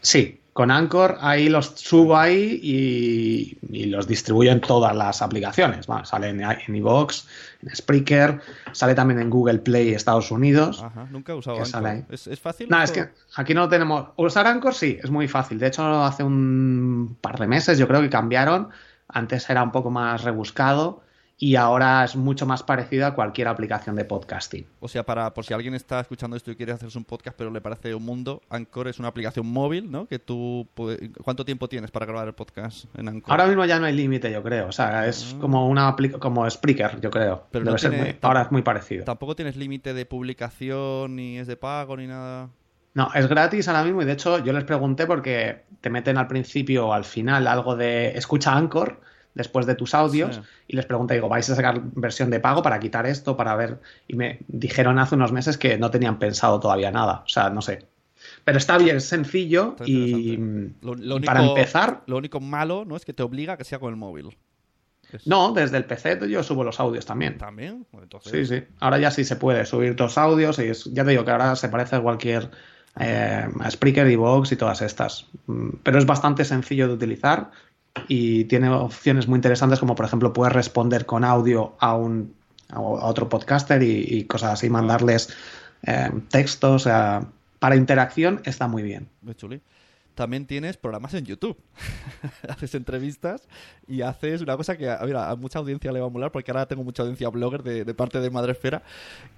Sí, 0.00 0.39
con 0.52 0.70
Anchor 0.70 1.18
ahí 1.20 1.48
los 1.48 1.66
subo 1.76 2.16
ahí 2.16 2.58
y, 2.62 3.58
y 3.70 3.84
los 3.86 4.06
distribuyo 4.06 4.50
en 4.52 4.60
todas 4.60 4.94
las 4.94 5.22
aplicaciones. 5.22 5.86
Bueno, 5.86 6.04
sale 6.04 6.30
en, 6.30 6.40
en 6.40 6.76
iVoox, 6.76 7.24
en 7.62 7.76
Spreaker, 7.76 8.40
sale 8.72 8.94
también 8.94 9.20
en 9.20 9.30
Google 9.30 9.58
Play 9.58 9.94
Estados 9.94 10.30
Unidos. 10.30 10.82
Ajá, 10.82 11.06
nunca 11.10 11.32
he 11.32 11.36
usado 11.36 11.56
Anchor. 11.56 11.70
sale. 11.70 12.04
¿Es, 12.10 12.26
es 12.26 12.40
fácil? 12.40 12.68
No, 12.68 12.82
es 12.82 12.90
que 12.90 13.08
aquí 13.36 13.54
no 13.54 13.62
lo 13.62 13.68
tenemos. 13.68 14.08
Usar 14.16 14.46
Anchor 14.46 14.74
sí, 14.74 14.98
es 15.02 15.10
muy 15.10 15.28
fácil. 15.28 15.58
De 15.58 15.68
hecho, 15.68 15.82
hace 16.04 16.22
un 16.24 17.16
par 17.20 17.38
de 17.38 17.46
meses 17.46 17.78
yo 17.78 17.86
creo 17.86 18.00
que 18.00 18.10
cambiaron. 18.10 18.68
Antes 19.08 19.48
era 19.50 19.62
un 19.62 19.72
poco 19.72 19.90
más 19.90 20.22
rebuscado 20.22 21.02
y 21.42 21.56
ahora 21.56 22.04
es 22.04 22.16
mucho 22.16 22.44
más 22.44 22.62
parecido 22.62 23.06
a 23.06 23.14
cualquier 23.14 23.48
aplicación 23.48 23.96
de 23.96 24.04
podcasting. 24.04 24.66
O 24.78 24.88
sea, 24.88 25.06
para 25.06 25.32
por 25.32 25.42
si 25.46 25.54
alguien 25.54 25.72
está 25.72 25.98
escuchando 26.00 26.36
esto 26.36 26.50
y 26.50 26.54
quiere 26.56 26.72
hacerse 26.72 26.98
un 26.98 27.04
podcast 27.06 27.34
pero 27.34 27.50
le 27.50 27.62
parece 27.62 27.94
un 27.94 28.04
mundo, 28.04 28.42
Anchor 28.50 28.88
es 28.88 28.98
una 28.98 29.08
aplicación 29.08 29.46
móvil, 29.46 29.90
¿no? 29.90 30.06
Que 30.06 30.18
tú 30.18 30.68
puede- 30.74 31.10
¿Cuánto 31.24 31.46
tiempo 31.46 31.66
tienes 31.66 31.90
para 31.90 32.04
grabar 32.04 32.28
el 32.28 32.34
podcast 32.34 32.84
en 32.94 33.08
Anchor? 33.08 33.30
Ahora 33.32 33.46
mismo 33.46 33.64
ya 33.64 33.78
no 33.80 33.86
hay 33.86 33.94
límite, 33.94 34.30
yo 34.30 34.42
creo. 34.42 34.68
O 34.68 34.72
sea, 34.72 35.06
es 35.06 35.34
como 35.40 35.66
una 35.66 35.96
como 36.18 36.48
Spreaker, 36.50 37.00
yo 37.00 37.10
creo. 37.10 37.40
Ah. 37.42 37.48
Pero 37.50 37.64
Debe 37.64 37.72
no 37.72 37.78
ser 37.78 37.90
tiene- 37.92 38.04
muy- 38.04 38.18
ahora 38.20 38.42
es 38.42 38.52
muy 38.52 38.60
parecido. 38.60 39.04
Tampoco 39.04 39.34
tienes 39.34 39.56
límite 39.56 39.94
de 39.94 40.04
publicación, 40.04 41.16
ni 41.16 41.38
es 41.38 41.46
de 41.46 41.56
pago, 41.56 41.96
ni 41.96 42.06
nada. 42.06 42.50
No, 42.92 43.08
es 43.14 43.26
gratis 43.28 43.66
ahora 43.68 43.84
mismo 43.84 44.02
y 44.02 44.04
de 44.04 44.12
hecho 44.12 44.38
yo 44.44 44.52
les 44.52 44.64
pregunté 44.64 45.06
porque 45.06 45.62
te 45.80 45.88
meten 45.90 46.18
al 46.18 46.26
principio 46.26 46.88
o 46.88 46.92
al 46.92 47.04
final 47.04 47.46
algo 47.46 47.76
de 47.76 48.10
escucha 48.18 48.54
Anchor 48.54 49.00
después 49.34 49.66
de 49.66 49.74
tus 49.74 49.94
audios 49.94 50.36
Sí. 50.36 50.42
y 50.68 50.76
les 50.76 50.86
pregunté, 50.86 51.14
digo, 51.14 51.28
¿vais 51.28 51.48
a 51.48 51.54
sacar 51.54 51.80
versión 51.94 52.30
de 52.30 52.40
pago 52.40 52.62
para 52.62 52.80
quitar 52.80 53.06
esto, 53.06 53.36
para 53.36 53.54
ver? 53.56 53.78
Y 54.08 54.16
me 54.16 54.40
dijeron 54.48 54.98
hace 54.98 55.14
unos 55.14 55.32
meses 55.32 55.56
que 55.58 55.78
no 55.78 55.90
tenían 55.90 56.18
pensado 56.18 56.58
todavía 56.60 56.90
nada, 56.90 57.22
o 57.24 57.28
sea, 57.28 57.50
no 57.50 57.62
sé. 57.62 57.86
Pero 58.44 58.58
está 58.58 58.76
bien, 58.76 58.96
es 58.96 59.04
sencillo 59.04 59.70
Está 59.70 59.84
y. 59.86 60.72
Lo, 60.82 60.94
lo 60.94 61.20
para 61.22 61.44
empezar, 61.44 62.02
Lo 62.06 62.16
único 62.18 62.40
malo, 62.40 62.84
¿no? 62.84 62.96
Es 62.96 63.04
que 63.04 63.12
te 63.14 63.22
obliga 63.22 63.54
a 63.54 63.56
que 63.56 63.64
sea 63.64 63.78
con 63.78 63.90
el 63.90 63.96
móvil. 63.96 64.36
Es- 65.12 65.26
no, 65.26 65.52
desde 65.52 65.76
el 65.78 65.84
PC 65.86 66.20
yo 66.28 66.42
subo 66.42 66.62
los 66.62 66.78
audios 66.80 67.04
también. 67.06 67.38
¿También? 67.38 67.86
Pues 67.90 68.02
Entonces, 68.04 68.48
Sí, 68.48 68.58
sí. 68.60 68.64
Ahora 68.78 68.98
ya 68.98 69.10
sí 69.10 69.24
se 69.24 69.36
puede 69.36 69.64
subir 69.66 69.98
los 69.98 70.18
audios 70.18 70.58
y 70.58 70.64
es- 70.68 70.84
ya 70.92 71.04
te 71.04 71.10
digo 71.10 71.24
que 71.24 71.30
ahora 71.30 71.56
se 71.56 71.68
parece 71.68 71.96
a 71.96 72.00
cualquier 72.00 72.50
eh, 72.98 73.48
a 73.60 73.70
Spreaker 73.70 74.08
y 74.10 74.16
Vox 74.16 74.50
y 74.52 74.56
todas 74.56 74.82
estas. 74.82 75.26
Mm, 75.46 75.70
Pero 75.82 75.98
es 75.98 76.06
bastante 76.06 76.44
sencillo 76.44 76.88
de 76.88 76.94
utilizar 76.94 77.50
y 78.08 78.44
tiene 78.44 78.68
opciones 78.70 79.28
muy 79.28 79.36
interesantes 79.36 79.80
como 79.80 79.94
por 79.94 80.06
ejemplo 80.06 80.32
puedes 80.32 80.52
responder 80.52 81.06
con 81.06 81.24
audio 81.24 81.74
a 81.80 81.96
un 81.96 82.34
a 82.72 82.80
otro 82.80 83.28
podcaster 83.28 83.82
y, 83.82 84.04
y 84.08 84.24
cosas 84.24 84.52
así, 84.52 84.70
mandarles 84.70 85.34
eh, 85.86 86.10
textos. 86.28 86.74
o 86.74 86.78
sea, 86.78 87.26
para 87.58 87.76
interacción 87.76 88.40
está 88.44 88.68
muy 88.68 88.82
bien. 88.82 89.08
Muy 89.22 89.34
chuli. 89.34 89.60
También 90.14 90.44
tienes 90.44 90.76
programas 90.76 91.14
en 91.14 91.24
YouTube. 91.24 91.56
haces 92.48 92.74
entrevistas 92.74 93.48
y 93.86 94.02
haces 94.02 94.42
una 94.42 94.56
cosa 94.56 94.76
que 94.76 94.90
a, 94.90 95.00
mira, 95.04 95.30
a 95.30 95.36
mucha 95.36 95.60
audiencia 95.60 95.92
le 95.92 96.00
va 96.00 96.06
a 96.06 96.10
molar 96.10 96.30
porque 96.30 96.50
ahora 96.50 96.66
tengo 96.66 96.84
mucha 96.84 97.02
audiencia 97.02 97.28
blogger 97.30 97.62
de, 97.62 97.84
de 97.84 97.94
parte 97.94 98.20
de 98.20 98.28
Madresfera, 98.28 98.82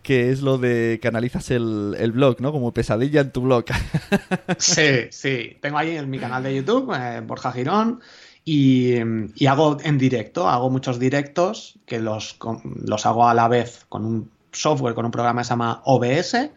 que 0.03 0.31
es 0.31 0.43
lo 0.43 0.59
de 0.59 0.99
que 1.01 1.09
analizas 1.09 1.51
el, 1.51 1.95
el 1.99 2.13
blog, 2.13 2.41
¿no? 2.41 2.53
Como 2.53 2.73
pesadilla 2.73 3.21
en 3.21 3.31
tu 3.31 3.43
blog. 3.43 3.65
Sí, 4.59 5.09
sí. 5.11 5.57
Tengo 5.61 5.79
ahí 5.79 5.97
en 5.97 6.11
mi 6.11 6.19
canal 6.19 6.43
de 6.43 6.55
YouTube, 6.55 6.93
eh, 6.95 7.21
Borja 7.21 7.53
Girón, 7.53 8.01
y, 8.45 8.95
y 9.35 9.47
hago 9.47 9.79
en 9.83 9.99
directo, 9.99 10.49
hago 10.49 10.71
muchos 10.71 10.99
directos 10.99 11.79
que 11.87 12.01
los, 12.01 12.39
los 12.85 13.07
hago 13.07 13.29
a 13.29 13.35
la 13.35 13.49
vez 13.49 13.87
con 13.89 14.05
un 14.05 14.31
software, 14.53 14.95
con 14.95 15.05
un 15.05 15.11
programa 15.11 15.41
que 15.41 15.45
se 15.45 15.51
llama 15.51 15.83
OBS, 15.85 16.51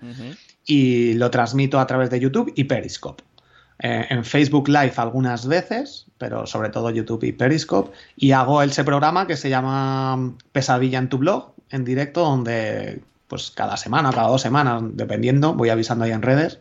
y 0.66 1.14
lo 1.14 1.30
transmito 1.32 1.80
a 1.80 1.88
través 1.88 2.10
de 2.10 2.20
YouTube 2.20 2.52
y 2.56 2.66
Periscope. 2.66 3.24
Eh, 3.80 4.06
en 4.10 4.24
Facebook 4.24 4.70
Live 4.70 4.94
algunas 4.98 5.48
veces, 5.48 6.06
pero 6.18 6.48
sobre 6.48 6.70
todo 6.70 6.90
YouTube 6.90 7.24
y 7.24 7.34
Periscope, 7.34 7.92
y 8.16 8.32
hago 8.32 8.62
ese 8.62 8.84
programa 8.84 9.28
que 9.28 9.36
se 9.36 9.50
llama 9.50 10.34
Pesadilla 10.52 11.00
en 11.00 11.10
tu 11.10 11.18
blog, 11.18 11.54
en 11.70 11.84
directo, 11.84 12.22
donde 12.22 13.02
pues 13.28 13.52
cada 13.52 13.76
semana, 13.76 14.12
cada 14.12 14.30
dos 14.30 14.42
semanas, 14.42 14.84
dependiendo, 14.94 15.54
voy 15.54 15.70
avisando 15.70 16.06
ahí 16.06 16.12
en 16.12 16.22
redes, 16.22 16.60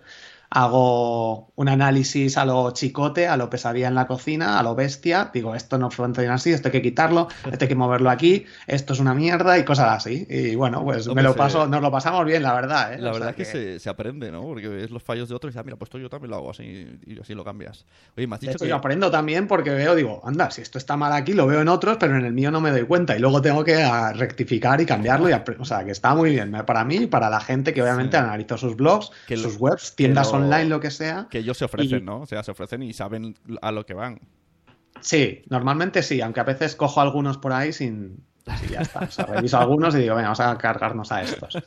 hago 0.54 1.52
un 1.56 1.68
análisis 1.68 2.36
a 2.38 2.44
lo 2.44 2.70
chicote, 2.72 3.26
a 3.28 3.36
lo 3.36 3.50
pesadilla 3.50 3.88
en 3.88 3.94
la 3.94 4.06
cocina, 4.06 4.58
a 4.58 4.62
lo 4.62 4.74
bestia, 4.74 5.30
digo, 5.32 5.54
esto 5.54 5.78
no 5.78 5.90
funciona 5.90 6.34
así, 6.34 6.52
esto 6.52 6.68
hay 6.68 6.72
que 6.72 6.82
quitarlo, 6.82 7.28
esto 7.50 7.64
hay 7.64 7.68
que 7.68 7.74
moverlo 7.74 8.08
aquí, 8.10 8.44
esto 8.66 8.92
es 8.92 9.00
una 9.00 9.14
mierda 9.14 9.58
y 9.58 9.64
cosas 9.64 9.88
así. 9.96 10.26
Y 10.30 10.54
bueno, 10.54 10.82
pues 10.84 11.06
Hombre, 11.08 11.22
me 11.22 11.28
lo 11.28 11.32
se- 11.32 11.38
paso, 11.38 11.66
nos 11.66 11.82
lo 11.82 11.90
pasamos 11.90 12.24
bien, 12.24 12.42
la 12.42 12.54
verdad. 12.54 12.94
¿eh? 12.94 12.98
La 12.98 13.10
O 13.10 13.14
verdad 13.14 13.30
es 13.30 13.36
que, 13.36 13.44
Se, 13.44 13.78
se 13.80 13.88
aprende, 13.90 14.30
¿no? 14.32 14.42
Porque 14.42 14.68
ves 14.68 14.90
los 14.90 15.02
fallos 15.02 15.28
de 15.28 15.34
otros 15.34 15.50
y 15.50 15.52
dices, 15.52 15.60
ah, 15.60 15.64
mira, 15.64 15.76
pues 15.76 15.88
esto 15.88 15.98
yo 15.98 16.08
también 16.08 16.30
lo 16.30 16.36
hago 16.36 16.50
así 16.50 16.86
y 17.06 17.20
así 17.20 17.34
lo 17.34 17.44
cambias. 17.44 17.84
Oye, 18.16 18.26
me 18.26 18.34
has 18.36 18.40
De 18.40 18.46
dicho 18.46 18.56
hecho, 18.56 18.64
que... 18.64 18.68
yo 18.70 18.76
aprendo 18.76 19.10
también 19.10 19.46
porque 19.46 19.70
veo, 19.70 19.94
digo, 19.94 20.20
anda, 20.24 20.50
si 20.50 20.62
esto 20.62 20.78
está 20.78 20.96
mal 20.96 21.12
aquí, 21.12 21.32
lo 21.32 21.46
veo 21.46 21.60
en 21.60 21.68
otros, 21.68 21.96
pero 21.98 22.16
en 22.16 22.24
el 22.24 22.32
mío 22.32 22.50
no 22.50 22.60
me 22.60 22.70
doy 22.70 22.82
cuenta. 22.84 23.16
Y 23.16 23.20
luego 23.20 23.42
tengo 23.42 23.64
que 23.64 23.82
ah, 23.82 24.12
rectificar 24.12 24.80
y 24.80 24.86
cambiarlo. 24.86 25.28
Y 25.28 25.32
o 25.32 25.64
sea, 25.64 25.84
que 25.84 25.90
está 25.90 26.14
muy 26.14 26.30
bien. 26.30 26.52
Para 26.66 26.84
mí 26.84 26.96
y 26.96 27.06
para 27.06 27.28
la 27.28 27.40
gente 27.40 27.72
que 27.74 27.82
obviamente 27.82 28.16
Sí. 28.16 28.22
analiza 28.22 28.56
sus 28.56 28.76
blogs, 28.76 29.10
Que 29.26 29.36
lo- 29.36 29.42
sus 29.44 29.56
webs, 29.58 29.94
tiendas 29.96 30.26
lo- 30.32 30.43
online, 30.44 30.66
lo 30.66 30.80
que 30.80 30.90
sea. 30.90 31.26
Que 31.30 31.38
ellos 31.38 31.56
se 31.58 31.64
ofrecen, 31.64 32.00
Y- 32.00 32.02
¿no? 32.06 32.20
O 32.20 32.26
sea, 32.26 32.42
se 32.42 32.50
ofrecen 32.50 32.82
y 32.82 32.92
saben 32.92 33.34
a 33.62 33.72
lo 33.72 33.84
que 33.86 33.94
van. 33.94 34.20
Sí, 35.00 35.42
normalmente 35.50 36.02
sí, 36.02 36.20
aunque 36.20 36.40
a 36.40 36.44
veces 36.44 36.76
cojo 36.76 37.00
algunos 37.00 37.38
por 37.38 37.52
ahí 37.52 37.72
sin. 37.72 38.24
Sí, 38.60 38.68
ya 38.72 38.80
está. 38.80 39.00
O 39.00 39.10
sea, 39.10 39.24
reviso 39.26 39.58
algunos 39.58 39.94
y 39.94 39.98
digo, 40.00 40.14
venga, 40.16 40.28
vamos 40.28 40.40
a 40.40 40.56
cargarnos 40.58 41.10
a 41.12 41.22
estos. 41.22 41.58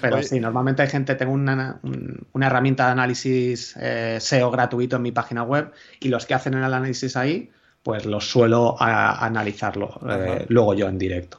Pero 0.00 0.16
Oye. 0.16 0.24
sí, 0.24 0.40
normalmente 0.40 0.82
hay 0.82 0.88
gente, 0.88 1.14
tengo 1.14 1.32
una, 1.32 1.78
un- 1.82 2.26
una 2.32 2.46
herramienta 2.48 2.86
de 2.86 2.92
análisis 2.92 3.76
eh, 3.80 4.18
SEO 4.20 4.50
gratuito 4.50 4.96
en 4.96 5.02
mi 5.02 5.12
página 5.12 5.44
web 5.44 5.72
y 6.00 6.08
los 6.08 6.26
que 6.26 6.34
hacen 6.34 6.54
el 6.54 6.64
análisis 6.64 7.16
ahí, 7.16 7.50
pues 7.86 8.04
los 8.04 8.28
suelo 8.28 8.74
a- 8.80 9.24
analizarlo 9.24 10.00
eh, 10.10 10.44
luego 10.48 10.74
yo 10.74 10.88
en 10.88 10.98
directo. 10.98 11.38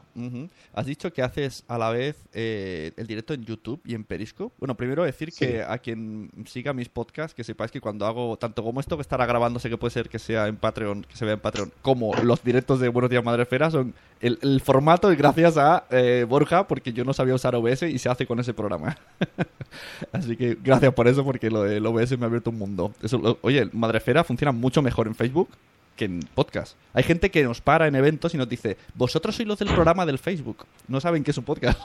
Has 0.74 0.86
dicho 0.88 1.12
que 1.14 1.22
haces 1.22 1.64
a 1.68 1.78
la 1.78 1.90
vez 1.92 2.16
eh, 2.34 2.92
el 2.98 3.06
directo 3.06 3.34
en 3.36 3.44
YouTube 3.44 3.82
y 3.86 3.94
en 3.96 4.04
Periscope. 4.04 4.56
Bueno, 4.58 4.76
primero 4.76 5.04
decir 5.04 5.32
Sí. 5.32 5.46
que 5.46 5.62
a 5.62 5.78
quien 5.78 6.32
siga 6.48 6.72
mis 6.74 6.88
podcasts, 6.90 7.36
que 7.36 7.44
sepáis 7.44 7.70
que 7.70 7.82
cuando 7.82 8.06
hago 8.08 8.38
tanto 8.38 8.64
como 8.64 8.80
esto 8.80 8.96
que 8.96 9.02
estará 9.02 9.26
grabando, 9.28 9.60
sé 9.60 9.70
que 9.70 9.78
puede 9.78 9.92
ser 9.92 10.08
que 10.10 10.18
sea 10.20 10.48
en 10.48 10.56
Patreon, 10.56 11.04
que 11.04 11.18
se 11.18 11.26
vea 11.26 11.34
en 11.36 11.40
Patreon, 11.42 11.72
como 11.82 12.16
los 12.24 12.42
directos 12.44 12.80
de 12.80 12.88
Buenos 12.90 13.12
Días 13.12 13.24
Madrefera, 13.26 13.70
son 13.70 13.94
el, 14.22 14.40
el 14.42 14.62
formato 14.62 15.12
y 15.12 15.18
gracias 15.18 15.58
a 15.58 15.84
eh, 15.92 16.26
Borja, 16.28 16.66
porque 16.68 16.94
yo 16.94 17.04
no 17.04 17.12
sabía 17.14 17.36
usar 17.36 17.54
OBS 17.56 17.84
y 17.84 18.00
se 18.00 18.08
hace 18.10 18.26
con 18.26 18.40
ese 18.40 18.54
programa. 18.54 18.98
Así 20.14 20.36
que 20.38 20.58
gracias 20.64 20.94
por 20.94 21.08
eso, 21.08 21.24
porque 21.26 21.52
lo 21.52 21.64
del 21.64 21.86
OBS 21.86 22.18
me 22.18 22.24
ha 22.26 22.28
abierto 22.28 22.50
un 22.50 22.58
mundo. 22.58 22.94
Eso, 23.04 23.18
lo- 23.18 23.38
oye, 23.42 23.70
Madrefera 23.74 24.24
funciona 24.24 24.52
mucho 24.52 24.82
mejor 24.82 25.06
en 25.08 25.16
Facebook 25.16 25.50
que 25.98 26.06
en 26.06 26.22
podcast. 26.34 26.78
Hay 26.94 27.04
gente 27.04 27.30
que 27.30 27.44
nos 27.44 27.60
para 27.60 27.88
en 27.88 27.96
eventos 27.96 28.34
y 28.34 28.38
nos 28.38 28.48
dice, 28.48 28.78
vosotros 28.94 29.36
sois 29.36 29.48
los 29.48 29.60
del 29.60 29.68
programa 29.68 30.06
del 30.06 30.20
Facebook. 30.20 30.66
No 30.88 31.02
saben 31.02 31.26
que 31.26 31.32
es 31.32 31.38
un 31.38 31.44
podcast. 31.44 31.78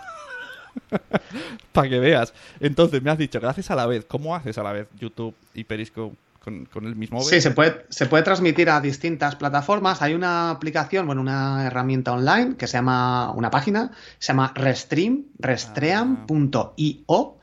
Para 1.72 1.88
que 1.88 1.98
veas. 1.98 2.32
Entonces, 2.60 3.02
me 3.02 3.10
has 3.10 3.18
dicho, 3.18 3.40
gracias 3.40 3.70
a 3.70 3.74
la 3.74 3.86
vez. 3.86 4.04
¿Cómo 4.06 4.36
haces 4.36 4.58
a 4.58 4.62
la 4.62 4.72
vez 4.72 4.88
YouTube 4.98 5.34
y 5.54 5.64
Periscope 5.64 6.16
con, 6.38 6.66
con 6.66 6.86
el 6.86 6.96
mismo 6.96 7.20
Sí, 7.22 7.40
se 7.40 7.50
puede, 7.50 7.86
se 7.88 8.06
puede 8.06 8.22
transmitir 8.22 8.70
a 8.70 8.80
distintas 8.80 9.36
plataformas. 9.36 10.02
Hay 10.02 10.14
una 10.14 10.50
aplicación, 10.50 11.06
bueno, 11.06 11.20
una 11.20 11.66
herramienta 11.66 12.12
online 12.12 12.56
que 12.56 12.66
se 12.66 12.74
llama, 12.74 13.32
una 13.32 13.50
página, 13.50 13.92
se 14.18 14.28
llama 14.28 14.52
Restream, 14.54 15.24
restream.io. 15.38 17.38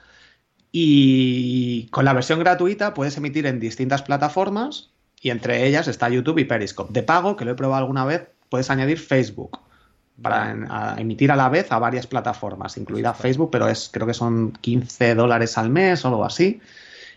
Y 0.71 1.87
con 1.87 2.05
la 2.05 2.13
versión 2.13 2.39
gratuita 2.39 2.93
puedes 2.93 3.17
emitir 3.17 3.47
en 3.47 3.59
distintas 3.59 4.03
plataformas 4.03 4.91
y 5.21 5.29
entre 5.31 5.65
ellas 5.67 5.87
está 5.87 6.09
YouTube 6.09 6.39
y 6.39 6.45
Periscope. 6.45 6.93
De 6.93 7.03
pago, 7.03 7.35
que 7.35 7.45
lo 7.45 7.51
he 7.51 7.55
probado 7.55 7.81
alguna 7.83 8.05
vez, 8.05 8.27
puedes 8.49 8.69
añadir 8.69 8.99
Facebook. 8.99 9.59
para 10.21 10.51
en- 10.51 10.67
a 10.69 10.95
emitir 10.99 11.31
a 11.31 11.37
la 11.37 11.47
vez 11.47 11.71
a 11.71 11.79
varias 11.79 12.05
plataformas, 12.05 12.75
incluida 12.75 13.13
Facebook, 13.13 13.49
pero 13.51 13.69
es 13.69 13.89
creo 13.93 14.05
que 14.05 14.13
son 14.13 14.51
15 14.51 15.15
dólares 15.15 15.57
al 15.57 15.69
mes 15.69 16.03
o 16.03 16.09
algo 16.09 16.25
así. 16.25 16.59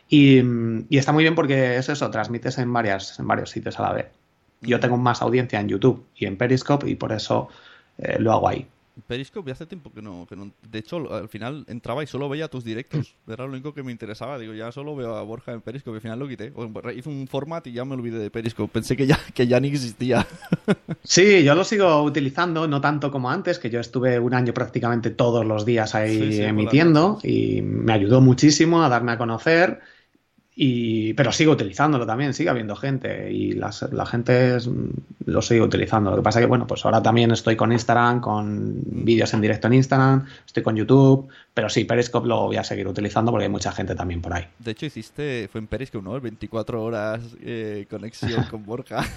Y, 0.08 0.40
mm, 0.42 0.86
y 0.88 0.98
está 0.98 1.10
muy 1.12 1.24
bien 1.24 1.34
porque 1.34 1.76
es 1.78 1.88
eso, 1.88 2.10
transmites 2.12 2.58
en, 2.58 2.72
varias, 2.72 3.18
en 3.18 3.26
varios 3.26 3.50
sitios 3.50 3.78
a 3.80 3.82
la 3.82 3.92
vez. 3.92 4.06
Yo 4.60 4.78
tengo 4.78 4.96
más 4.98 5.20
audiencia 5.20 5.58
en 5.58 5.68
YouTube 5.68 6.06
y 6.14 6.26
en 6.26 6.36
Periscope 6.36 6.88
y 6.88 6.94
por 6.94 7.10
eso 7.12 7.48
eh, 7.98 8.18
lo 8.20 8.32
hago 8.32 8.48
ahí. 8.48 8.68
Periscope 9.07 9.50
hace 9.50 9.66
tiempo 9.66 9.90
que 9.92 10.02
no, 10.02 10.26
que 10.28 10.37
no. 10.37 10.50
De 10.70 10.78
hecho, 10.78 11.12
al 11.12 11.28
final 11.28 11.64
entraba 11.68 12.02
y 12.02 12.07
solo 12.07 12.28
veía 12.28 12.48
tus 12.48 12.64
directos. 12.64 13.14
Era 13.26 13.44
lo 13.46 13.52
único 13.52 13.72
que 13.72 13.83
me 13.83 13.90
interesaba. 13.90 14.38
Digo, 14.38 14.52
ya 14.52 14.70
solo 14.70 14.94
veo 14.94 15.16
a 15.16 15.22
Borja 15.22 15.52
en 15.52 15.62
Periscope. 15.62 15.96
Al 15.96 16.02
final 16.02 16.18
lo 16.18 16.28
quité. 16.28 16.52
Hice 16.94 17.09
un 17.09 17.26
format 17.26 17.66
y 17.66 17.72
ya 17.72 17.85
me 17.85 17.94
olvidé 17.94 18.18
de 18.18 18.31
Periscope. 18.31 18.72
Pensé 18.72 18.96
que 18.96 19.07
ya, 19.07 19.18
que 19.35 19.46
ya 19.46 19.61
ni 19.61 19.68
existía. 19.68 20.26
Sí, 21.05 21.42
yo 21.42 21.55
lo 21.55 21.64
sigo 21.64 22.02
utilizando, 22.02 22.68
no 22.68 22.81
tanto 22.81 23.11
como 23.11 23.28
antes, 23.28 23.59
que 23.59 23.70
yo 23.70 23.81
estuve 23.81 24.18
un 24.18 24.35
año 24.35 24.55
prácticamente 24.55 25.11
todos 25.11 25.44
los 25.44 25.66
días 25.66 25.94
ahí 25.94 26.16
Sí, 26.16 26.33
sí, 26.35 26.42
emitiendo 26.42 27.18
y 27.22 27.61
me 27.61 27.92
ayudó 27.92 28.20
muchísimo 28.20 28.83
a 28.83 28.88
darme 28.88 29.12
a 29.12 29.18
conocer. 29.18 29.81
Y, 30.54 31.14
pero 31.14 31.32
sigo 31.32 31.52
utilizándolo 31.52 32.04
también, 32.06 32.34
sigue 32.34 32.50
habiendo 32.50 32.76
gente 32.76 33.32
y 33.32 33.52
las- 33.52 33.90
la 33.90 34.04
gente 34.04 34.56
es- 34.56 34.68
lo 35.24 35.40
sigue 35.40 35.62
utilizando. 35.62 36.10
Lo 36.10 36.16
que 36.16 36.22
pasa 36.22 36.40
que, 36.40 36.46
bueno, 36.46 36.66
pues 36.66 36.84
ahora 36.84 37.02
también 37.02 37.30
estoy 37.30 37.56
con 37.56 37.72
Instagram, 37.72 38.20
con 38.20 38.82
vídeos 38.84 39.32
en 39.32 39.40
directo 39.40 39.68
en 39.68 39.74
Instagram, 39.74 40.26
estoy 40.44 40.62
con 40.62 40.76
YouTube, 40.76 41.28
pero 41.54 41.70
sí, 41.70 41.84
Periscope 41.84 42.28
lo 42.28 42.42
voy 42.42 42.56
a 42.56 42.64
seguir 42.64 42.86
utilizando 42.86 43.30
porque 43.30 43.44
hay 43.44 43.50
mucha 43.50 43.72
gente 43.72 43.94
también 43.94 44.20
por 44.20 44.34
ahí. 44.34 44.44
De 44.58 44.72
hecho, 44.72 44.84
hiciste. 44.84 45.48
Fue 45.50 45.58
en 45.58 45.68
Periscope, 45.68 46.04
¿no? 46.04 46.14
El 46.16 46.20
24 46.20 46.82
horas 46.82 47.22
eh, 47.40 47.86
conexión 47.88 48.44
con 48.50 48.66
Borja. 48.66 49.02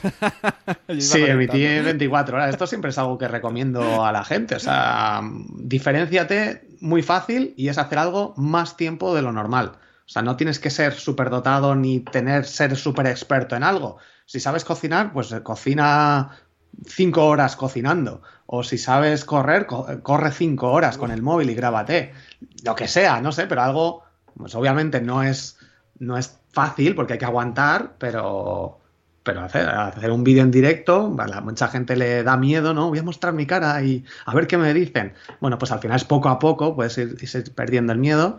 Sí, 0.99 1.21
emití 1.23 1.47
comentando. 1.51 1.83
24 1.85 2.37
horas. 2.37 2.49
Esto 2.51 2.65
siempre 2.67 2.91
es 2.91 2.97
algo 2.97 3.17
que 3.17 3.27
recomiendo 3.27 4.05
a 4.05 4.11
la 4.11 4.23
gente. 4.23 4.55
O 4.55 4.59
sea, 4.59 5.21
diferenciate 5.57 6.67
muy 6.79 7.01
fácil 7.01 7.53
y 7.57 7.67
es 7.67 7.77
hacer 7.77 7.97
algo 7.97 8.33
más 8.37 8.77
tiempo 8.77 9.13
de 9.15 9.21
lo 9.21 9.31
normal. 9.31 9.73
O 10.07 10.09
sea, 10.09 10.21
no 10.21 10.37
tienes 10.37 10.59
que 10.59 10.69
ser 10.69 10.93
súper 10.93 11.29
dotado 11.29 11.75
ni 11.75 11.99
tener 11.99 12.45
ser 12.45 12.75
súper 12.75 13.07
experto 13.07 13.55
en 13.55 13.63
algo. 13.63 13.97
Si 14.25 14.39
sabes 14.39 14.63
cocinar, 14.63 15.11
pues 15.13 15.31
eh, 15.31 15.41
cocina 15.43 16.31
cinco 16.85 17.25
horas 17.27 17.55
cocinando. 17.55 18.21
O 18.45 18.63
si 18.63 18.77
sabes 18.77 19.25
correr, 19.25 19.65
co- 19.65 19.87
corre 20.03 20.31
cinco 20.31 20.71
horas 20.71 20.97
con 20.97 21.11
el 21.11 21.21
móvil 21.23 21.49
y 21.49 21.55
grábate. 21.55 22.13
Lo 22.63 22.75
que 22.75 22.87
sea, 22.87 23.21
no 23.21 23.31
sé, 23.31 23.47
pero 23.47 23.61
algo, 23.63 24.03
pues 24.37 24.53
obviamente 24.55 25.01
no 25.01 25.23
es, 25.23 25.57
no 25.99 26.17
es 26.17 26.39
fácil 26.51 26.95
porque 26.95 27.13
hay 27.13 27.19
que 27.19 27.25
aguantar, 27.25 27.95
pero, 27.97 28.79
pero 29.23 29.41
hacer, 29.41 29.67
hacer 29.69 30.11
un 30.11 30.23
vídeo 30.23 30.43
en 30.43 30.51
directo, 30.51 31.15
a 31.19 31.41
mucha 31.41 31.67
gente 31.69 31.95
le 31.95 32.23
da 32.23 32.37
miedo, 32.37 32.73
¿no? 32.73 32.89
Voy 32.89 32.99
a 32.99 33.03
mostrar 33.03 33.33
mi 33.33 33.45
cara 33.47 33.81
y 33.83 34.03
a 34.25 34.33
ver 34.35 34.47
qué 34.47 34.57
me 34.57 34.73
dicen. 34.73 35.13
Bueno, 35.39 35.57
pues 35.57 35.71
al 35.71 35.79
final 35.79 35.95
es 35.97 36.03
poco 36.05 36.29
a 36.29 36.39
poco, 36.39 36.75
puedes 36.75 36.97
ir, 36.97 37.15
perdiendo 37.55 37.93
el 37.93 37.99
miedo. 37.99 38.37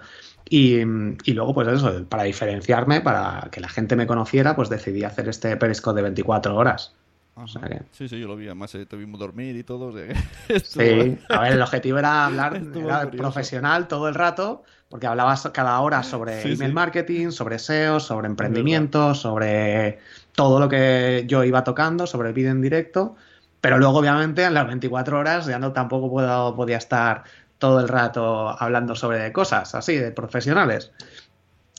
Y, 0.48 0.76
y 0.78 1.32
luego, 1.34 1.54
pues 1.54 1.66
eso, 1.68 2.04
para 2.08 2.22
diferenciarme, 2.22 3.00
para 3.00 3.48
que 3.50 3.60
la 3.60 3.68
gente 3.68 3.96
me 3.96 4.06
conociera, 4.06 4.54
pues 4.54 4.68
decidí 4.68 5.02
hacer 5.04 5.28
este 5.28 5.56
Periscope 5.56 5.96
de 5.96 6.02
24 6.02 6.54
horas. 6.56 6.94
O 7.34 7.46
sea 7.48 7.62
que- 7.62 7.82
Sí, 7.92 8.08
sí, 8.08 8.18
yo 8.20 8.28
lo 8.28 8.36
vi. 8.36 8.46
Además, 8.46 8.74
eh, 8.76 8.86
te 8.86 8.96
vimos 8.96 9.18
dormir 9.20 9.56
y 9.56 9.62
todo. 9.64 9.86
o 9.88 9.92
sea 9.92 10.06
que 10.06 10.14
estuvo- 10.54 10.82
Sí, 11.02 11.18
a 11.28 11.40
ver, 11.40 11.52
el 11.54 11.62
objetivo 11.62 11.98
era 11.98 12.26
hablar 12.26 12.56
era 12.74 13.10
profesional 13.10 13.88
todo 13.88 14.08
el 14.08 14.14
rato, 14.14 14.62
porque 14.88 15.06
hablabas 15.08 15.50
cada 15.52 15.78
hora 15.80 16.02
sobre 16.04 16.40
Sí, 16.42 16.52
email 16.52 16.70
sí. 16.70 16.74
marketing, 16.74 17.30
sobre 17.32 17.58
SEO, 17.58 17.98
sobre 18.00 18.28
emprendimiento, 18.28 19.14
sobre 19.14 19.98
todo 20.32 20.60
lo 20.60 20.68
que 20.68 21.24
yo 21.26 21.42
iba 21.44 21.64
tocando, 21.64 22.06
sobre 22.06 22.28
el 22.28 22.34
vídeo 22.34 22.52
en 22.52 22.62
directo, 22.62 23.16
pero 23.60 23.78
luego 23.78 23.98
obviamente 23.98 24.44
en 24.44 24.54
las 24.54 24.66
24 24.66 25.18
horas 25.18 25.46
ya 25.46 25.58
no 25.58 25.72
tampoco 25.72 26.08
puedo, 26.08 26.54
podía 26.54 26.76
estar 26.76 27.24
todo 27.58 27.80
el 27.80 27.88
rato 27.88 28.48
hablando 28.60 28.94
sobre 28.94 29.32
cosas 29.32 29.74
así, 29.74 29.96
de 29.96 30.10
profesionales. 30.12 30.92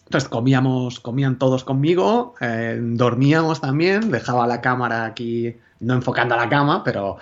Entonces 0.05 0.29
comíamos, 0.29 0.99
comían 1.01 1.37
todos 1.37 1.63
conmigo, 1.65 2.35
eh, 2.39 2.79
dormíamos 2.81 3.59
también, 3.59 4.09
dejaba 4.09 4.47
la 4.47 4.61
cámara 4.61 5.03
aquí, 5.05 5.55
no 5.81 5.95
enfocando 5.95 6.33
a 6.35 6.37
la 6.37 6.47
cama, 6.47 6.81
pero, 6.83 7.17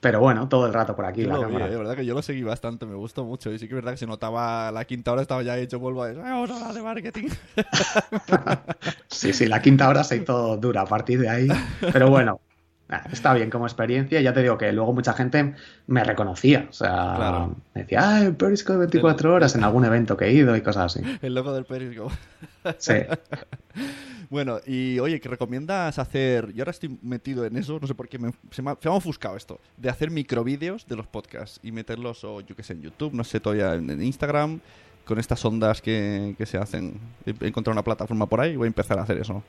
pero 0.00 0.20
bueno, 0.20 0.46
todo 0.46 0.66
el 0.66 0.74
rato 0.74 0.94
por 0.94 1.06
aquí 1.06 1.22
Yo 1.22 1.28
la 1.28 1.36
vi, 1.38 1.40
cámara. 1.44 1.66
eh, 1.66 1.70
de 1.70 1.76
verdad 1.78 1.96
que 1.96 2.04
yo 2.04 2.12
lo 2.14 2.20
seguí 2.20 2.42
bastante, 2.42 2.84
me 2.84 2.94
gustó 2.94 3.24
mucho. 3.24 3.50
Y 3.50 3.58
sí 3.58 3.66
que 3.66 3.72
es 3.72 3.76
verdad 3.76 3.92
que 3.92 3.96
se 3.98 4.06
notaba 4.06 4.70
la 4.70 4.84
quinta 4.84 5.12
hora, 5.12 5.22
estaba 5.22 5.42
ya 5.42 5.56
hecho 5.56 5.80
polvo. 5.80 6.04
de, 6.04 6.20
"Ah, 6.20 6.32
Vamos 6.32 6.50
a 6.50 6.54
hablar 6.56 6.74
de 6.74 6.82
marketing. 6.82 7.28
Sí, 9.08 9.32
sí, 9.32 9.46
la 9.46 9.62
quinta 9.62 9.88
hora 9.88 10.04
se 10.04 10.18
hizo 10.18 10.56
dura 10.58 10.82
a 10.82 10.86
partir 10.86 11.18
de 11.20 11.28
ahí, 11.30 11.48
pero 11.92 12.10
bueno, 12.10 12.38
está 13.12 13.34
bien 13.34 13.50
como 13.50 13.66
experiencia. 13.66 14.20
Ya 14.20 14.32
te 14.32 14.42
digo 14.42 14.56
que 14.58 14.70
luego 14.72 14.92
mucha 14.92 15.12
gente 15.12 15.54
me 15.86 16.04
reconocía, 16.04 16.66
o 16.70 16.72
sea, 16.72 17.14
Claro. 17.16 17.56
me 17.74 17.82
decía, 17.82 18.00
ah, 18.02 18.22
el 18.22 18.34
Periscope 18.36 18.78
24 18.78 19.34
horas 19.34 19.54
en 19.54 19.64
algún 19.64 19.84
evento 19.84 20.16
que 20.16 20.26
he 20.26 20.32
ido 20.32 20.54
y 20.56 20.60
cosas 20.62 20.96
así. 20.96 21.02
El 21.22 21.34
logo 21.34 21.52
del 21.52 21.64
Periscope. 21.64 22.14
Sí. 22.78 22.94
Bueno, 24.28 24.58
y 24.66 24.98
oye, 24.98 25.20
¿qué 25.20 25.28
recomiendas 25.28 26.00
hacer? 26.00 26.52
Yo 26.52 26.62
ahora 26.62 26.72
estoy 26.72 26.98
metido 27.02 27.44
en 27.46 27.56
eso, 27.56 27.78
no 27.80 27.86
sé 27.86 27.94
por 27.94 28.08
qué, 28.08 28.18
me- 28.18 28.32
se, 28.50 28.60
me 28.60 28.72
ha, 28.72 28.76
se 28.80 28.88
me 28.88 28.94
ha 28.94 28.98
ofuscado 28.98 29.36
esto, 29.36 29.60
de 29.76 29.88
hacer 29.88 30.10
microvídeos 30.10 30.84
de 30.88 30.96
los 30.96 31.06
podcasts 31.06 31.60
y 31.62 31.70
meterlos, 31.70 32.24
o 32.24 32.40
yo 32.40 32.56
que 32.56 32.64
sé, 32.64 32.72
en 32.72 32.82
YouTube, 32.82 33.12
no 33.14 33.22
sé, 33.22 33.38
todavía 33.38 33.74
en, 33.74 33.88
en 33.88 34.02
Instagram, 34.02 34.58
con 35.04 35.20
estas 35.20 35.44
ondas 35.44 35.80
que, 35.80 36.34
que 36.36 36.44
se 36.44 36.58
hacen. 36.58 36.98
He 37.24 37.46
encontrado 37.46 37.74
una 37.74 37.84
plataforma 37.84 38.26
por 38.26 38.40
ahí 38.40 38.54
y 38.54 38.56
voy 38.56 38.66
a 38.66 38.68
empezar 38.68 38.98
a 38.98 39.02
hacer 39.02 39.18
eso. 39.18 39.44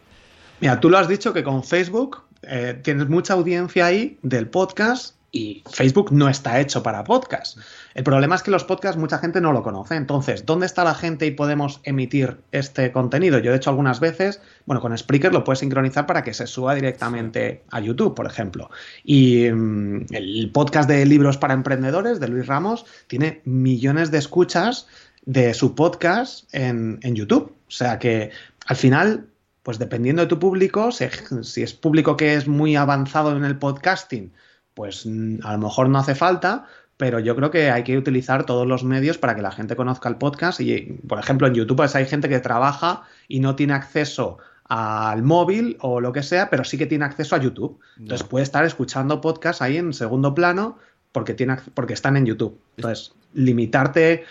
Mira, 0.60 0.80
tú 0.80 0.90
lo 0.90 0.98
has 0.98 1.08
dicho 1.08 1.34
que 1.34 1.44
con 1.44 1.64
Facebook 1.64 2.24
eh, 2.42 2.80
tienes 2.84 3.10
mucha 3.10 3.34
audiencia 3.34 3.86
ahí 3.86 4.18
del 4.24 4.48
podcast 4.48 5.16
y 5.32 5.62
Facebook 5.70 6.12
no 6.12 6.30
está 6.30 6.60
hecho 6.60 6.82
para 6.82 7.04
podcast. 7.04 7.60
El 7.94 8.04
problema 8.04 8.36
es 8.36 8.42
que 8.42 8.50
los 8.50 8.64
podcasts 8.64 8.98
mucha 8.98 9.20
gente 9.20 9.40
no 9.40 9.52
lo 9.52 9.62
conoce. 9.62 9.96
Entonces, 9.96 10.48
¿dónde 10.48 10.66
está 10.66 10.84
la 10.84 10.96
gente 10.96 11.28
y 11.28 11.32
podemos 11.32 11.80
emitir 11.84 12.38
este 12.52 12.92
contenido? 12.92 13.38
Yo, 13.38 13.52
de 13.52 13.58
hecho, 13.58 13.70
algunas 13.70 14.00
veces, 14.00 14.42
bueno, 14.66 14.82
con 14.82 14.98
Spreaker 14.98 15.32
lo 15.32 15.44
puedes 15.44 15.60
sincronizar 15.60 16.08
para 16.08 16.24
que 16.24 16.34
se 16.34 16.48
suba 16.48 16.74
directamente 16.74 17.64
a 17.70 17.80
YouTube, 17.80 18.16
por 18.16 18.26
ejemplo. 18.26 18.72
Y 19.04 19.50
mm, 19.52 20.06
el 20.12 20.50
podcast 20.52 20.90
de 20.90 21.06
libros 21.06 21.38
para 21.38 21.54
emprendedores 21.54 22.20
de 22.20 22.30
Luis 22.30 22.48
Ramos 22.48 22.86
tiene 23.06 23.42
millones 23.46 24.10
de 24.10 24.18
escuchas 24.18 24.88
de 25.26 25.54
su 25.54 25.76
podcast 25.76 26.52
en, 26.52 27.00
en 27.04 27.16
YouTube. 27.16 27.54
O 27.68 27.72
sea 27.72 28.00
que 28.00 28.32
al 28.66 28.76
final 28.76 29.28
pues 29.68 29.80
dependiendo 29.80 30.22
de 30.22 30.30
tu 30.30 30.40
público, 30.40 30.94
si, 30.94 31.08
si 31.42 31.62
es 31.62 31.74
público 31.74 32.16
que 32.16 32.36
es 32.36 32.48
muy 32.48 32.78
avanzado 32.78 33.36
en 33.36 33.44
el 33.44 33.58
podcasting, 33.58 34.32
pues 34.74 35.06
mm, 35.06 35.40
a 35.44 35.52
lo 35.52 35.58
mejor 35.58 35.90
no 35.90 36.00
hace 36.00 36.16
falta, 36.16 36.68
pero 36.96 37.20
yo 37.20 37.36
creo 37.36 37.52
que 37.52 37.70
hay 37.70 37.84
que 37.84 37.98
utilizar 37.98 38.46
todos 38.46 38.66
los 38.66 38.86
medios 38.86 39.18
para 39.18 39.36
que 39.36 39.42
la 39.42 39.52
gente 39.52 39.76
conozca 39.76 40.08
el 40.08 40.16
podcast. 40.16 40.62
Y, 40.62 40.98
por 41.06 41.20
ejemplo, 41.20 41.48
en 41.48 41.54
YouTube 41.54 41.76
pues, 41.76 41.98
hay 41.98 42.06
gente 42.06 42.30
que 42.30 42.40
trabaja 42.40 43.04
y 43.28 43.42
no 43.42 43.58
tiene 43.58 43.74
acceso 43.74 44.38
al 44.70 45.24
móvil 45.24 45.76
o 45.82 46.00
lo 46.00 46.14
que 46.14 46.24
sea, 46.24 46.50
pero 46.50 46.64
sí 46.64 46.78
que 46.78 46.86
tiene 46.86 47.04
acceso 47.04 47.36
a 47.36 47.40
YouTube. 47.40 47.78
Entonces 48.00 48.26
puede 48.26 48.44
estar 48.44 48.64
escuchando 48.64 49.20
podcast 49.20 49.62
ahí 49.62 49.76
en 49.76 49.92
segundo 49.92 50.34
plano 50.34 50.78
porque, 51.12 51.34
tiene, 51.34 51.58
porque 51.74 51.94
están 51.94 52.16
en 52.16 52.26
YouTube. 52.26 52.58
Entonces, 52.78 53.12
limitarte, 53.34 54.26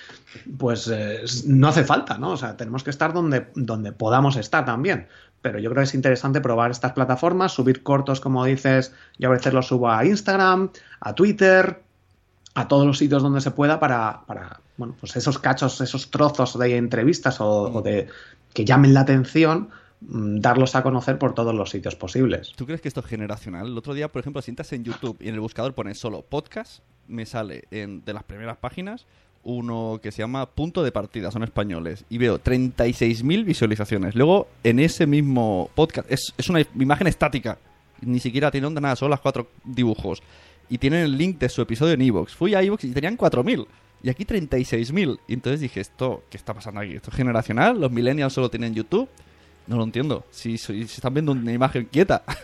pues 0.59 0.89
eh, 0.93 1.23
no 1.47 1.69
hace 1.69 1.85
falta, 1.85 2.19
¿no? 2.19 2.31
O 2.31 2.37
sea, 2.37 2.57
tenemos 2.57 2.83
que 2.83 2.91
estar 2.91 3.13
donde, 3.13 3.49
donde 3.55 3.93
podamos 3.93 4.37
estar 4.37 4.65
también. 4.65 5.09
Pero 5.47 5.61
yo 5.61 5.71
creo 5.71 5.83
que 5.83 5.85
es 5.85 5.95
interesante 5.95 6.41
probar 6.41 6.73
estas 6.73 6.91
plataformas, 6.91 7.53
subir 7.53 7.85
cortos, 7.85 8.21
como 8.21 8.45
dices, 8.45 8.93
yo 9.17 9.29
a 9.29 9.33
veces 9.33 9.53
los 9.53 9.69
subo 9.69 9.89
a 9.89 10.05
Instagram, 10.05 10.71
a 10.99 11.15
Twitter, 11.15 11.85
a 12.55 12.67
todos 12.67 12.85
los 12.85 12.99
sitios 12.99 13.23
donde 13.23 13.41
se 13.41 13.53
pueda 13.53 13.79
para, 13.79 14.23
para 14.27 14.59
bueno, 14.77 14.97
pues 14.99 15.15
esos 15.15 15.39
cachos, 15.39 15.81
esos 15.81 16.11
trozos 16.11 16.59
de 16.59 16.77
entrevistas 16.77 17.41
o, 17.41 17.81
de 17.81 18.09
que 18.55 18.65
llamen 18.65 18.93
la 18.93 19.03
atención, 19.03 19.69
mm, 20.01 20.41
darlos 20.41 20.75
a 20.75 20.83
conocer 20.83 21.17
por 21.17 21.33
todos 21.33 21.55
los 21.55 21.71
sitios 21.71 21.95
posibles. 21.95 22.53
¿Tú 22.57 22.67
crees 22.67 22.81
que 22.81 22.89
esto 22.89 22.99
es 22.99 23.07
generacional? 23.07 23.69
El 23.69 23.79
otro 23.79 23.95
día, 23.95 24.11
por 24.11 24.19
ejemplo, 24.19 24.43
si 24.43 24.51
entras 24.51 24.73
en 24.73 24.83
YouTube 24.83 25.17
y 25.21 25.29
en 25.29 25.35
el 25.35 25.41
buscador 25.41 25.75
pones 25.75 25.97
solo 25.97 26.23
podcast, 26.23 26.83
me 27.07 27.25
sale 27.25 27.69
en, 27.71 28.05
de 28.05 28.13
las 28.13 28.25
primeras 28.25 28.57
páginas 28.57 29.07
uno 29.47 30.01
que 30.03 30.13
se 30.13 30.19
llama 30.19 30.47
Punto 30.47 30.83
de 30.83 30.93
Partida, 30.93 31.31
son 31.31 31.45
españoles, 31.45 32.05
y 32.11 32.19
veo 32.19 32.43
36.000 32.43 33.45
visualizaciones. 33.45 34.15
Luego, 34.15 34.49
en 34.65 34.81
ese 34.81 35.07
mismo 35.07 35.71
podcast, 35.75 36.11
es, 36.11 36.51
una 36.51 36.61
imagen 36.75 37.07
estática, 37.07 37.59
ni 38.03 38.19
siquiera 38.19 38.51
tiene 38.51 38.67
onda 38.67 38.81
nada, 38.81 38.97
son 38.97 39.09
las 39.09 39.21
cuatro 39.21 39.49
dibujos. 39.65 40.23
Y 40.69 40.79
tienen 40.79 41.03
el 41.03 41.17
link 41.17 41.39
de 41.39 41.49
su 41.49 41.63
episodio 41.63 41.95
en 41.95 42.03
Evox. 42.03 42.35
Fui 42.35 42.55
a 42.55 42.63
Evox 42.63 42.85
y 42.85 42.91
tenían 42.91 43.17
4.000. 43.17 43.67
Y 44.03 44.11
aquí 44.11 44.25
36.000. 44.25 45.21
Y 45.29 45.35
entonces 45.35 45.61
dije, 45.61 45.81
¿esto 45.81 46.25
qué 46.29 46.37
está 46.37 46.53
pasando 46.53 46.81
aquí? 46.81 46.97
¿Esto 46.97 47.11
es 47.11 47.17
generacional? 47.17 47.81
¿Los 47.81 47.93
millennials 47.93 48.33
solo 48.33 48.51
tienen 48.51 48.75
YouTube? 48.75 49.09
No 49.69 49.77
lo 49.77 49.85
entiendo. 49.85 50.25
Si, 50.31 50.59
si, 50.59 50.87
si 50.89 50.97
están 50.97 51.15
viendo 51.15 51.31
una 51.31 51.53
imagen 51.53 51.85
quieta. 51.87 52.25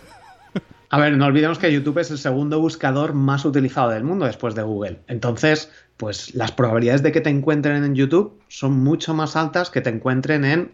A 0.93 0.99
ver, 0.99 1.17
no 1.17 1.25
olvidemos 1.25 1.59
que 1.59 1.73
YouTube 1.73 2.01
es 2.01 2.11
el 2.11 2.19
segundo 2.19 2.61
buscador 2.61 3.15
más 3.15 3.47
utilizado 3.47 3.89
del 3.89 4.05
mundo 4.05 4.27
después 4.27 4.55
de 4.55 4.63
Google. 4.63 5.01
Entonces, 5.07 5.73
pues 5.97 6.35
las 6.35 6.53
probabilidades 6.53 7.03
de 7.03 7.13
que 7.13 7.21
te 7.21 7.31
encuentren 7.31 7.85
en 7.85 7.95
YouTube 7.95 8.41
son 8.49 8.73
mucho 8.83 9.15
más 9.15 9.37
altas 9.37 9.71
que 9.71 9.81
te 9.81 9.91
encuentren 9.91 10.45
en 10.45 10.73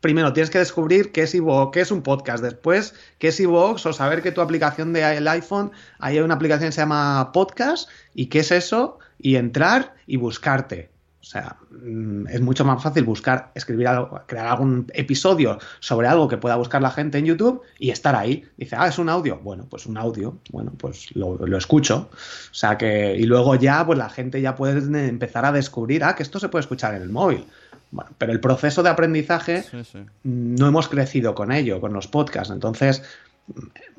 primero 0.00 0.32
tienes 0.32 0.50
que 0.50 0.58
descubrir 0.58 1.12
qué 1.12 1.22
es 1.22 1.34
iVoox, 1.34 1.72
qué 1.72 1.80
es 1.80 1.90
un 1.90 2.02
podcast, 2.02 2.42
después 2.42 2.94
qué 3.18 3.28
es 3.28 3.40
iVoox 3.40 3.86
o 3.86 3.92
saber 3.92 4.22
que 4.22 4.32
tu 4.32 4.40
aplicación 4.40 4.92
del 4.92 5.26
iPhone, 5.28 5.72
hay 5.98 6.18
una 6.20 6.34
aplicación 6.34 6.68
que 6.68 6.72
se 6.72 6.80
llama 6.82 7.32
Podcast 7.32 7.88
y 8.14 8.26
qué 8.26 8.40
es 8.40 8.52
eso 8.52 8.98
y 9.18 9.36
entrar 9.36 9.94
y 10.06 10.16
buscarte. 10.16 10.95
O 11.26 11.28
sea, 11.28 11.56
mm, 11.70 12.28
es 12.28 12.40
mucho 12.40 12.64
más 12.64 12.80
fácil 12.80 13.02
buscar, 13.02 13.50
escribir 13.56 13.88
algo, 13.88 14.20
crear 14.26 14.46
algún 14.46 14.86
episodio 14.94 15.58
sobre 15.80 16.06
algo 16.06 16.28
que 16.28 16.36
pueda 16.36 16.54
buscar 16.54 16.80
la 16.80 16.92
gente 16.92 17.18
en 17.18 17.24
YouTube 17.24 17.62
y 17.80 17.90
estar 17.90 18.14
ahí. 18.14 18.44
Dice, 18.56 18.76
ah, 18.78 18.86
es 18.86 18.96
un 19.00 19.08
audio. 19.08 19.40
Bueno, 19.42 19.66
pues 19.68 19.86
un 19.86 19.98
audio. 19.98 20.38
Bueno, 20.52 20.72
pues 20.78 21.14
lo, 21.16 21.36
lo 21.36 21.58
escucho. 21.58 22.10
O 22.12 22.54
sea 22.54 22.78
que, 22.78 23.16
y 23.16 23.24
luego 23.24 23.56
ya, 23.56 23.84
pues 23.84 23.98
la 23.98 24.08
gente 24.08 24.40
ya 24.40 24.54
puede 24.54 24.78
empezar 25.08 25.44
a 25.44 25.50
descubrir, 25.50 26.04
ah, 26.04 26.14
que 26.14 26.22
esto 26.22 26.38
se 26.38 26.48
puede 26.48 26.60
escuchar 26.60 26.94
en 26.94 27.02
el 27.02 27.08
móvil. 27.08 27.44
Bueno, 27.90 28.10
pero 28.18 28.30
el 28.30 28.38
proceso 28.40 28.84
de 28.84 28.90
aprendizaje 28.90 29.62
Sí, 29.62 29.82
sí. 29.82 29.98
no 30.22 30.68
hemos 30.68 30.88
crecido 30.88 31.34
con 31.34 31.50
ello, 31.50 31.80
con 31.80 31.92
los 31.92 32.06
podcasts. 32.06 32.52
Entonces, 32.52 33.02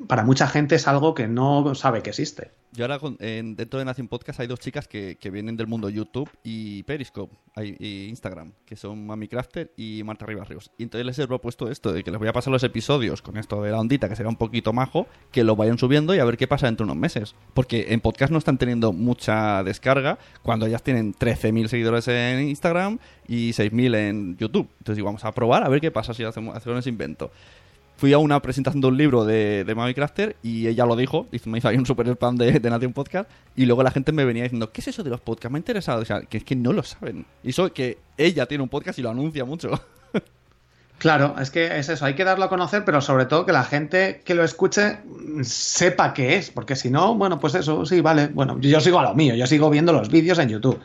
para 0.06 0.24
mucha 0.24 0.46
gente 0.46 0.74
es 0.74 0.88
algo 0.88 1.14
que 1.14 1.26
no 1.26 1.74
sabe 1.74 2.02
que 2.02 2.10
existe. 2.10 2.50
Yo 2.72 2.84
ahora, 2.84 3.00
dentro 3.18 3.78
de 3.78 3.84
Nación 3.84 4.08
Podcast, 4.08 4.40
hay 4.40 4.46
dos 4.46 4.60
chicas 4.60 4.86
que, 4.86 5.16
vienen 5.32 5.56
del 5.56 5.66
mundo 5.66 5.88
YouTube 5.88 6.28
y 6.44 6.82
Periscope 6.82 7.34
y 7.56 8.06
Instagram, 8.08 8.52
que 8.66 8.76
son 8.76 9.06
Mami 9.06 9.26
Crafter 9.26 9.72
y 9.76 10.02
Marta 10.04 10.26
Rivas 10.26 10.48
Ríos. 10.48 10.70
Y 10.76 10.82
entonces 10.82 11.06
les 11.06 11.18
he 11.18 11.26
propuesto 11.26 11.70
esto, 11.70 11.92
de 11.92 12.04
que 12.04 12.10
les 12.10 12.18
voy 12.18 12.28
a 12.28 12.32
pasar 12.32 12.52
los 12.52 12.62
episodios 12.62 13.22
con 13.22 13.38
esto 13.38 13.62
de 13.62 13.70
la 13.70 13.80
ondita, 13.80 14.08
que 14.08 14.16
será 14.16 14.28
un 14.28 14.36
poquito 14.36 14.72
majo, 14.72 15.06
que 15.32 15.44
lo 15.44 15.56
vayan 15.56 15.78
subiendo 15.78 16.14
y 16.14 16.18
a 16.18 16.24
ver 16.24 16.36
qué 16.36 16.46
pasa 16.46 16.66
dentro 16.66 16.84
de 16.84 16.92
unos 16.92 17.00
meses. 17.00 17.34
Porque 17.54 17.86
en 17.88 18.00
podcast 18.00 18.30
no 18.30 18.38
están 18.38 18.58
teniendo 18.58 18.92
mucha 18.92 19.64
descarga, 19.64 20.18
cuando 20.42 20.66
ellas 20.66 20.82
tienen 20.82 21.14
13.000 21.14 21.68
seguidores 21.68 22.06
en 22.08 22.48
Instagram 22.48 22.98
y 23.26 23.50
6.000 23.50 23.96
en 23.96 24.36
YouTube. 24.36 24.68
Entonces 24.78 24.96
digo, 24.96 25.06
vamos 25.06 25.24
a 25.24 25.32
probar 25.32 25.64
a 25.64 25.68
ver 25.68 25.80
qué 25.80 25.90
pasa 25.90 26.12
si 26.12 26.22
hacemos, 26.22 26.54
hacemos 26.54 26.80
ese 26.80 26.90
invento 26.90 27.30
fui 27.98 28.14
a 28.14 28.18
una 28.18 28.40
presentación 28.40 28.80
de 28.80 28.86
un 28.86 28.96
libro 28.96 29.24
de, 29.26 29.64
de 29.64 29.74
Mami 29.74 29.92
Crafter 29.92 30.36
y 30.42 30.66
ella 30.68 30.86
lo 30.86 30.96
dijo, 30.96 31.26
hizo- 31.32 31.50
me 31.50 31.58
hizo 31.58 31.68
ahí 31.68 31.76
un 31.76 31.84
super 31.84 32.08
spam 32.08 32.36
de, 32.36 32.58
de 32.60 32.70
Nación 32.70 32.94
Podcast 32.94 33.28
y 33.54 33.66
luego 33.66 33.82
la 33.82 33.90
gente 33.90 34.12
me 34.12 34.24
venía 34.24 34.44
diciendo, 34.44 34.72
¿qué 34.72 34.80
es 34.80 34.88
eso 34.88 35.02
de 35.02 35.10
los 35.10 35.20
podcasts? 35.20 35.52
Me 35.52 35.58
ha 35.58 35.60
interesado, 35.60 36.00
o 36.00 36.04
sea, 36.06 36.22
que 36.22 36.38
es 36.38 36.44
que 36.44 36.56
no 36.56 36.72
lo 36.72 36.82
saben. 36.82 37.26
Y 37.42 37.50
eso 37.50 37.70
que 37.72 37.98
ella 38.16 38.46
tiene 38.46 38.62
un 38.62 38.70
podcast 38.70 38.98
y 38.98 39.02
lo 39.02 39.10
anuncia 39.10 39.44
mucho. 39.44 39.70
Claro, 40.98 41.36
es 41.40 41.52
que 41.52 41.78
es 41.78 41.88
eso, 41.88 42.04
hay 42.04 42.14
que 42.14 42.24
darlo 42.24 42.44
a 42.44 42.48
conocer, 42.48 42.84
pero 42.84 43.00
sobre 43.00 43.26
todo 43.26 43.46
que 43.46 43.52
la 43.52 43.62
gente 43.62 44.20
que 44.24 44.34
lo 44.34 44.42
escuche 44.42 44.98
sepa 45.42 46.12
qué 46.12 46.36
es, 46.36 46.50
porque 46.50 46.74
si 46.74 46.90
no, 46.90 47.14
bueno, 47.14 47.38
pues 47.38 47.54
eso, 47.54 47.86
sí, 47.86 48.00
vale, 48.00 48.26
bueno, 48.26 48.58
yo 48.60 48.80
sigo 48.80 48.98
a 48.98 49.04
lo 49.04 49.14
mío, 49.14 49.36
yo 49.36 49.46
sigo 49.46 49.70
viendo 49.70 49.92
los 49.92 50.08
vídeos 50.08 50.40
en 50.40 50.48
YouTube. 50.48 50.80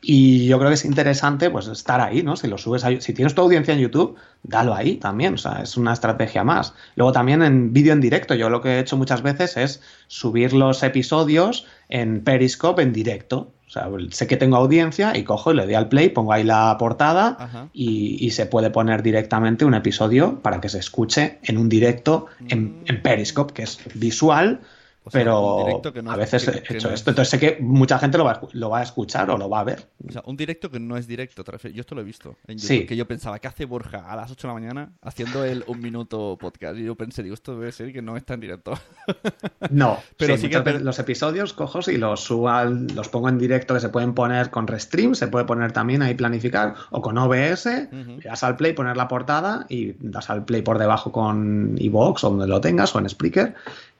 Y 0.00 0.46
yo 0.46 0.58
creo 0.58 0.70
que 0.70 0.74
es 0.74 0.84
interesante 0.86 1.50
pues 1.50 1.66
estar 1.66 2.00
ahí, 2.00 2.22
¿no? 2.22 2.36
Si 2.36 2.46
lo 2.46 2.56
subes 2.56 2.84
ahí, 2.84 3.00
si 3.02 3.12
tienes 3.12 3.34
tu 3.34 3.42
audiencia 3.42 3.74
en 3.74 3.80
YouTube, 3.80 4.16
dalo 4.42 4.74
ahí 4.74 4.96
también, 4.96 5.34
o 5.34 5.38
sea, 5.38 5.60
es 5.62 5.76
una 5.76 5.92
estrategia 5.92 6.44
más. 6.44 6.72
Luego 6.94 7.12
también 7.12 7.42
en 7.42 7.72
vídeo 7.74 7.92
en 7.92 8.00
directo, 8.00 8.34
yo 8.34 8.48
lo 8.48 8.62
que 8.62 8.76
he 8.76 8.78
hecho 8.78 8.96
muchas 8.96 9.20
veces 9.20 9.58
es 9.58 9.82
subir 10.06 10.54
los 10.54 10.82
episodios 10.82 11.66
en 11.90 12.24
Periscope 12.24 12.80
en 12.80 12.94
directo. 12.94 13.52
O 13.68 13.70
sea, 13.70 13.86
sé 14.10 14.26
que 14.26 14.38
tengo 14.38 14.56
audiencia 14.56 15.14
y 15.14 15.24
cojo 15.24 15.52
y 15.52 15.56
le 15.56 15.66
doy 15.66 15.74
al 15.74 15.90
play, 15.90 16.08
pongo 16.08 16.32
ahí 16.32 16.42
la 16.42 16.74
portada 16.78 17.68
y, 17.74 18.16
y 18.18 18.30
se 18.30 18.46
puede 18.46 18.70
poner 18.70 19.02
directamente 19.02 19.66
un 19.66 19.74
episodio 19.74 20.40
para 20.40 20.60
que 20.62 20.70
se 20.70 20.78
escuche 20.78 21.38
en 21.42 21.58
un 21.58 21.68
directo 21.68 22.26
en, 22.48 22.82
en 22.86 23.02
Periscope, 23.02 23.52
que 23.52 23.64
es 23.64 23.78
visual, 23.94 24.60
O 25.08 25.10
sea, 25.10 25.20
pero 25.20 25.56
un 25.56 25.64
directo 25.66 25.92
que 25.92 26.02
no 26.02 26.10
a 26.10 26.14
es- 26.14 26.18
veces 26.20 26.44
que- 26.50 26.58
he 26.58 26.62
que 26.62 26.74
hecho 26.76 26.88
es- 26.88 26.94
esto. 26.94 27.10
Entonces 27.10 27.30
sé 27.30 27.38
que 27.38 27.58
mucha 27.60 27.98
gente 27.98 28.16
lo 28.18 28.24
va, 28.24 28.40
lo 28.52 28.70
va 28.70 28.78
a 28.80 28.82
escuchar 28.82 29.28
o 29.30 29.36
lo 29.36 29.48
va 29.50 29.60
a 29.60 29.64
ver. 29.64 29.88
O 30.08 30.12
sea, 30.12 30.22
un 30.26 30.36
directo 30.36 30.70
que 30.70 30.78
no 30.80 30.96
es 30.96 31.06
directo, 31.06 31.42
yo 31.68 31.80
esto 31.80 31.94
lo 31.94 32.00
he 32.00 32.04
visto 32.04 32.36
en 32.46 32.58
YouTube, 32.58 32.68
Sí. 32.68 32.86
que 32.86 32.96
yo 32.96 33.06
pensaba, 33.06 33.38
¿qué 33.38 33.48
hace 33.48 33.64
Borja 33.64 34.10
a 34.10 34.14
las 34.16 34.30
8 34.30 34.46
de 34.46 34.54
la 34.54 34.60
mañana 34.60 34.92
haciendo 35.02 35.44
el 35.44 35.64
un 35.66 35.80
minuto 35.80 36.36
podcast? 36.40 36.78
Y 36.78 36.84
yo 36.84 36.94
pensé, 36.94 37.22
digo, 37.22 37.34
esto 37.34 37.58
debe 37.58 37.72
ser 37.72 37.92
que 37.92 38.02
no 38.02 38.16
está 38.16 38.34
en 38.34 38.40
directo. 38.40 38.72
No, 39.70 39.98
Pero 40.16 40.36
sí 40.36 40.48
que- 40.48 40.58
los 40.80 40.98
episodios 40.98 41.52
cojo 41.52 41.78
y 41.90 41.96
los 41.96 42.20
subo, 42.20 42.48
al- 42.48 42.86
los 42.88 43.08
pongo 43.08 43.28
en 43.28 43.38
directo 43.38 43.74
que 43.74 43.80
se 43.80 43.88
pueden 43.88 44.14
poner 44.14 44.50
con 44.50 44.66
Restream, 44.66 45.14
se 45.14 45.28
puede 45.28 45.44
poner 45.44 45.72
también 45.72 46.02
ahí 46.02 46.14
planificar 46.14 46.74
o 46.90 47.00
con 47.00 47.16
OBS, 47.18 47.66
le 47.92 48.18
das 48.24 48.42
al 48.42 48.56
play, 48.56 48.72
poner 48.72 48.96
la 48.96 49.06
portada 49.08 49.66
y 49.68 49.92
das 50.00 50.28
al 50.30 50.44
play 50.44 50.62
por 50.62 50.78
debajo 50.78 51.12
con 51.12 51.76
iVoox 51.78 52.24
o 52.24 52.30
donde 52.30 52.46
lo 52.48 52.60
tengas 52.60 52.94
o 52.94 52.98
en 52.98 53.08
Spreaker 53.08 53.54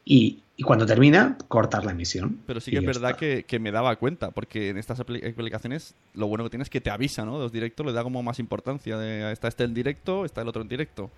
y, 0.05 0.39
y 0.61 0.65
cuando 0.65 0.85
termina 0.85 1.39
cortas 1.47 1.85
la 1.85 1.93
emisión. 1.93 2.41
Pero 2.45 2.61
sí 2.61 2.73
que 2.73 2.79
es 2.79 2.85
verdad 2.85 3.15
que, 3.15 3.45
que 3.47 3.61
me 3.61 3.71
daba 3.71 3.95
cuenta, 3.95 4.33
porque 4.33 4.71
en 4.71 4.77
estas 4.77 4.99
apli- 4.99 5.25
aplicaciones 5.31 5.95
lo 6.15 6.27
bueno 6.27 6.43
que 6.43 6.51
tiene 6.51 6.65
es 6.65 6.69
que 6.69 6.81
te 6.81 6.91
avisa, 6.91 7.25
¿no? 7.25 7.39
Los 7.39 7.53
directos 7.53 7.87
le 7.87 7.93
da 7.93 8.03
como 8.03 8.25
más 8.25 8.41
importancia. 8.41 8.99
De, 8.99 9.31
está 9.31 9.47
este 9.47 9.63
en 9.63 9.73
directo, 9.73 10.25
está 10.25 10.43
el 10.43 10.49
otro 10.49 10.61
en 10.61 10.69
directo. 10.69 11.13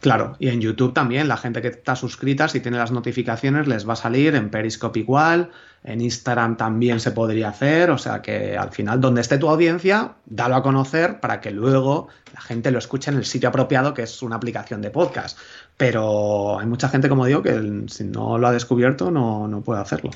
Claro, 0.00 0.34
y 0.38 0.48
en 0.48 0.62
YouTube 0.62 0.94
también, 0.94 1.28
la 1.28 1.36
gente 1.36 1.60
que 1.60 1.68
está 1.68 1.94
suscrita, 1.94 2.48
si 2.48 2.60
tiene 2.60 2.78
las 2.78 2.90
notificaciones, 2.90 3.68
les 3.68 3.86
va 3.86 3.92
a 3.92 3.96
salir, 3.96 4.34
en 4.34 4.48
Periscope 4.48 4.98
igual, 4.98 5.50
en 5.84 6.00
Instagram 6.00 6.56
también 6.56 7.00
se 7.00 7.10
podría 7.10 7.50
hacer, 7.50 7.90
o 7.90 7.98
sea 7.98 8.22
que 8.22 8.56
al 8.56 8.70
final, 8.70 9.02
donde 9.02 9.20
esté 9.20 9.36
tu 9.36 9.50
audiencia, 9.50 10.14
dalo 10.24 10.56
a 10.56 10.62
conocer 10.62 11.20
para 11.20 11.42
que 11.42 11.50
luego 11.50 12.08
la 12.32 12.40
gente 12.40 12.70
lo 12.70 12.78
escuche 12.78 13.10
en 13.10 13.18
el 13.18 13.26
sitio 13.26 13.50
apropiado, 13.50 13.92
que 13.92 14.04
es 14.04 14.22
una 14.22 14.36
aplicación 14.36 14.80
de 14.80 14.88
podcast. 14.88 15.38
Pero 15.80 16.60
hay 16.60 16.66
mucha 16.66 16.90
gente, 16.90 17.08
como 17.08 17.24
digo, 17.24 17.42
que 17.42 17.86
si 17.88 18.04
no 18.04 18.36
lo 18.36 18.48
ha 18.48 18.52
descubierto 18.52 19.10
no, 19.10 19.48
no 19.48 19.62
puede 19.62 19.80
hacerlo. 19.80 20.10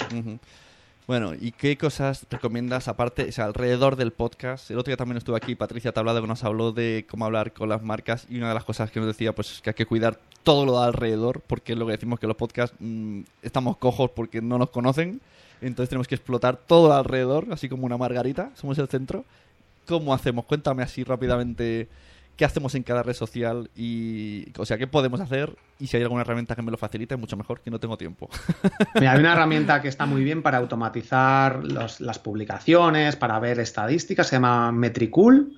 Bueno, 1.07 1.33
¿y 1.40 1.53
qué 1.53 1.79
cosas 1.79 2.27
recomiendas 2.29 2.87
aparte, 2.87 3.27
o 3.31 3.33
sea, 3.33 3.46
alrededor 3.46 3.96
del 3.96 4.11
podcast? 4.11 4.70
El 4.70 4.77
otro 4.79 4.90
día 4.90 4.98
también 4.98 5.16
estuve 5.16 5.38
aquí, 5.38 5.55
Patricia 5.55 5.90
Tablado, 5.90 6.20
que 6.20 6.29
nos 6.29 6.44
habló 6.44 6.72
de 6.72 7.07
cómo 7.09 7.24
hablar 7.24 7.55
con 7.55 7.70
las 7.70 7.83
marcas 7.83 8.27
y 8.29 8.37
una 8.37 8.48
de 8.48 8.55
las 8.55 8.64
cosas 8.64 8.90
que 8.90 9.00
nos 9.00 9.07
decía, 9.07 9.35
pues 9.35 9.53
es 9.53 9.62
que 9.62 9.70
hay 9.70 9.74
que 9.74 9.87
cuidar 9.87 10.18
todo 10.42 10.66
lo 10.66 10.79
de 10.79 10.85
alrededor, 10.85 11.40
porque 11.46 11.72
es 11.72 11.79
lo 11.79 11.87
que 11.87 11.92
decimos 11.92 12.20
que 12.20 12.27
los 12.27 12.37
podcasts 12.37 12.77
mm, 12.79 13.20
estamos 13.40 13.79
cojos 13.79 14.11
porque 14.11 14.42
no 14.42 14.59
nos 14.59 14.68
conocen, 14.68 15.22
entonces 15.62 15.88
tenemos 15.88 16.09
que 16.09 16.16
explotar 16.16 16.59
todo 16.59 16.92
alrededor, 16.92 17.46
así 17.53 17.70
como 17.70 17.87
una 17.87 17.96
margarita, 17.96 18.50
somos 18.53 18.77
el 18.77 18.88
centro. 18.88 19.24
¿Cómo 19.87 20.12
hacemos? 20.12 20.44
Cuéntame 20.44 20.83
así 20.83 21.05
rápidamente 21.05 21.88
qué 22.37 22.44
hacemos 22.44 22.75
en 22.75 22.83
cada 22.83 23.03
red 23.03 23.14
social 23.14 23.70
y, 23.77 24.47
o 24.59 24.66
sea, 24.66 24.77
qué 24.79 24.87
podemos 24.87 25.20
hacer 25.20 25.57
y 25.79 25.87
si 25.87 25.97
hay 25.97 26.03
alguna 26.03 26.23
herramienta 26.23 26.57
que 26.57 26.62
me 26.62 26.70
lo 26.70 26.77
facilite, 26.77 27.16
mucho 27.16 27.37
mejor, 27.37 27.61
que 27.61 27.70
no 27.70 27.79
tengo 27.81 27.97
tiempo. 27.97 28.29
Mira, 28.94 29.12
hay 29.12 29.20
una 29.20 29.33
herramienta 29.33 29.81
que 29.83 29.88
está 29.88 30.07
muy 30.07 30.25
bien 30.25 30.42
para 30.42 30.59
automatizar 30.59 31.64
los- 31.64 32.01
las 32.01 32.18
publicaciones, 32.18 33.16
para 33.16 33.38
ver 33.38 33.61
estadísticas, 33.61 34.27
se 34.27 34.37
llama 34.37 34.73
Metricool 34.73 35.55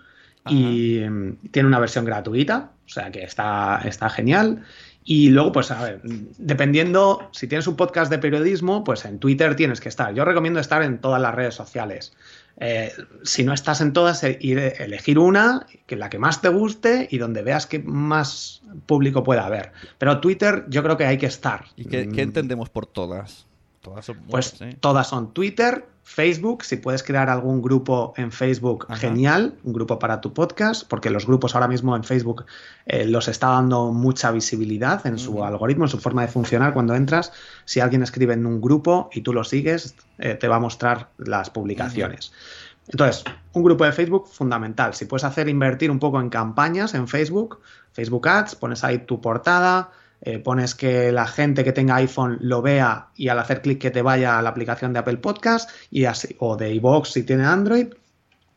y 0.48 1.00
mm, 1.00 1.48
tiene 1.50 1.66
una 1.66 1.78
versión 1.80 2.04
gratuita, 2.04 2.72
o 2.84 2.88
sea 2.88 3.10
que 3.10 3.24
está, 3.24 3.80
está 3.84 4.08
genial. 4.10 4.62
Y 5.08 5.30
luego, 5.30 5.52
pues 5.52 5.70
a 5.70 5.82
ver, 5.82 6.00
dependiendo, 6.36 7.28
si 7.32 7.46
tienes 7.46 7.66
un 7.66 7.76
podcast 7.76 8.10
de 8.10 8.18
periodismo, 8.18 8.82
pues 8.84 9.04
en 9.04 9.18
Twitter 9.18 9.54
tienes 9.54 9.80
que 9.80 9.88
estar. 9.88 10.12
Yo 10.14 10.24
recomiendo 10.24 10.58
estar 10.60 10.82
en 10.82 10.98
todas 11.00 11.20
las 11.22 11.34
redes 11.34 11.54
sociales. 11.54 12.12
Eh, 12.58 12.90
si 13.22 13.44
no 13.44 13.52
estás 13.52 13.80
en 13.80 13.92
todas, 13.92 14.24
eh, 14.24 14.38
ir, 14.40 14.58
elegir 14.58 15.18
una, 15.18 15.66
que 15.86 15.96
la 15.96 16.08
que 16.08 16.18
más 16.18 16.40
te 16.40 16.48
guste 16.48 17.06
y 17.10 17.18
donde 17.18 17.42
veas 17.42 17.66
que 17.66 17.80
más 17.80 18.62
público 18.86 19.22
pueda 19.22 19.44
haber. 19.44 19.72
Pero 19.98 20.20
Twitter 20.20 20.64
yo 20.68 20.82
creo 20.82 20.96
que 20.96 21.04
hay 21.04 21.18
que 21.18 21.26
estar. 21.26 21.66
¿Y 21.76 21.84
qué, 21.84 22.08
qué 22.08 22.24
Mm, 22.24 22.28
entendemos 22.28 22.70
por 22.70 22.86
todas? 22.86 23.46
Todas 23.82 24.04
son 24.06 24.16
pues 24.28 24.60
¿eh? 24.62 24.76
todas 24.80 25.06
son 25.06 25.32
Twitter, 25.32 25.86
Facebook, 26.08 26.62
si 26.62 26.76
puedes 26.76 27.02
crear 27.02 27.28
algún 27.28 27.60
grupo 27.60 28.14
en 28.16 28.30
Facebook, 28.30 28.86
Ajá. 28.88 29.00
genial, 29.00 29.56
un 29.64 29.72
grupo 29.72 29.98
para 29.98 30.20
tu 30.20 30.32
podcast, 30.32 30.86
porque 30.88 31.10
los 31.10 31.26
grupos 31.26 31.56
ahora 31.56 31.66
mismo 31.66 31.96
en 31.96 32.04
Facebook 32.04 32.44
eh, 32.86 33.06
los 33.06 33.26
está 33.26 33.48
dando 33.48 33.92
mucha 33.92 34.30
visibilidad 34.30 35.04
en 35.04 35.18
su 35.18 35.42
algoritmo, 35.42 35.84
en 35.84 35.88
su 35.88 35.98
forma 35.98 36.22
de 36.22 36.28
funcionar. 36.28 36.72
Cuando 36.74 36.94
entras, 36.94 37.32
si 37.64 37.80
alguien 37.80 38.04
escribe 38.04 38.34
en 38.34 38.46
un 38.46 38.60
grupo 38.60 39.10
y 39.12 39.22
tú 39.22 39.32
lo 39.32 39.42
sigues, 39.42 39.96
eh, 40.18 40.36
te 40.36 40.46
va 40.46 40.56
a 40.56 40.60
mostrar 40.60 41.08
las 41.18 41.50
publicaciones. 41.50 42.32
Entonces, 42.86 43.24
un 43.52 43.64
grupo 43.64 43.84
de 43.84 43.90
Facebook 43.90 44.28
fundamental. 44.28 44.94
Si 44.94 45.06
puedes 45.06 45.24
hacer 45.24 45.48
invertir 45.48 45.90
un 45.90 45.98
poco 45.98 46.20
en 46.20 46.30
campañas 46.30 46.94
en 46.94 47.08
Facebook, 47.08 47.58
Facebook 47.92 48.28
Ads, 48.28 48.54
pones 48.54 48.84
ahí 48.84 48.98
tu 48.98 49.20
portada, 49.20 49.90
eh, 50.22 50.38
pones 50.38 50.74
que 50.74 51.12
la 51.12 51.26
gente 51.26 51.62
que 51.64 51.72
tenga 51.72 51.96
iPhone 51.96 52.38
lo 52.40 52.62
vea 52.62 53.08
y 53.16 53.28
al 53.28 53.38
hacer 53.38 53.62
clic 53.62 53.80
que 53.80 53.90
te 53.90 54.02
vaya 54.02 54.38
a 54.38 54.42
la 54.42 54.50
aplicación 54.50 54.92
de 54.92 54.98
Apple 55.00 55.18
Podcast 55.18 55.70
y 55.90 56.04
o 56.38 56.56
de 56.56 56.74
iVoox 56.74 57.10
si 57.10 57.22
tiene 57.22 57.44
Android 57.44 57.88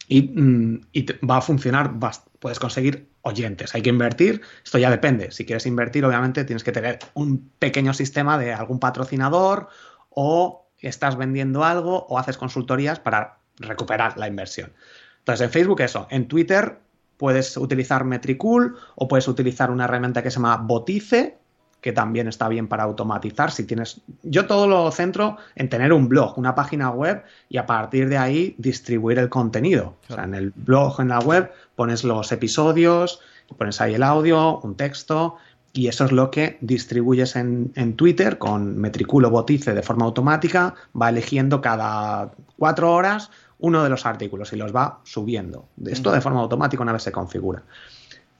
y, 0.08 0.22
mm, 0.24 0.82
va 1.30 1.38
a 1.38 1.41
funcionar, 1.41 1.91
vas- 2.00 2.24
puedes 2.39 2.60
conseguir 2.60 3.10
oyentes. 3.22 3.76
Hay 3.76 3.82
que 3.82 3.89
invertir, 3.89 4.41
esto 4.63 4.78
ya 4.78 4.89
depende. 4.89 5.32
Si 5.32 5.45
quieres 5.45 5.65
invertir, 5.65 6.06
obviamente 6.06 6.45
tienes 6.45 6.63
que 6.63 6.72
tener 6.72 7.00
un 7.13 7.50
pequeño 7.60 7.93
sistema 7.93 8.38
de 8.38 8.54
algún 8.54 8.80
patrocinador 8.80 9.67
o 10.10 10.67
estás 10.80 11.17
vendiendo 11.17 11.63
algo 11.63 12.06
o 12.08 12.17
haces 12.17 12.38
consultorías 12.38 13.00
para 13.00 13.39
recuperar 13.58 14.17
la 14.17 14.28
inversión. 14.28 14.72
Entonces, 15.19 15.45
en 15.45 15.52
Facebook 15.52 15.82
eso, 15.82 16.08
en 16.10 16.28
Twitter 16.28 16.80
puedes 17.17 17.58
utilizar 17.58 18.06
Metricool 18.06 18.78
o 18.95 19.08
puedes 19.10 19.28
utilizar 19.28 19.69
una 19.69 19.84
herramienta 19.84 20.24
que 20.24 20.32
se 20.32 20.38
llama 20.38 20.56
Botice, 20.58 21.38
que 21.82 21.94
también 21.94 22.28
está 22.28 22.48
bien 22.48 22.68
para 22.68 22.84
automatizar. 22.84 23.52
Si 23.52 23.63
tienes, 23.63 24.02
yo 24.24 24.48
todo 24.48 24.68
lo 24.68 24.92
centro 24.92 25.38
en 25.56 25.70
tener 25.70 25.94
un 25.94 26.10
blog, 26.10 26.38
una 26.38 26.56
página 26.56 26.89
web 26.89 27.24
y 27.50 27.58
a 27.58 27.65
partir 27.65 28.10
de 28.10 28.18
ahí 28.18 28.56
distribuir 28.58 29.20
el 29.20 29.30
contenido. 29.30 29.96
O 30.10 30.13
sea, 30.13 30.26
en 30.26 30.36
el 30.36 30.52
blog, 30.56 31.00
en 31.00 31.10
la 31.10 31.20
web, 31.20 31.52
pones 31.76 32.04
los 32.04 32.32
episodios 32.32 33.22
pones 33.58 33.82
ahí 33.82 33.96
el 33.96 34.04
audio, 34.04 34.60
un 34.60 34.76
texto, 34.76 35.38
y 35.74 35.88
eso 35.88 36.06
es 36.06 36.12
lo 36.12 36.32
que 36.32 36.58
distribuyes 36.62 37.36
en, 37.36 37.72
en, 37.76 37.96
Twitter 37.96 38.38
con 38.38 38.78
Metriculo 38.78 39.30
Botice 39.30 39.74
de 39.74 39.84
forma 39.84 40.06
automática, 40.06 40.76
va 41.00 41.10
eligiendo 41.10 41.62
cada 41.62 42.32
cuatro 42.58 42.92
horas 42.94 43.30
uno 43.60 43.84
de 43.84 43.89
los 43.89 44.06
artículos 44.06 44.52
y 44.54 44.56
los 44.56 44.74
va 44.76 45.00
subiendo. 45.04 45.68
Esto 45.86 46.12
de 46.12 46.22
forma 46.22 46.39
automática 46.39 46.82
una 46.82 46.94
vez 46.94 47.04
se 47.04 47.12
configura. 47.12 47.63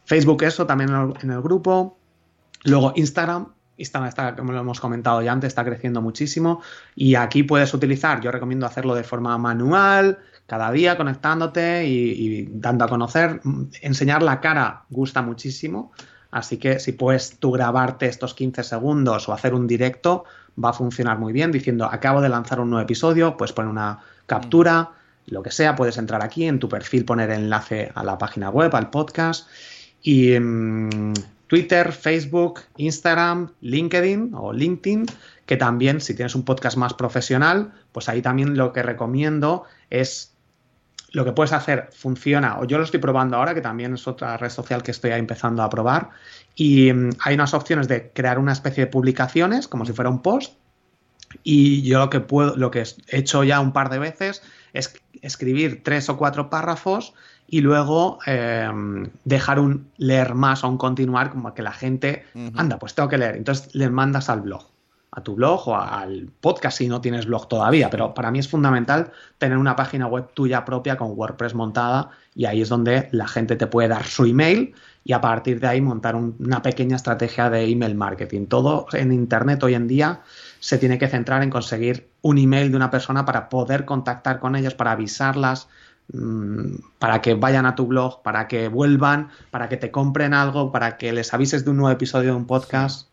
Facebook 0.06 0.44
eso 0.44 0.66
también 0.66 0.90
en 1.22 1.32
el, 1.32 1.42
grupo. 1.42 1.99
Luego 2.64 2.94
Instagram, 2.96 3.48
Instagram 3.78 4.10
está, 4.10 4.36
como 4.36 4.52
lo 4.52 4.60
hemos 4.60 4.80
comentado 4.80 5.22
ya 5.22 5.32
antes, 5.32 5.50
está 5.50 5.64
creciendo 5.64 6.02
muchísimo 6.02 6.62
y 6.96 7.16
aquí 7.16 7.44
puedes 7.44 7.74
utilizar, 7.74 8.22
yo 8.22 8.32
recomiendo 8.32 8.66
hacerlo 8.66 8.96
de 8.96 9.04
forma 9.04 9.38
manual, 9.38 10.20
cada 10.46 10.72
día 10.72 10.98
conectándote 10.98 11.86
y, 11.86 12.50
dando 12.52 12.84
a 12.86 12.88
conocer. 12.88 13.40
Enseñar 13.82 14.24
la 14.24 14.42
cara 14.42 14.84
gusta 14.90 15.22
muchísimo, 15.22 15.92
así 16.32 16.58
que 16.58 16.80
si 16.80 16.92
puedes 16.92 17.38
tú 17.38 17.52
grabarte 17.52 18.08
estos 18.08 18.34
15 18.34 18.64
segundos 18.64 19.30
o 19.30 19.34
hacer 19.34 19.54
un 19.54 19.68
directo, 19.68 20.26
va 20.62 20.72
a 20.72 20.74
funcionar 20.74 21.20
muy 21.20 21.32
bien 21.32 21.52
diciendo 21.52 21.86
acabo 21.86 22.20
de 22.20 22.30
lanzar 22.30 22.60
un 22.60 22.72
nuevo 22.72 22.84
episodio, 22.84 23.38
pues 23.38 23.54
poner 23.54 23.70
una 23.70 24.00
captura, 24.26 24.92
lo 25.28 25.44
que 25.44 25.52
sea, 25.52 25.76
puedes 25.76 25.98
entrar 25.98 26.24
aquí 26.24 26.46
en 26.46 26.60
tu 26.60 26.68
perfil, 26.68 27.06
poner 27.06 27.30
enlace 27.30 27.92
a 27.94 28.04
la 28.04 28.18
página 28.18 28.50
web, 28.50 28.76
al 28.76 28.90
podcast 28.90 29.48
y 30.02 30.38
mm, 30.40 31.14
Twitter, 31.50 31.92
Facebook, 31.92 32.62
Instagram, 32.78 33.52
LinkedIn 33.62 34.36
o 34.36 34.54
LinkedIn, 34.54 35.08
que 35.48 35.58
también 35.58 36.00
si 36.00 36.14
tienes 36.14 36.36
un 36.36 36.46
podcast 36.46 36.78
más 36.78 36.94
profesional, 36.94 37.74
pues 37.92 38.08
ahí 38.08 38.22
también 38.22 38.56
lo 38.56 38.72
que 38.72 38.84
recomiendo 38.84 39.64
es 39.90 40.36
lo 41.12 41.26
que 41.26 41.32
puedes 41.32 41.52
hacer 41.52 41.90
funciona, 41.92 42.60
o 42.60 42.66
yo 42.66 42.78
lo 42.78 42.84
estoy 42.84 43.00
probando 43.00 43.38
ahora, 43.38 43.56
que 43.56 43.62
también 43.62 43.96
es 43.96 44.08
otra 44.08 44.38
red 44.38 44.52
social 44.52 44.84
que 44.84 44.92
estoy 44.92 45.10
empezando 45.10 45.64
a 45.64 45.70
probar, 45.72 46.12
y 46.54 46.94
mm, 46.94 47.10
hay 47.22 47.34
unas 47.34 47.56
opciones 47.56 47.88
de 47.88 48.12
crear 48.12 48.38
una 48.38 48.52
especie 48.52 48.86
de 48.86 48.92
publicaciones, 48.92 49.68
como 49.68 49.88
si 49.88 49.94
fuera 49.94 50.12
un 50.12 50.22
post, 50.22 50.54
y 51.42 51.82
yo 51.82 51.98
lo 51.98 52.12
que 52.12 52.20
puedo, 52.20 52.56
lo 52.58 52.70
que 52.70 52.84
he 53.08 53.18
hecho 53.18 53.44
ya 53.44 53.60
un 53.60 53.74
par 53.74 53.90
de 53.90 53.98
veces 53.98 54.44
es 54.74 54.94
escribir 55.24 55.82
tres 55.84 56.10
o 56.10 56.18
cuatro 56.18 56.52
párrafos 56.52 57.16
y 57.52 57.62
luego 57.62 58.20
eh, 58.26 58.70
dejar 59.26 59.60
un 59.60 59.90
leer 59.98 60.36
más 60.36 60.64
o 60.64 60.70
un 60.70 60.78
continuar 60.78 61.32
como 61.32 61.54
que 61.54 61.62
la 61.62 61.72
gente, 61.72 62.26
anda, 62.56 62.78
pues 62.80 62.96
tengo 62.96 63.10
que 63.10 63.18
leer. 63.18 63.36
Entonces 63.36 63.74
le 63.76 63.90
mandas 63.90 64.30
al 64.30 64.42
blog, 64.42 64.66
a 65.12 65.24
tu 65.24 65.36
blog 65.36 65.68
o 65.68 65.76
al 65.76 66.30
podcast 66.42 66.78
si 66.78 66.88
no 66.88 67.02
tienes 67.02 67.26
blog 67.26 67.48
todavía. 67.48 67.90
Pero 67.90 68.14
para 68.14 68.32
mí 68.32 68.40
es 68.40 68.48
fundamental 68.48 69.12
tener 69.38 69.58
una 69.58 69.76
página 69.76 70.08
web 70.08 70.30
tuya 70.34 70.66
propia 70.66 70.98
con 70.98 71.12
WordPress 71.18 71.56
montada 71.56 72.12
y 72.36 72.46
ahí 72.46 72.62
es 72.62 72.70
donde 72.70 73.10
la 73.12 73.28
gente 73.28 73.56
te 73.56 73.68
puede 73.68 73.88
dar 73.88 74.06
su 74.06 74.26
email 74.26 74.74
y 75.04 75.14
a 75.14 75.22
partir 75.22 75.60
de 75.60 75.68
ahí 75.68 75.82
montar 75.82 76.16
una 76.16 76.62
pequeña 76.62 76.96
estrategia 76.96 77.50
de 77.50 77.66
email 77.66 77.96
marketing. 77.96 78.46
Todo 78.46 78.86
en 78.94 79.12
Internet 79.12 79.64
hoy 79.64 79.74
en 79.74 79.88
día 79.88 80.22
se 80.60 80.78
tiene 80.78 81.00
que 81.00 81.08
centrar 81.08 81.42
en 81.42 81.50
conseguir 81.50 82.10
un 82.22 82.38
email 82.38 82.70
de 82.70 82.78
una 82.78 82.92
persona 82.92 83.26
para 83.26 83.50
poder 83.50 83.86
contactar 83.86 84.40
con 84.40 84.56
ellos, 84.56 84.76
para 84.76 84.92
avisarlas 84.92 85.68
para 86.98 87.22
que 87.22 87.36
vayan 87.36 87.66
a 87.66 87.76
tu 87.76 87.88
blog, 87.88 88.22
para 88.24 88.48
que 88.48 88.68
vuelvan, 88.68 89.30
para 89.52 89.70
que 89.70 89.78
te 89.78 89.92
compren 89.92 90.34
algo, 90.34 90.72
para 90.72 90.98
que 90.98 91.14
les 91.14 91.34
avises 91.34 91.66
de 91.66 91.72
un 91.72 91.78
nuevo 91.78 91.92
episodio 91.92 92.32
de 92.32 92.36
un 92.36 92.48
podcast. 92.48 93.10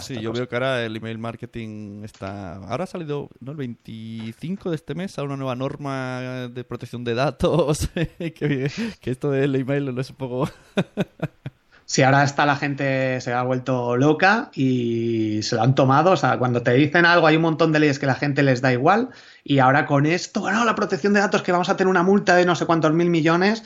Sí, 0.00 0.18
yo 0.20 0.32
veo 0.32 0.48
que 0.48 0.56
ahora 0.56 0.82
el 0.84 0.96
email 0.96 1.18
marketing 1.18 2.04
está. 2.04 2.56
Ahora 2.56 2.84
ha 2.84 2.86
salido 2.86 3.28
¿no? 3.40 3.50
el 3.50 3.58
25 3.58 4.70
de 4.70 4.76
este 4.76 4.94
mes 4.94 5.18
a 5.18 5.22
una 5.22 5.36
nueva 5.36 5.56
norma 5.56 6.48
de 6.48 6.64
protección 6.64 7.04
de 7.04 7.14
datos. 7.14 7.90
que, 8.18 8.32
que, 8.32 9.10
esto 9.10 9.30
del 9.30 9.54
email 9.54 9.94
no 9.94 10.00
es 10.00 10.10
un 10.10 10.16
poco. 10.16 10.48
Si 11.94 12.02
ahora 12.02 12.24
está 12.24 12.44
la 12.44 12.56
gente 12.56 13.20
se 13.20 13.32
ha 13.32 13.44
vuelto 13.44 13.96
loca 13.96 14.50
y 14.52 15.40
se 15.44 15.54
lo 15.54 15.62
han 15.62 15.76
tomado, 15.76 16.10
o 16.10 16.16
sea, 16.16 16.38
cuando 16.40 16.60
te 16.60 16.72
dicen 16.72 17.06
algo 17.06 17.28
hay 17.28 17.36
un 17.36 17.42
montón 17.42 17.70
de 17.70 17.78
leyes 17.78 18.00
que 18.00 18.06
la 18.06 18.16
gente 18.16 18.42
les 18.42 18.60
da 18.60 18.72
igual 18.72 19.10
y 19.44 19.60
ahora 19.60 19.86
con 19.86 20.04
esto, 20.04 20.40
bueno, 20.40 20.64
la 20.64 20.74
protección 20.74 21.12
de 21.12 21.20
datos 21.20 21.42
que 21.42 21.52
vamos 21.52 21.68
a 21.68 21.76
tener 21.76 21.88
una 21.88 22.02
multa 22.02 22.34
de 22.34 22.46
no 22.46 22.56
sé 22.56 22.66
cuántos 22.66 22.92
mil 22.92 23.10
millones, 23.10 23.62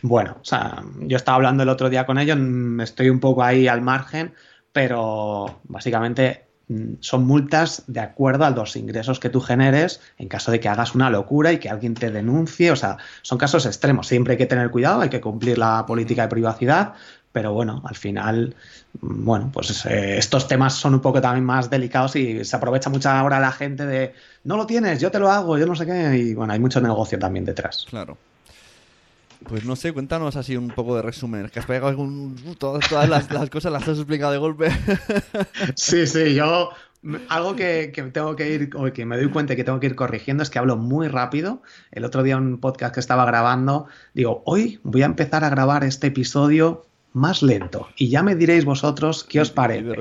bueno, 0.00 0.38
o 0.40 0.44
sea, 0.46 0.84
yo 1.00 1.18
estaba 1.18 1.36
hablando 1.36 1.64
el 1.64 1.68
otro 1.68 1.90
día 1.90 2.06
con 2.06 2.16
ellos, 2.18 2.38
mm, 2.40 2.80
estoy 2.80 3.10
un 3.10 3.20
poco 3.20 3.44
ahí 3.44 3.68
al 3.68 3.82
margen, 3.82 4.32
pero 4.72 5.60
básicamente 5.64 6.46
mm, 6.68 6.94
son 7.00 7.26
multas 7.26 7.82
de 7.88 8.00
acuerdo 8.00 8.46
a 8.46 8.50
los 8.52 8.74
ingresos 8.76 9.20
que 9.20 9.28
tú 9.28 9.42
generes 9.42 10.00
en 10.16 10.28
caso 10.28 10.50
de 10.50 10.60
que 10.60 10.70
hagas 10.70 10.94
una 10.94 11.10
locura 11.10 11.52
y 11.52 11.58
que 11.58 11.68
alguien 11.68 11.92
te 11.92 12.10
denuncie. 12.10 12.70
O 12.70 12.76
sea, 12.76 12.96
son 13.20 13.36
casos 13.36 13.66
extremos. 13.66 14.06
Siempre 14.06 14.32
hay 14.32 14.38
que 14.38 14.46
tener 14.46 14.70
cuidado, 14.70 15.02
hay 15.02 15.10
que 15.10 15.20
cumplir 15.20 15.58
la 15.58 15.84
política 15.86 16.22
de 16.22 16.28
privacidad, 16.28 16.94
pero 17.36 17.52
bueno, 17.52 17.82
al 17.84 17.94
final, 17.94 18.56
bueno, 18.94 19.50
pues 19.52 19.84
eh, 19.84 20.16
estos 20.16 20.48
temas 20.48 20.72
son 20.72 20.94
un 20.94 21.00
poco 21.00 21.20
también 21.20 21.44
más 21.44 21.68
delicados 21.68 22.16
y 22.16 22.42
se 22.46 22.56
aprovecha 22.56 22.88
mucho 22.88 23.10
ahora 23.10 23.38
la 23.38 23.52
gente 23.52 23.84
de, 23.84 24.14
no 24.44 24.56
lo 24.56 24.66
tienes, 24.66 25.02
yo 25.02 25.10
te 25.10 25.18
lo 25.18 25.30
hago, 25.30 25.58
yo 25.58 25.66
no 25.66 25.76
sé 25.76 25.84
qué, 25.84 26.16
y 26.16 26.32
bueno, 26.32 26.54
hay 26.54 26.58
mucho 26.58 26.80
negocio 26.80 27.18
también 27.18 27.44
detrás. 27.44 27.84
Claro. 27.90 28.16
Pues 29.46 29.66
no 29.66 29.76
sé, 29.76 29.92
cuéntanos 29.92 30.34
así 30.36 30.56
un 30.56 30.68
poco 30.68 30.96
de 30.96 31.02
resumen. 31.02 31.50
Que 31.50 31.58
has 31.58 31.66
pegado 31.66 31.88
algún... 31.88 32.56
todas, 32.58 32.88
todas 32.88 33.06
las, 33.06 33.50
cosas 33.50 33.70
las 33.70 33.86
has 33.86 33.98
explicado 33.98 34.32
de 34.32 34.38
golpe. 34.38 34.70
Sí, 35.74 36.06
sí, 36.06 36.34
yo 36.34 36.70
algo 37.28 37.54
que, 37.54 37.92
que, 37.94 38.02
tengo 38.04 38.34
que 38.34 38.50
ir, 38.50 38.70
o 38.74 38.90
que 38.94 39.04
me 39.04 39.18
doy 39.18 39.28
cuenta 39.28 39.54
que 39.56 39.62
tengo 39.62 39.78
que 39.78 39.88
ir 39.88 39.94
corrigiendo 39.94 40.42
es 40.42 40.48
que 40.48 40.58
hablo 40.58 40.78
muy 40.78 41.08
rápido. 41.08 41.60
El 41.92 42.06
otro 42.06 42.22
día 42.22 42.38
un 42.38 42.60
podcast 42.60 42.94
que 42.94 43.00
estaba 43.00 43.26
grabando, 43.26 43.88
digo, 44.14 44.42
hoy 44.46 44.80
voy 44.84 45.02
a 45.02 45.06
empezar 45.06 45.44
a 45.44 45.50
grabar 45.50 45.84
este 45.84 46.06
episodio 46.06 46.85
más 47.16 47.42
lento. 47.42 47.88
Y 47.96 48.08
ya 48.10 48.22
me 48.22 48.34
diréis 48.34 48.64
vosotros 48.64 49.24
qué 49.24 49.40
os 49.40 49.50
parece. 49.62 49.96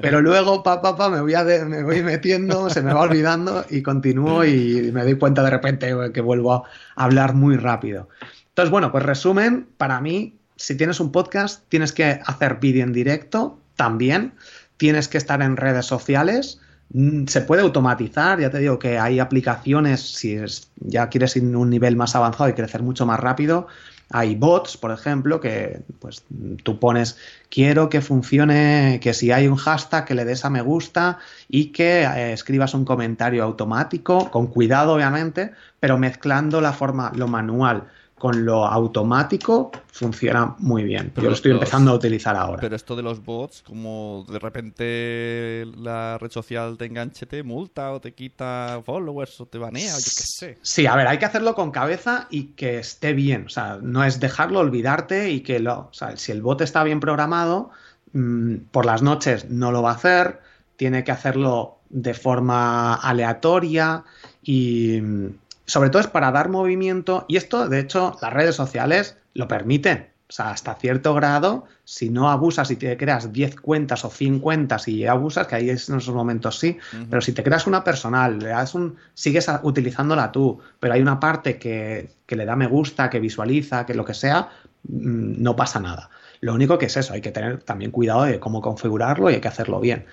Pero 0.00 0.22
luego, 0.22 0.62
pa, 0.62 0.80
pa, 0.80 1.10
me, 1.10 1.20
voy 1.20 1.34
me 1.66 1.82
voy 1.82 2.02
metiendo, 2.02 2.70
se 2.70 2.82
me 2.82 2.94
va 2.94 3.00
olvidando 3.00 3.64
y 3.68 3.82
continúo 3.82 4.44
y 4.44 4.90
me 4.92 5.02
doy 5.02 5.18
cuenta 5.18 5.42
de 5.42 5.50
repente 5.50 5.92
que 6.14 6.20
vuelvo 6.20 6.54
a 6.54 6.62
hablar 6.94 7.34
muy 7.34 7.56
rápido. 7.56 8.08
Entonces, 8.50 8.70
bueno, 8.70 8.92
pues 8.92 9.04
resumen, 9.04 9.66
para 9.76 10.00
mí, 10.00 10.38
si 10.56 10.76
tienes 10.76 11.00
un 11.00 11.10
podcast, 11.10 11.64
tienes 11.68 11.92
que 11.92 12.20
hacer 12.24 12.60
vídeo 12.60 12.84
en 12.84 12.92
directo 12.92 13.58
también, 13.74 14.34
tienes 14.76 15.08
que 15.08 15.18
estar 15.18 15.42
en 15.42 15.56
redes 15.56 15.86
sociales, 15.86 16.60
mm, 16.90 17.26
se 17.26 17.40
puede 17.40 17.62
automatizar, 17.62 18.38
ya 18.38 18.50
te 18.50 18.58
digo 18.58 18.78
que 18.78 18.98
hay 18.98 19.18
aplicaciones, 19.18 20.00
si 20.00 20.38
ya 20.76 21.08
quieres 21.08 21.36
ir 21.36 21.42
a 21.42 21.58
un 21.58 21.70
nivel 21.70 21.96
más 21.96 22.14
avanzado 22.14 22.50
y 22.50 22.52
crecer 22.52 22.82
mucho 22.82 23.04
más 23.04 23.18
rápido, 23.18 23.66
hay 24.12 24.34
bots, 24.34 24.76
por 24.76 24.90
ejemplo, 24.90 25.40
que 25.40 25.80
pues 25.98 26.24
tú 26.62 26.78
pones 26.78 27.16
quiero 27.48 27.88
que 27.88 28.00
funcione, 28.00 29.00
que 29.02 29.14
si 29.14 29.32
hay 29.32 29.48
un 29.48 29.56
hashtag 29.56 30.04
que 30.04 30.14
le 30.14 30.24
des 30.24 30.44
a 30.44 30.50
me 30.50 30.60
gusta 30.60 31.18
y 31.48 31.66
que 31.66 32.02
eh, 32.02 32.32
escribas 32.32 32.74
un 32.74 32.84
comentario 32.84 33.42
automático, 33.42 34.30
con 34.30 34.46
cuidado 34.46 34.94
obviamente, 34.94 35.52
pero 35.80 35.98
mezclando 35.98 36.60
la 36.60 36.72
forma, 36.72 37.12
lo 37.14 37.26
manual 37.28 37.88
con 38.22 38.44
lo 38.44 38.64
automático 38.64 39.72
funciona 39.90 40.54
muy 40.60 40.84
bien. 40.84 41.10
Pero 41.12 41.24
Yo 41.24 41.30
lo 41.30 41.34
estoy 41.34 41.50
empezando 41.50 41.90
a 41.90 41.94
utilizar 41.94 42.36
ahora. 42.36 42.60
Pero 42.60 42.76
esto 42.76 42.94
de 42.94 43.02
los 43.02 43.24
bots, 43.24 43.62
como 43.62 44.24
de 44.30 44.38
repente 44.38 45.66
la 45.76 46.18
red 46.18 46.30
social 46.30 46.78
te 46.78 46.84
enganche, 46.84 47.26
te 47.26 47.42
multa 47.42 47.90
o 47.90 48.00
te 48.00 48.14
quita 48.14 48.80
followers 48.86 49.40
o 49.40 49.46
te 49.46 49.58
banea 49.58 49.92
o 49.96 49.98
yo 49.98 50.04
qué 50.04 50.22
sé. 50.22 50.58
Sí, 50.62 50.86
a 50.86 50.94
ver, 50.94 51.08
hay 51.08 51.18
que 51.18 51.24
hacerlo 51.24 51.56
con 51.56 51.72
cabeza 51.72 52.28
y 52.30 52.52
que 52.52 52.78
esté 52.78 53.12
bien. 53.12 53.46
O 53.46 53.48
sea, 53.48 53.80
no 53.82 54.04
es 54.04 54.20
dejarlo, 54.20 54.60
olvidarte 54.60 55.30
y 55.30 55.40
que 55.40 55.58
lo. 55.58 55.88
O 55.90 55.92
sea, 55.92 56.16
si 56.16 56.30
el 56.30 56.42
bot 56.42 56.60
está 56.60 56.84
bien 56.84 57.00
programado, 57.00 57.70
mm, 58.12 58.54
por 58.70 58.86
las 58.86 59.02
noches 59.02 59.50
no 59.50 59.72
lo 59.72 59.82
va 59.82 59.90
a 59.90 59.94
hacer, 59.94 60.38
tiene 60.76 61.02
que 61.02 61.10
hacerlo 61.10 61.80
de 61.90 62.14
forma 62.14 62.94
aleatoria 62.94 64.04
y 64.44 65.00
sobre 65.66 65.90
todo 65.90 66.00
es 66.00 66.08
para 66.08 66.32
dar 66.32 66.48
movimiento 66.48 67.24
y 67.28 67.36
esto, 67.36 67.68
de 67.68 67.80
hecho, 67.80 68.16
las 68.20 68.32
redes 68.32 68.54
sociales 68.54 69.16
lo 69.34 69.48
permiten. 69.48 70.12
O 70.28 70.34
sea, 70.34 70.50
hasta 70.50 70.74
cierto 70.76 71.12
grado, 71.12 71.66
si 71.84 72.08
no 72.08 72.30
abusas 72.30 72.70
y 72.70 72.76
te 72.76 72.96
creas 72.96 73.34
10 73.34 73.56
cuentas 73.56 74.02
o 74.06 74.08
100 74.08 74.38
cuentas 74.38 74.88
y 74.88 75.06
abusas, 75.06 75.46
que 75.46 75.56
ahí 75.56 75.68
en 75.68 75.76
esos 75.76 76.08
momentos 76.08 76.58
sí, 76.58 76.78
pero 77.10 77.20
si 77.20 77.32
te 77.32 77.42
creas 77.42 77.66
una 77.66 77.84
personal, 77.84 78.38
le 78.38 78.48
das 78.48 78.74
un, 78.74 78.96
sigues 79.12 79.50
utilizándola 79.62 80.32
tú, 80.32 80.58
pero 80.80 80.94
hay 80.94 81.02
una 81.02 81.20
parte 81.20 81.58
que, 81.58 82.08
que, 82.24 82.36
le 82.36 82.46
da 82.46 82.56
me 82.56 82.66
gusta, 82.66 83.10
que 83.10 83.20
visualiza, 83.20 83.84
que 83.84 83.92
lo 83.92 84.06
que 84.06 84.14
sea, 84.14 84.48
mm, 84.84 85.42
no 85.42 85.54
pasa 85.54 85.80
nada. 85.80 86.08
Lo 86.40 86.54
único 86.54 86.78
que 86.78 86.86
es 86.86 86.96
eso, 86.96 87.12
hay 87.12 87.20
que 87.20 87.30
tener 87.30 87.62
también 87.62 87.90
cuidado 87.90 88.22
de 88.24 88.40
cómo 88.40 88.62
configurarlo 88.62 89.30
y 89.30 89.34
hay 89.34 89.40
que 89.42 89.48
hacerlo 89.48 89.80
bien. 89.80 90.06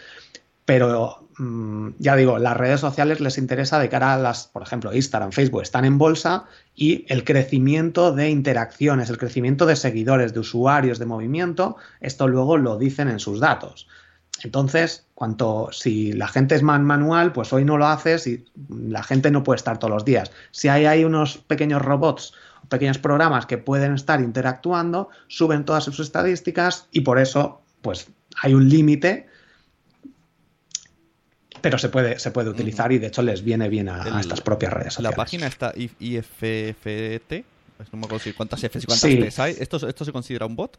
Pero 0.70 1.30
Mm, 1.40 1.92
ya 2.00 2.18
digo, 2.18 2.38
las 2.38 2.58
redes 2.58 2.82
sociales 2.82 3.22
les 3.22 3.38
interesa 3.38 3.80
de 3.80 3.88
cara 3.88 4.14
a 4.14 4.18
las, 4.18 4.48
por 4.48 4.62
ejemplo, 4.62 4.94
Instagram, 4.94 5.32
Facebook, 5.32 5.62
están 5.62 5.86
en 5.86 5.98
bolsa 5.98 6.48
y 6.76 7.06
el 7.08 7.24
crecimiento 7.24 8.12
de 8.12 8.30
interacciones, 8.30 9.10
el 9.10 9.18
crecimiento 9.18 9.66
de 9.66 9.78
seguidores, 9.78 10.34
de 10.34 10.42
usuarios, 10.42 11.00
de 11.00 11.06
movimiento, 11.06 11.78
esto 12.02 12.28
luego 12.28 12.58
lo 12.58 12.78
dicen 12.78 13.08
en 13.08 13.20
sus 13.20 13.40
datos. 13.40 13.88
Entonces, 14.44 15.08
cuanto 15.16 15.70
si 15.72 16.12
la 16.12 16.28
gente 16.28 16.56
es 16.56 16.64
más 16.64 16.82
manual, 16.82 17.32
pues 17.32 17.54
hoy 17.54 17.64
no 17.64 17.78
lo 17.78 17.88
haces 17.88 18.28
y 18.28 18.44
la 18.68 19.02
gente 19.02 19.32
no 19.32 19.42
puede 19.42 19.58
estar 19.58 19.80
todos 19.80 19.94
los 19.94 20.04
días. 20.04 20.32
Si 20.52 20.68
hay, 20.68 20.86
hay 20.88 21.06
unos 21.06 21.38
pequeños 21.38 21.82
robots 21.82 22.34
pequeños 22.68 22.98
programas 22.98 23.46
que 23.46 23.58
pueden 23.58 23.94
estar 23.94 24.20
interactuando, 24.20 25.10
suben 25.28 25.64
todas 25.64 25.86
sus 25.86 26.02
estadísticas 26.02 26.88
y 26.92 27.02
por 27.02 27.18
eso, 27.18 27.62
pues, 27.82 28.12
hay 28.44 28.54
un 28.54 28.70
límite 28.70 29.30
pero 31.62 31.78
se 31.78 31.90
puede, 31.90 32.20
se 32.20 32.32
puede 32.32 32.50
utilizar 32.50 32.92
y 32.92 33.00
de 33.00 33.08
hecho 33.08 33.22
les 33.22 33.44
viene 33.44 33.70
bien 33.70 33.90
a, 33.90 34.04
a 34.04 34.20
estas 34.20 34.42
propias 34.42 34.74
redes 34.74 34.94
sociales. 34.94 35.18
La 35.18 35.24
página 35.24 35.48
está 35.48 35.74
IFFT, 35.76 37.44
no 37.92 38.00
me 38.00 38.06
acuerdo 38.06 38.20
si 38.20 38.34
cuántas 38.34 38.62
Fs 38.64 38.84
y 38.84 38.86
cuántas 38.86 39.10
Ts 39.10 39.40
hay. 39.40 39.56
¿Esto, 39.60 39.88
¿Esto 39.88 40.06
se 40.06 40.12
considera 40.12 40.46
un 40.46 40.56
bot? 40.56 40.78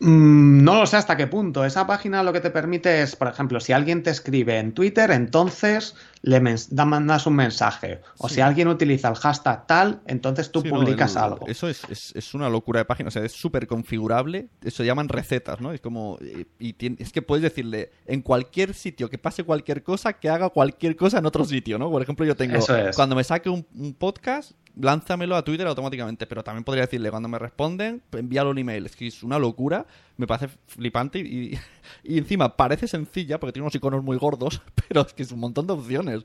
Mm, 0.00 0.64
no 0.64 0.80
lo 0.80 0.86
sé 0.86 0.96
hasta 0.96 1.16
qué 1.16 1.26
punto. 1.26 1.64
Esa 1.64 1.86
página 1.86 2.22
lo 2.22 2.32
que 2.32 2.40
te 2.40 2.50
permite 2.50 3.02
es, 3.02 3.16
por 3.16 3.28
ejemplo, 3.28 3.60
si 3.60 3.72
alguien 3.72 4.02
te 4.02 4.10
escribe 4.10 4.58
en 4.58 4.72
Twitter, 4.72 5.10
entonces 5.10 5.94
le 6.24 6.40
mandas 6.86 7.26
un 7.26 7.36
mensaje. 7.36 8.00
O 8.16 8.30
si 8.30 8.40
alguien 8.40 8.68
utiliza 8.68 9.08
el 9.08 9.14
hashtag 9.14 9.66
tal, 9.66 10.00
entonces 10.06 10.50
tú 10.50 10.62
publicas 10.62 11.16
algo. 11.16 11.46
Eso 11.46 11.68
es, 11.68 11.84
es, 11.90 12.32
una 12.32 12.48
locura 12.48 12.80
de 12.80 12.86
página. 12.86 13.08
O 13.08 13.10
sea, 13.10 13.22
es 13.22 13.32
súper 13.32 13.66
configurable. 13.66 14.48
Eso 14.62 14.82
llaman 14.84 15.10
recetas, 15.10 15.60
¿no? 15.60 15.72
Es 15.72 15.82
como. 15.82 16.18
Y, 16.58 16.74
es 16.98 17.12
que 17.12 17.20
puedes 17.20 17.42
decirle 17.42 17.90
en 18.06 18.22
cualquier 18.22 18.72
sitio 18.72 19.10
que 19.10 19.18
pase 19.18 19.44
cualquier 19.44 19.82
cosa, 19.82 20.14
que 20.14 20.30
haga 20.30 20.48
cualquier 20.48 20.96
cosa 20.96 21.18
en 21.18 21.26
otro 21.26 21.44
sitio, 21.44 21.78
¿no? 21.78 21.90
Por 21.90 22.00
ejemplo, 22.00 22.24
yo 22.24 22.34
tengo. 22.34 22.58
Cuando 22.96 23.16
me 23.16 23.24
saque 23.24 23.50
un, 23.50 23.66
un 23.74 23.92
podcast, 23.92 24.52
lánzamelo 24.80 25.36
a 25.36 25.44
Twitter 25.44 25.66
automáticamente. 25.66 26.26
Pero 26.26 26.42
también 26.42 26.64
podría 26.64 26.84
decirle, 26.84 27.10
cuando 27.10 27.28
me 27.28 27.38
responden, 27.38 28.02
envíalo 28.12 28.50
un 28.50 28.58
email. 28.58 28.86
Es 28.86 28.96
que 28.96 29.06
es 29.06 29.22
una 29.22 29.38
locura, 29.38 29.86
me 30.16 30.26
parece 30.26 30.48
flipante 30.66 31.18
y, 31.18 31.58
y, 32.04 32.18
encima 32.18 32.56
parece 32.56 32.86
sencilla 32.86 33.40
porque 33.40 33.52
tiene 33.52 33.64
unos 33.64 33.74
iconos 33.74 34.02
muy 34.02 34.16
gordos, 34.16 34.62
pero 34.88 35.02
es 35.02 35.12
que 35.12 35.22
es 35.22 35.32
un 35.32 35.40
montón 35.40 35.66
de 35.66 35.72
opciones. 35.72 36.22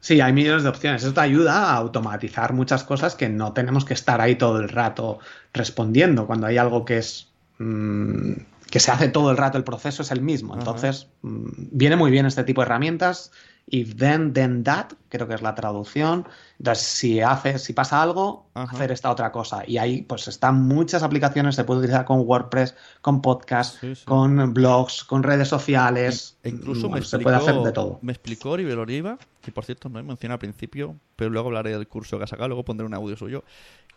Sí, 0.00 0.20
hay 0.20 0.32
millones 0.32 0.62
de 0.62 0.68
opciones. 0.68 1.02
Eso 1.02 1.12
te 1.12 1.20
ayuda 1.20 1.70
a 1.70 1.76
automatizar 1.76 2.52
muchas 2.52 2.84
cosas 2.84 3.16
que 3.16 3.28
no 3.28 3.52
tenemos 3.52 3.84
que 3.84 3.94
estar 3.94 4.20
ahí 4.20 4.36
todo 4.36 4.60
el 4.60 4.68
rato 4.68 5.18
respondiendo. 5.52 6.26
Cuando 6.26 6.46
hay 6.46 6.58
algo 6.58 6.84
que 6.84 6.98
es. 6.98 7.28
Mmm, 7.58 8.32
que 8.70 8.80
se 8.80 8.90
hace 8.90 9.08
todo 9.08 9.30
el 9.30 9.36
rato, 9.36 9.56
el 9.56 9.64
proceso 9.64 10.02
es 10.02 10.10
el 10.10 10.20
mismo. 10.20 10.56
Entonces, 10.56 11.08
mmm, 11.22 11.48
viene 11.72 11.96
muy 11.96 12.10
bien 12.10 12.26
este 12.26 12.44
tipo 12.44 12.60
de 12.60 12.66
herramientas 12.66 13.32
if 13.66 13.96
then, 13.96 14.32
then 14.32 14.62
that, 14.64 14.88
creo 15.08 15.26
que 15.26 15.34
es 15.34 15.42
la 15.42 15.54
traducción. 15.54 16.26
Entonces, 16.58 16.84
si 16.84 17.20
hace, 17.20 17.58
si 17.58 17.72
pasa 17.72 18.02
algo, 18.02 18.46
hacer 18.54 18.92
esta 18.92 19.10
otra 19.10 19.32
cosa. 19.32 19.62
Y 19.66 19.78
ahí, 19.78 20.02
pues 20.02 20.28
están 20.28 20.62
muchas 20.62 21.02
aplicaciones, 21.02 21.54
se 21.54 21.64
puede 21.64 21.80
utilizar 21.80 22.04
con 22.04 22.20
WordPress, 22.20 22.74
con 23.00 23.22
podcast, 23.22 23.82
con 24.04 24.52
blogs, 24.52 25.04
con 25.04 25.22
redes 25.22 25.48
sociales. 25.48 26.36
E 26.42 26.50
incluso 26.50 26.88
me 26.88 27.02
se 27.02 27.18
puede 27.18 27.36
hacer 27.36 27.56
de 27.56 27.72
todo. 27.72 27.98
Me 28.02 28.12
explicó 28.12 28.50
Oribe 28.50 28.74
Oliva, 28.74 29.18
que 29.40 29.52
por 29.52 29.64
cierto 29.64 29.88
no 29.88 29.98
he 29.98 30.02
mencionado 30.02 30.34
al 30.34 30.40
principio, 30.40 30.96
pero 31.16 31.30
luego 31.30 31.48
hablaré 31.48 31.70
del 31.70 31.88
curso 31.88 32.18
que 32.18 32.24
ha 32.24 32.28
sacado, 32.28 32.48
luego 32.48 32.64
pondré 32.64 32.86
un 32.86 32.94
audio 32.94 33.16
suyo, 33.16 33.44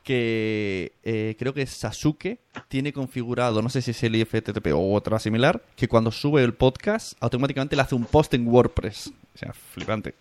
que 0.08 0.94
eh, 1.04 1.36
creo 1.38 1.54
que 1.54 1.66
Sasuke 1.66 2.40
tiene 2.70 2.94
configurado, 2.94 3.62
no 3.62 3.68
sé 3.68 3.82
si 3.82 3.92
es 3.92 4.04
el 4.04 4.16
IFTTP 4.16 4.68
o 4.74 4.94
otra 4.94 5.20
similar, 5.20 5.62
que 5.76 5.90
cuando 5.90 6.12
sube 6.12 6.44
el 6.44 6.54
podcast 6.54 7.14
automáticamente 7.20 7.76
le 7.76 7.82
hace 7.82 7.96
un 7.96 8.06
post 8.06 8.34
en 8.34 8.48
WordPress. 8.48 9.12
O 9.38 9.40
sea, 9.40 9.54
flipante. 9.54 10.16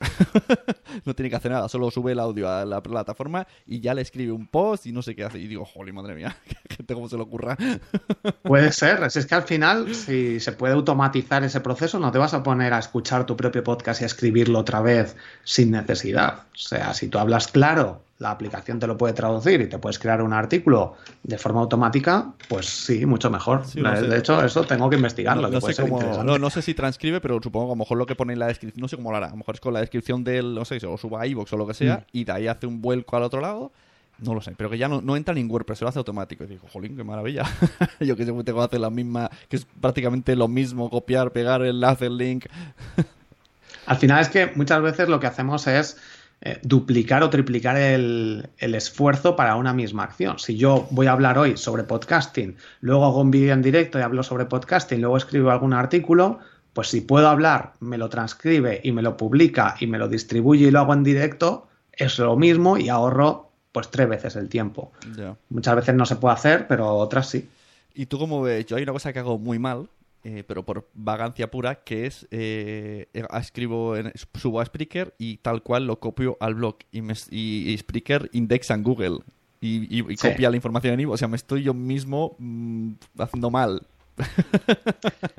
no 1.06 1.14
tiene 1.14 1.30
que 1.30 1.36
hacer 1.36 1.50
nada, 1.50 1.70
solo 1.70 1.90
sube 1.90 2.12
el 2.12 2.18
audio 2.18 2.50
a 2.50 2.66
la 2.66 2.82
plataforma 2.82 3.46
y 3.66 3.80
ya 3.80 3.94
le 3.94 4.02
escribe 4.02 4.30
un 4.30 4.46
post 4.46 4.84
y 4.84 4.92
no 4.92 5.00
sé 5.00 5.16
qué 5.16 5.24
hace. 5.24 5.38
Y 5.38 5.46
digo, 5.46 5.64
joder, 5.64 5.94
madre 5.94 6.14
mía, 6.14 6.36
gente 6.68 6.92
cómo 6.92 7.08
se 7.08 7.16
le 7.16 7.22
ocurra. 7.22 7.56
Puede 8.42 8.72
ser, 8.72 9.02
es 9.04 9.24
que 9.24 9.34
al 9.34 9.44
final, 9.44 9.94
si 9.94 10.38
se 10.38 10.52
puede 10.52 10.74
automatizar 10.74 11.42
ese 11.44 11.62
proceso, 11.62 11.98
no 11.98 12.12
te 12.12 12.18
vas 12.18 12.34
a 12.34 12.42
poner 12.42 12.74
a 12.74 12.78
escuchar 12.78 13.24
tu 13.24 13.38
propio 13.38 13.64
podcast 13.64 14.02
y 14.02 14.04
a 14.04 14.06
escribirlo 14.06 14.58
otra 14.58 14.82
vez 14.82 15.16
sin 15.44 15.70
necesidad. 15.70 16.40
O 16.54 16.58
sea, 16.58 16.92
si 16.92 17.08
tú 17.08 17.18
hablas 17.18 17.48
claro 17.48 18.02
la 18.18 18.30
aplicación 18.30 18.78
te 18.78 18.86
lo 18.86 18.96
puede 18.96 19.12
traducir 19.12 19.60
y 19.60 19.68
te 19.68 19.78
puedes 19.78 19.98
crear 19.98 20.22
un 20.22 20.32
artículo 20.32 20.94
de 21.22 21.36
forma 21.36 21.60
automática, 21.60 22.32
pues 22.48 22.66
sí, 22.66 23.04
mucho 23.04 23.30
mejor. 23.30 23.66
de 23.66 24.18
hecho, 24.18 24.42
eso 24.42 24.64
tengo 24.64 24.88
que 24.88 24.96
investigarlo. 24.96 25.48
No, 25.48 25.60
sé 25.60 25.84
no, 25.84 26.50
sé 26.50 26.62
si 26.62 26.74
transcribe, 26.74 27.20
pero 27.20 27.40
supongo 27.42 27.66
que 27.66 27.72
a 27.72 27.74
lo 27.74 27.78
mejor 27.78 27.98
lo 27.98 28.06
que 28.06 28.14
pone 28.14 28.32
en 28.32 28.38
la 28.38 28.46
descripción, 28.46 28.80
no 28.80 28.88
sé 28.88 28.96
cómo 28.96 29.10
lo 29.10 29.18
hará. 29.18 29.26
A 29.26 29.30
lo 29.30 29.36
mejor 29.36 29.54
es 29.54 29.60
con 29.60 29.74
la 29.74 29.80
descripción 29.80 30.24
del, 30.24 30.54
no 30.54 30.64
sé, 30.64 30.78
o 30.86 30.96
suba 30.96 31.22
a 31.22 31.26
iVoox 31.26 31.52
o 31.52 31.56
lo 31.56 31.66
que 31.66 31.74
sea, 31.74 31.96
mm. 31.96 32.04
y 32.12 32.24
de 32.24 32.32
ahí 32.32 32.48
hace 32.48 32.66
un 32.66 32.80
vuelco 32.80 33.16
al 33.16 33.22
otro 33.24 33.40
lado. 33.40 33.72
No 34.18 34.32
lo 34.32 34.40
sé, 34.40 34.54
pero 34.56 34.70
que 34.70 34.78
ya 34.78 34.88
no, 34.88 35.14
entra 35.14 35.38
en 35.38 35.50
WordPress, 35.50 35.78
se 35.78 35.84
lo 35.84 35.90
hace 35.90 35.98
automático. 35.98 36.44
Y 36.44 36.46
digo, 36.46 36.66
jolín, 36.72 36.96
qué 36.96 37.04
maravilla. 37.04 37.44
Yo 38.00 38.16
que 38.16 38.24
sé, 38.24 38.32
tengo 38.44 38.60
que 38.60 38.64
hacer 38.64 38.80
la 38.80 38.88
misma, 38.88 39.30
que 39.50 39.56
es 39.56 39.66
prácticamente 39.78 40.34
lo 40.36 40.48
mismo, 40.48 40.88
copiar, 40.88 41.32
pegar 41.32 41.60
el 41.60 41.68
enlace, 41.68 42.06
el 42.06 42.16
link. 42.16 42.46
Al 43.86 43.98
final 43.98 44.20
es 44.20 44.28
que 44.30 44.50
muchas 44.54 44.80
veces 44.80 45.08
lo 45.08 45.20
que 45.20 45.26
hacemos 45.26 45.66
es 45.66 45.98
eh, 46.42 46.60
duplicar 46.62 47.22
o 47.22 47.30
triplicar 47.30 47.76
el, 47.78 48.48
esfuerzo 48.58 49.36
para 49.36 49.56
una 49.56 49.72
misma 49.72 50.04
acción. 50.04 50.38
Si 50.38 50.56
yo 50.56 50.86
voy 50.90 51.06
a 51.06 51.12
hablar 51.12 51.38
hoy 51.38 51.56
sobre 51.56 51.82
podcasting, 51.84 52.56
luego 52.80 53.06
hago 53.06 53.22
un 53.22 53.30
vídeo 53.30 53.54
en 53.54 53.62
directo 53.62 53.98
y 53.98 54.02
hablo 54.02 54.22
sobre 54.22 54.44
podcasting, 54.44 55.00
luego 55.00 55.16
escribo 55.16 55.50
algún 55.50 55.72
artículo, 55.72 56.38
pues 56.74 56.88
si 56.88 57.00
puedo 57.00 57.28
hablar, 57.28 57.72
me 57.80 57.96
lo 57.96 58.10
transcribe 58.10 58.80
y 58.84 58.92
me 58.92 59.00
lo 59.00 59.16
publica 59.16 59.76
y 59.80 59.86
me 59.86 59.98
lo 59.98 60.08
distribuye 60.08 60.66
y 60.66 60.70
lo 60.70 60.80
hago 60.80 60.92
en 60.92 61.04
directo, 61.04 61.68
es 61.90 62.18
lo 62.18 62.36
mismo 62.36 62.76
y 62.76 62.90
ahorro 62.90 63.50
pues 63.72 63.90
tres 63.90 64.08
veces 64.08 64.36
el 64.36 64.48
tiempo. 64.50 64.92
Muchas 65.48 65.76
veces 65.76 65.94
no 65.94 66.04
se 66.04 66.16
puede 66.16 66.34
hacer, 66.34 66.66
pero 66.66 66.96
otras 66.96 67.30
sí. 67.30 67.48
¿Y 67.94 68.06
tú 68.06 68.18
cómo 68.18 68.42
ves? 68.42 68.66
Yo 68.66 68.76
hay 68.76 68.82
una 68.82 68.92
cosa 68.92 69.12
que 69.12 69.18
hago 69.18 69.38
muy 69.38 69.58
mal, 69.58 69.88
eh, 70.28 70.42
pero 70.42 70.64
por 70.64 70.88
vagancia 70.92 71.52
pura, 71.52 71.84
que 71.84 72.04
es 72.04 72.26
eh, 72.32 73.08
eh, 73.14 73.22
escribo, 73.40 73.96
en, 73.96 74.12
subo 74.34 74.60
a 74.60 74.64
Spreaker 74.64 75.14
y 75.18 75.36
tal 75.36 75.62
cual 75.62 75.86
lo 75.86 76.00
copio 76.00 76.36
al 76.40 76.56
blog 76.56 76.78
y, 76.90 77.00
me, 77.00 77.14
y, 77.30 77.76
Spreaker 77.78 78.28
indexa 78.32 78.74
en 78.74 78.82
Google 78.82 79.18
y, 79.60 80.02
copia 80.16 80.50
la 80.50 80.56
información 80.56 80.94
en 80.94 81.00
Ivo. 81.00 81.12
O 81.12 81.16
sea, 81.16 81.28
me 81.28 81.36
estoy 81.36 81.62
yo 81.62 81.74
mismo 81.74 82.34
mm, 82.40 82.94
haciendo 83.18 83.52
mal. 83.52 83.86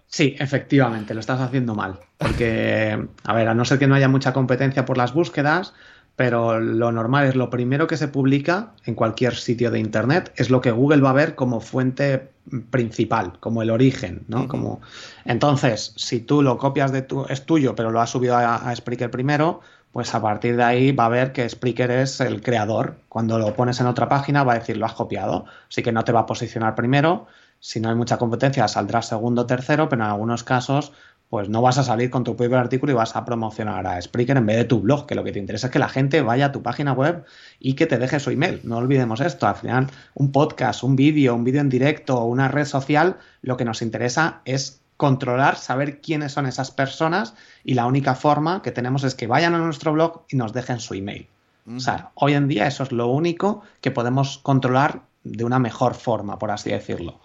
Sí, 0.08 0.38
efectivamente, 0.40 1.14
lo 1.14 1.20
estás 1.20 1.42
haciendo 1.42 1.76
mal. 1.76 2.00
Porque, 2.18 2.98
a 3.26 3.34
ver, 3.34 3.50
a 3.50 3.54
no 3.54 3.66
ser 3.66 3.78
que 3.80 3.88
no 3.88 3.96
haya 3.96 4.08
mucha 4.08 4.32
competencia 4.32 4.86
por 4.86 4.98
las 4.98 5.14
búsquedas, 5.14 5.74
pero 6.18 6.60
lo 6.60 6.92
normal 6.92 7.28
es 7.28 7.36
lo 7.36 7.52
primero 7.52 7.86
que 7.86 7.96
se 7.96 8.08
publica 8.08 8.74
en 8.86 8.96
cualquier 8.96 9.36
sitio 9.36 9.70
de 9.70 9.80
Internet, 9.80 10.34
es 10.36 10.50
lo 10.50 10.62
que 10.62 10.72
Google 10.72 11.00
va 11.00 11.12
a 11.12 11.14
ver 11.14 11.36
como 11.36 11.62
fuente 11.62 12.32
principal, 12.72 13.34
como 13.40 13.62
el 13.62 13.70
origen, 13.70 14.26
¿no? 14.28 14.48
como... 14.48 14.82
Entonces, 15.26 15.94
si 15.96 16.20
tú 16.20 16.42
lo 16.42 16.58
copias 16.58 16.92
de 16.92 17.04
tu, 17.04 17.26
es 17.26 17.46
tuyo, 17.46 17.76
pero 17.76 17.92
lo 17.92 18.02
has 18.02 18.10
subido 18.10 18.36
a, 18.36 18.56
a, 18.56 18.76
Spreaker 18.76 19.12
primero, 19.12 19.62
pues 19.92 20.16
a 20.16 20.22
partir 20.22 20.58
de 20.58 20.64
ahí 20.64 20.92
va 20.92 21.06
a 21.06 21.10
ver 21.10 21.34
que 21.34 21.48
Spreaker 21.48 21.92
es 21.92 22.20
el 22.20 22.42
creador. 22.42 22.96
Cuando 23.10 23.38
lo 23.38 23.54
pones 23.54 23.80
en 23.80 23.86
otra 23.86 24.10
página 24.10 24.44
va 24.44 24.54
a 24.54 24.60
decir 24.60 24.76
lo 24.78 24.88
has 24.88 24.94
copiado, 24.94 25.46
así 25.70 25.84
que 25.84 25.92
no 25.92 26.04
te 26.04 26.14
va 26.14 26.22
a 26.22 26.26
posicionar 26.26 26.74
primero. 26.74 27.28
Si 27.60 27.80
no 27.80 27.90
hay 27.90 27.96
mucha 27.96 28.18
competencia, 28.18 28.68
saldrá 28.68 29.04
segundo 29.04 29.44
o 29.44 29.46
tercero, 29.46 29.88
pero 29.88 30.04
en 30.04 30.10
algunos 30.10 30.44
casos 30.44 30.94
pues 31.30 31.50
no 31.50 31.62
vas 31.62 31.78
a 31.78 31.84
salir 31.84 32.10
con 32.10 32.24
tu 32.24 32.36
propio 32.36 32.58
artículo 32.58 32.94
y 32.94 32.96
vas 32.96 33.16
a 33.16 33.26
promocionar 33.26 33.86
a 33.86 34.02
Spreaker 34.02 34.38
en 34.38 34.46
vez 34.46 34.58
de 34.58 34.64
tu 34.64 34.80
blog, 34.80 35.06
que 35.06 35.16
lo 35.16 35.24
que 35.24 35.32
te 35.32 35.40
interesa 35.40 35.68
es 35.68 35.74
que 35.74 35.80
la 35.80 35.90
gente 35.90 36.22
vaya 36.22 36.48
a 36.48 36.52
tu 36.52 36.64
página 36.64 36.94
web 36.94 37.26
y 37.60 37.74
que 37.74 37.86
te 37.86 37.98
deje 37.98 38.20
su 38.20 38.30
email. 38.30 38.62
No 38.64 38.78
olvidemos 38.78 39.20
esto, 39.20 39.48
al 39.48 39.56
final 39.56 39.88
un 40.14 40.32
podcast, 40.32 40.84
un 40.84 40.96
vídeo, 40.96 41.36
un 41.36 41.44
vídeo 41.44 41.62
en 41.62 41.70
directo 41.70 42.18
o 42.18 42.26
una 42.26 42.48
red 42.48 42.66
social, 42.66 43.18
lo 43.42 43.58
que 43.58 43.66
nos 43.66 43.82
interesa 43.82 44.42
es 44.46 44.82
controlar, 44.96 45.58
saber 45.58 46.02
quiénes 46.02 46.32
son 46.32 46.48
esas 46.48 46.72
personas 46.72 47.36
y 47.64 47.76
la 47.76 47.86
única 47.86 48.16
forma 48.16 48.62
que 48.62 48.72
tenemos 48.72 49.04
es 49.04 49.14
que 49.14 49.28
vayan 49.28 49.54
a 49.54 49.60
nuestro 49.60 49.94
blog 49.94 50.24
y 50.30 50.38
nos 50.38 50.54
dejen 50.54 50.80
su 50.80 50.94
email. 50.94 51.28
O 51.76 51.82
sea, 51.82 52.12
hoy 52.16 52.34
en 52.34 52.48
día 52.48 52.66
eso 52.66 52.84
es 52.84 52.94
lo 52.94 53.08
único 53.08 53.62
que 53.82 53.92
podemos 53.92 54.38
controlar 54.38 55.02
de 55.26 55.44
una 55.44 55.60
mejor 55.60 55.96
forma, 55.96 56.40
por 56.40 56.50
así 56.50 56.70
decirlo. 56.70 57.20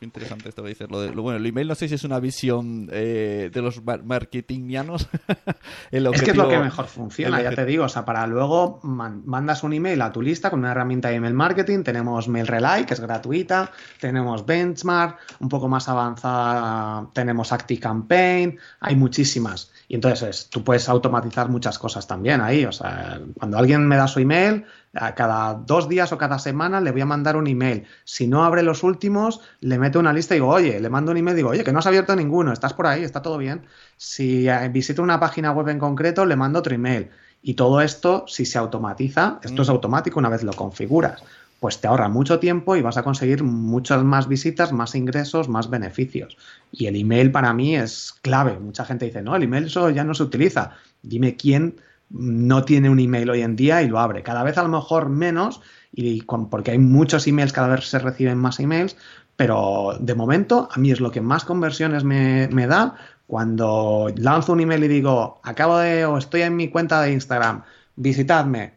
Interesante 0.00 0.48
esto 0.48 0.62
que 0.62 0.70
dices. 0.70 0.90
Lo, 0.90 1.00
de, 1.00 1.10
bueno, 1.10 1.38
el 1.38 1.46
email 1.46 1.68
no 1.68 1.74
sé 1.76 1.86
si 1.86 1.94
es 1.94 2.02
una 2.02 2.18
visión 2.18 2.88
eh, 2.92 3.48
de 3.52 3.62
los 3.62 3.80
marketingianos. 3.84 5.08
es 5.90 6.22
que 6.22 6.30
es 6.32 6.36
lo 6.36 6.48
que 6.48 6.58
mejor 6.58 6.86
funciona, 6.86 7.40
ya 7.40 7.54
te 7.54 7.64
digo. 7.64 7.84
O 7.84 7.88
sea, 7.88 8.04
para 8.04 8.26
luego 8.26 8.80
mandas 8.82 9.62
un 9.62 9.72
email 9.72 10.02
a 10.02 10.10
tu 10.10 10.20
lista 10.20 10.50
con 10.50 10.58
una 10.58 10.72
herramienta 10.72 11.10
de 11.10 11.16
email 11.16 11.34
marketing. 11.34 11.84
Tenemos 11.84 12.26
MailRelay, 12.28 12.84
que 12.86 12.94
es 12.94 13.00
gratuita. 13.00 13.70
Tenemos 14.00 14.44
Benchmark, 14.44 15.18
un 15.38 15.48
poco 15.48 15.68
más 15.68 15.88
avanzada. 15.88 17.08
Tenemos 17.12 17.52
ActiveCampaign. 17.52 18.58
Hay 18.80 18.96
muchísimas. 18.96 19.70
Y 19.86 19.94
entonces 19.94 20.48
tú 20.50 20.64
puedes 20.64 20.88
automatizar 20.88 21.48
muchas 21.48 21.78
cosas 21.78 22.06
también 22.08 22.40
ahí. 22.40 22.64
O 22.64 22.72
sea, 22.72 23.20
cuando 23.38 23.58
alguien 23.58 23.86
me 23.86 23.96
da 23.96 24.08
su 24.08 24.18
email, 24.18 24.64
cada 24.92 25.54
dos 25.54 25.88
días 25.88 26.12
o 26.12 26.18
cada 26.18 26.38
semana 26.38 26.80
le 26.80 26.90
voy 26.90 27.00
a 27.00 27.06
mandar 27.06 27.36
un 27.36 27.46
email. 27.46 27.84
Si 28.04 28.26
no 28.26 28.44
abre 28.44 28.62
los 28.62 28.82
últimos, 28.82 29.40
le 29.60 29.78
meto 29.78 29.98
una 29.98 30.12
lista 30.12 30.34
y 30.34 30.38
digo, 30.38 30.48
oye, 30.48 30.78
le 30.80 30.90
mando 30.90 31.12
un 31.12 31.16
email 31.16 31.34
y 31.34 31.36
digo, 31.38 31.50
oye, 31.50 31.64
que 31.64 31.72
no 31.72 31.78
has 31.78 31.86
abierto 31.86 32.14
ninguno, 32.14 32.52
estás 32.52 32.74
por 32.74 32.86
ahí, 32.86 33.02
está 33.02 33.22
todo 33.22 33.38
bien. 33.38 33.62
Si 33.96 34.48
eh, 34.48 34.68
visito 34.68 35.02
una 35.02 35.18
página 35.18 35.52
web 35.52 35.68
en 35.68 35.78
concreto, 35.78 36.26
le 36.26 36.36
mando 36.36 36.58
otro 36.58 36.74
email. 36.74 37.10
Y 37.42 37.54
todo 37.54 37.80
esto, 37.80 38.24
si 38.28 38.44
se 38.44 38.58
automatiza, 38.58 39.40
esto 39.42 39.62
es 39.62 39.68
mm. 39.68 39.72
automático 39.72 40.18
una 40.18 40.28
vez 40.28 40.44
lo 40.44 40.52
configuras, 40.52 41.22
pues 41.58 41.80
te 41.80 41.88
ahorra 41.88 42.08
mucho 42.08 42.38
tiempo 42.38 42.76
y 42.76 42.82
vas 42.82 42.96
a 42.96 43.02
conseguir 43.02 43.42
muchas 43.42 44.04
más 44.04 44.28
visitas, 44.28 44.72
más 44.72 44.94
ingresos, 44.94 45.48
más 45.48 45.70
beneficios. 45.70 46.36
Y 46.70 46.86
el 46.86 46.96
email 46.96 47.32
para 47.32 47.52
mí 47.52 47.76
es 47.76 48.14
clave. 48.20 48.58
Mucha 48.58 48.84
gente 48.84 49.06
dice, 49.06 49.22
no, 49.22 49.34
el 49.36 49.44
email 49.44 49.66
eso 49.66 49.88
ya 49.90 50.04
no 50.04 50.12
se 50.14 50.24
utiliza. 50.24 50.72
Dime 51.02 51.36
quién 51.36 51.76
no 52.12 52.64
tiene 52.64 52.90
un 52.90 53.00
email 53.00 53.30
hoy 53.30 53.42
en 53.42 53.56
día 53.56 53.82
y 53.82 53.88
lo 53.88 53.98
abre. 53.98 54.22
Cada 54.22 54.42
vez 54.42 54.58
a 54.58 54.62
lo 54.62 54.68
mejor 54.68 55.08
menos, 55.08 55.60
y 55.92 56.22
porque 56.22 56.72
hay 56.72 56.78
muchos 56.78 57.26
emails, 57.26 57.52
cada 57.52 57.68
vez 57.68 57.88
se 57.88 57.98
reciben 57.98 58.38
más 58.38 58.60
emails, 58.60 58.96
pero 59.36 59.96
de 59.98 60.14
momento 60.14 60.68
a 60.70 60.78
mí 60.78 60.90
es 60.90 61.00
lo 61.00 61.10
que 61.10 61.20
más 61.20 61.44
conversiones 61.44 62.04
me, 62.04 62.48
da 62.66 62.96
cuando 63.26 64.12
lanzo 64.16 64.52
un 64.52 64.60
email 64.60 64.84
y 64.84 64.88
digo, 64.88 65.40
acabo 65.42 65.78
de, 65.78 66.04
o 66.04 66.18
estoy 66.18 66.42
en 66.42 66.56
mi 66.56 66.68
cuenta 66.68 67.00
de 67.00 67.12
Instagram, 67.12 67.62
visitadme, 67.96 68.74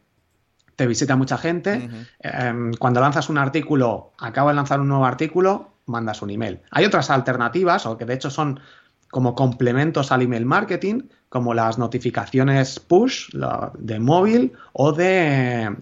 te 0.75 0.87
visita 0.87 1.15
mucha 1.15 1.37
gente. 1.37 1.89
Em, 2.19 2.73
cuando 2.73 3.01
lanzas 3.01 3.29
un 3.29 3.37
artículo, 3.37 4.13
acabo 4.17 4.49
de 4.49 4.55
lanzar 4.55 4.79
un 4.79 4.87
nuevo 4.87 5.05
artículo, 5.05 5.73
mandas 5.85 6.21
un 6.21 6.29
email. 6.29 6.61
Hay 6.71 6.85
otras 6.85 7.09
alternativas, 7.09 7.85
o 7.85 7.97
que 7.97 8.05
de 8.05 8.13
hecho 8.13 8.29
son 8.29 8.59
como 9.09 9.35
complementos 9.35 10.11
al 10.11 10.21
email 10.23 10.45
marketing, 10.45 11.03
como 11.29 11.53
las 11.53 11.77
notificaciones 11.77 12.79
push 12.79 13.29
de 13.77 13.99
móvil 13.99 14.53
o 14.73 14.91
de, 14.91 15.75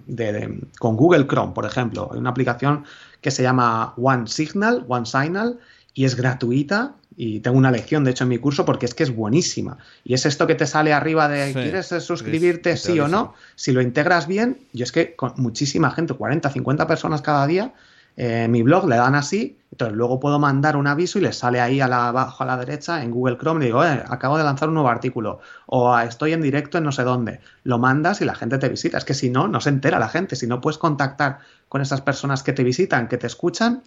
con 0.80 0.98
Google 0.98 1.28
Chrome, 1.28 1.54
por 1.54 1.66
ejemplo. 1.66 2.10
Hay 2.12 2.20
una 2.20 2.32
aplicación 2.32 2.86
que 3.22 3.32
se 3.32 3.44
llama 3.44 3.94
One 3.98 4.28
Signal, 4.28 4.86
One 4.88 5.06
Signal, 5.06 5.60
y 5.94 6.06
es 6.06 6.16
gratuita. 6.16 6.96
Y 7.16 7.42
tengo 7.42 7.60
una 7.60 7.70
lección, 7.70 8.04
de 8.04 8.10
hecho, 8.10 8.24
en 8.24 8.30
mi 8.32 8.40
curso 8.40 8.66
porque 8.66 8.88
es 8.88 8.96
que 8.96 9.04
es 9.04 9.16
buenísima. 9.16 9.78
Y 10.04 10.16
es 10.16 10.26
esto 10.26 10.48
que 10.48 10.56
te 10.56 10.66
sale 10.66 10.94
arriba 10.94 11.28
de 11.28 11.54
¿quieres 11.54 11.86
suscribirte 12.04 12.76
sí 12.76 13.00
o 13.00 13.08
no? 13.08 13.36
Si 13.56 13.72
lo 13.72 13.82
integras 13.82 14.26
bien, 14.26 14.58
y 14.74 14.82
es 14.82 14.92
que 14.92 15.16
con 15.16 15.34
muchísima 15.38 15.92
gente, 15.92 16.16
40, 16.16 16.50
50 16.50 16.88
personas 16.88 17.22
cada 17.22 17.46
día, 17.46 17.74
eh, 18.16 18.48
mi 18.48 18.62
blog, 18.62 18.88
le 18.88 18.98
dan 18.98 19.16
así, 19.16 19.60
entonces 19.72 19.98
luego 19.98 20.20
puedo 20.20 20.38
mandar 20.38 20.78
un 20.78 20.86
aviso 20.86 21.18
y 21.18 21.24
le 21.24 21.34
sale 21.34 21.60
ahí 21.60 21.82
a 21.82 21.88
la, 21.88 22.10
abajo 22.10 22.44
a 22.44 22.46
la 22.46 22.58
derecha 22.58 23.02
en 23.02 23.10
Google 23.10 23.38
Chrome 23.38 23.66
y 23.66 23.68
digo, 23.68 23.84
eh, 23.84 24.04
acabo 24.08 24.38
de 24.38 24.44
lanzar 24.44 24.68
un 24.70 24.76
nuevo 24.76 24.90
artículo 24.90 25.40
o 25.66 25.92
ah, 25.92 26.04
estoy 26.04 26.34
en 26.34 26.42
directo 26.42 26.78
en 26.78 26.84
no 26.84 26.92
sé 26.92 27.02
dónde. 27.04 27.40
Lo 27.64 27.80
mandas 27.80 28.22
y 28.22 28.26
la 28.26 28.36
gente 28.36 28.60
te 28.60 28.70
visita. 28.70 29.00
Es 29.00 29.06
que 29.06 29.16
si 29.16 29.32
no, 29.32 29.48
no 29.48 29.60
se 29.62 29.70
entera 29.70 29.98
la 29.98 30.10
gente. 30.10 30.36
Si 30.36 30.46
no 30.46 30.62
puedes 30.62 30.78
contactar 30.78 31.40
con 31.70 31.82
esas 31.82 32.02
personas 32.02 32.44
que 32.44 32.54
te 32.54 32.64
visitan, 32.64 33.08
que 33.08 33.18
te 33.18 33.26
escuchan, 33.26 33.82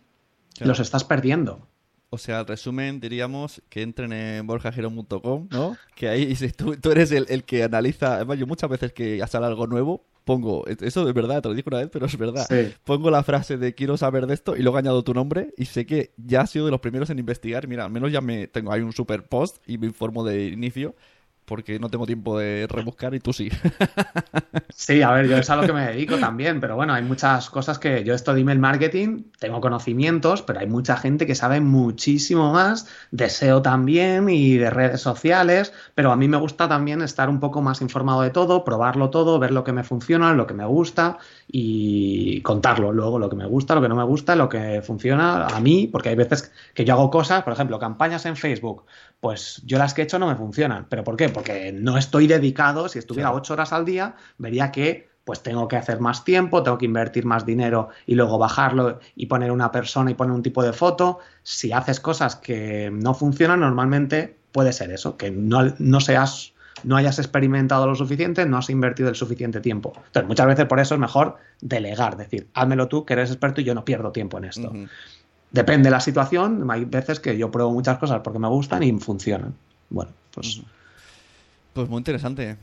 los 0.59 0.81
estás 0.81 1.05
perdiendo. 1.05 1.68
O 2.11 2.18
sea, 2.18 2.41
al 2.41 2.47
resumen, 2.47 2.99
diríamos 2.99 3.62
que 3.68 3.83
entren 3.83 4.12
en 4.12 4.45
borjagiro.com, 4.45 5.49
¿no? 5.51 5.77
Que 5.95 6.09
ahí 6.09 6.35
tú, 6.57 6.77
tú 6.77 6.91
eres 6.91 7.12
el, 7.12 7.27
el, 7.29 7.45
que 7.45 7.62
analiza. 7.62 8.16
Además, 8.16 8.39
yo 8.39 8.47
muchas 8.49 8.70
veces 8.70 8.93
que 8.93 9.24
sale 9.29 9.47
algo 9.47 9.68
nuevo, 9.68 10.05
pongo, 10.27 10.66
eso 10.66 11.09
es 11.09 11.14
verdad, 11.14 11.41
te 11.41 11.49
lo 11.49 11.55
digo 11.55 11.68
una 11.68 11.79
vez, 11.79 11.89
pero 11.91 12.07
es 12.07 12.18
verdad. 12.18 12.47
Pongo 12.83 13.12
la 13.12 13.22
frase 13.22 13.59
de 13.59 13.77
quiero 13.77 13.97
saber 13.97 14.27
de 14.27 14.35
esto 14.35 14.57
y 14.57 14.62
luego 14.62 14.77
añado 14.77 15.05
tu 15.05 15.14
nombre 15.14 15.55
y 15.57 15.66
sé 15.66 15.87
que 15.87 16.14
ya 16.16 16.41
has 16.41 16.51
sido 16.51 16.64
de 16.64 16.72
los 16.72 16.81
primeros 16.81 17.09
en 17.11 17.20
investigar. 17.20 17.68
Mira, 17.68 17.85
al 17.85 17.93
menos 17.93 18.11
ya 18.11 18.20
me 18.20 18.49
tengo 18.49 18.72
hay 18.72 18.81
un 18.81 18.93
super 18.93 19.29
post 19.29 19.59
y 19.68 19.79
me 19.79 19.87
informo 19.87 20.24
de 20.24 20.49
inicio 20.49 20.97
porque 21.45 21.79
no 21.79 21.89
tengo 21.89 22.07
tiempo 22.07 22.37
de 22.37 22.66
rebuscar 22.68 23.14
y 23.14 23.20
tú 23.20 23.33
sí. 23.33 23.51
Sí, 24.79 25.01
a 25.01 25.11
ver, 25.11 25.27
yo 25.27 25.39
es 25.39 25.49
a 25.49 25.57
lo 25.57 25.62
que 25.62 25.72
me 25.72 25.87
dedico 25.87 26.18
también, 26.18 26.61
pero 26.61 26.77
bueno, 26.77 26.93
hay 26.93 27.03
muchas 27.03 27.49
cosas 27.49 27.79
que 27.79 28.05
yo 28.05 28.12
esto 28.12 28.35
de 28.35 28.43
email 28.43 28.59
marketing, 28.59 29.22
tengo 29.39 29.62
conocimientos, 29.62 30.43
pero 30.43 30.61
hay 30.61 30.66
mucha 30.66 30.99
gente 30.99 31.27
que 31.27 31.35
sabe 31.35 31.62
muchísimo 31.62 32.53
más, 32.53 32.87
deseo 33.11 33.62
también 33.62 34.29
y 34.29 34.59
de 34.59 34.68
redes 34.68 35.01
sociales, 35.01 35.72
pero 35.95 36.12
a 36.12 36.16
mí 36.16 36.29
me 36.29 36.37
gusta 36.37 36.68
también 36.68 37.01
estar 37.01 37.31
un 37.31 37.41
poco 37.41 37.62
más 37.62 37.81
informado 37.81 38.20
de 38.20 38.29
todo, 38.29 38.64
probarlo 38.64 39.09
todo, 39.09 39.39
ver 39.39 39.53
lo 39.53 39.64
que 39.64 39.72
me 39.72 39.83
funciona, 39.83 40.35
lo 40.35 40.47
que 40.47 40.53
me 40.53 40.66
gusta 40.66 41.16
y 41.49 42.43
contarlo 42.43 42.93
luego, 42.93 43.18
lo 43.18 43.31
que 43.31 43.37
me 43.37 43.47
gusta, 43.47 43.74
lo 43.74 43.81
que 43.81 43.89
no 43.89 43.97
me 43.97 44.05
gusta, 44.05 44.37
lo 44.37 44.51
que 44.51 44.83
funciona 44.83 45.47
a 45.47 45.59
mí, 45.59 45.89
porque 45.91 46.11
hay 46.11 46.16
veces 46.16 46.53
que 46.74 46.85
yo 46.85 46.93
hago 46.93 47.11
cosas, 47.11 47.45
por 47.45 47.55
ejemplo, 47.55 47.79
campañas 47.79 48.27
en 48.27 48.37
Facebook, 48.37 48.85
pues 49.20 49.62
yo 49.64 49.79
las 49.79 49.95
que 49.95 50.03
he 50.03 50.05
hecho 50.05 50.18
no 50.18 50.29
me 50.29 50.37
funcionan. 50.37 50.87
¿Pero 50.91 51.03
por 51.03 51.16
qué? 51.16 51.31
Porque 51.31 51.72
no 51.72 51.97
estoy 51.97 52.27
dedicado, 52.27 52.89
si 52.91 52.99
estuviera 52.99 53.33
ocho 53.33 53.55
horas 53.55 53.72
al 53.72 53.87
día, 53.87 54.16
vería 54.37 54.66
que 54.73 55.09
pues 55.25 55.43
tengo 55.43 55.67
que 55.67 55.77
hacer 55.77 55.99
más 55.99 56.25
tiempo, 56.25 56.62
tengo 56.62 56.79
que 56.79 56.85
invertir 56.85 57.25
más 57.25 57.45
dinero 57.45 57.89
y 58.07 58.14
luego 58.14 58.39
bajarlo 58.39 59.01
y 59.17 59.27
poner 59.27 59.51
una 59.51 59.73
persona 59.73 60.12
y 60.12 60.14
poner 60.14 60.33
un 60.33 60.43
tipo 60.43 60.62
de 60.62 60.73
foto. 60.73 61.19
Si 61.43 61.73
haces 61.73 61.99
cosas 61.99 62.37
que 62.37 62.91
no 62.93 63.12
funcionan, 63.12 63.59
normalmente 63.59 64.37
puede 64.53 64.73
ser 64.73 64.93
eso, 64.93 65.17
que 65.17 65.33
no, 65.33 65.75
no 65.79 66.01
seas 66.01 66.53
no 66.85 66.97
hayas 66.97 67.19
experimentado 67.19 67.87
lo 67.87 67.95
suficiente, 67.95 68.47
no 68.47 68.59
has 68.59 68.71
invertido 68.71 69.09
el 69.09 69.14
suficiente 69.14 69.61
tiempo. 69.61 69.93
Entonces, 69.97 70.29
muchas 70.29 70.47
veces 70.47 70.67
por 70.67 70.79
eso 70.79 70.95
es 70.95 71.01
mejor 71.01 71.39
delegar, 71.61 72.17
decir, 72.17 72.49
házmelo 72.55 72.87
tú, 72.87 73.05
que 73.05 73.14
eres 73.14 73.31
experto 73.31 73.61
y 73.61 73.64
yo 73.64 73.75
no 73.75 73.85
pierdo 73.85 74.12
tiempo 74.12 74.39
en 74.39 74.45
esto. 74.45 74.73
Depende 75.51 75.89
de 75.89 75.91
la 75.91 76.01
situación, 76.01 76.71
hay 76.71 76.85
veces 76.85 77.19
que 77.19 77.37
yo 77.37 77.51
pruebo 77.51 77.73
muchas 77.73 77.99
cosas 77.99 78.21
porque 78.23 78.39
me 78.39 78.49
gustan 78.49 78.83
y 78.83 78.93
funcionan. 79.01 79.55
Bueno, 79.91 80.11
pues... 80.35 80.62
Pues 81.77 81.91
muy 81.91 81.99
interesante. 81.99 82.57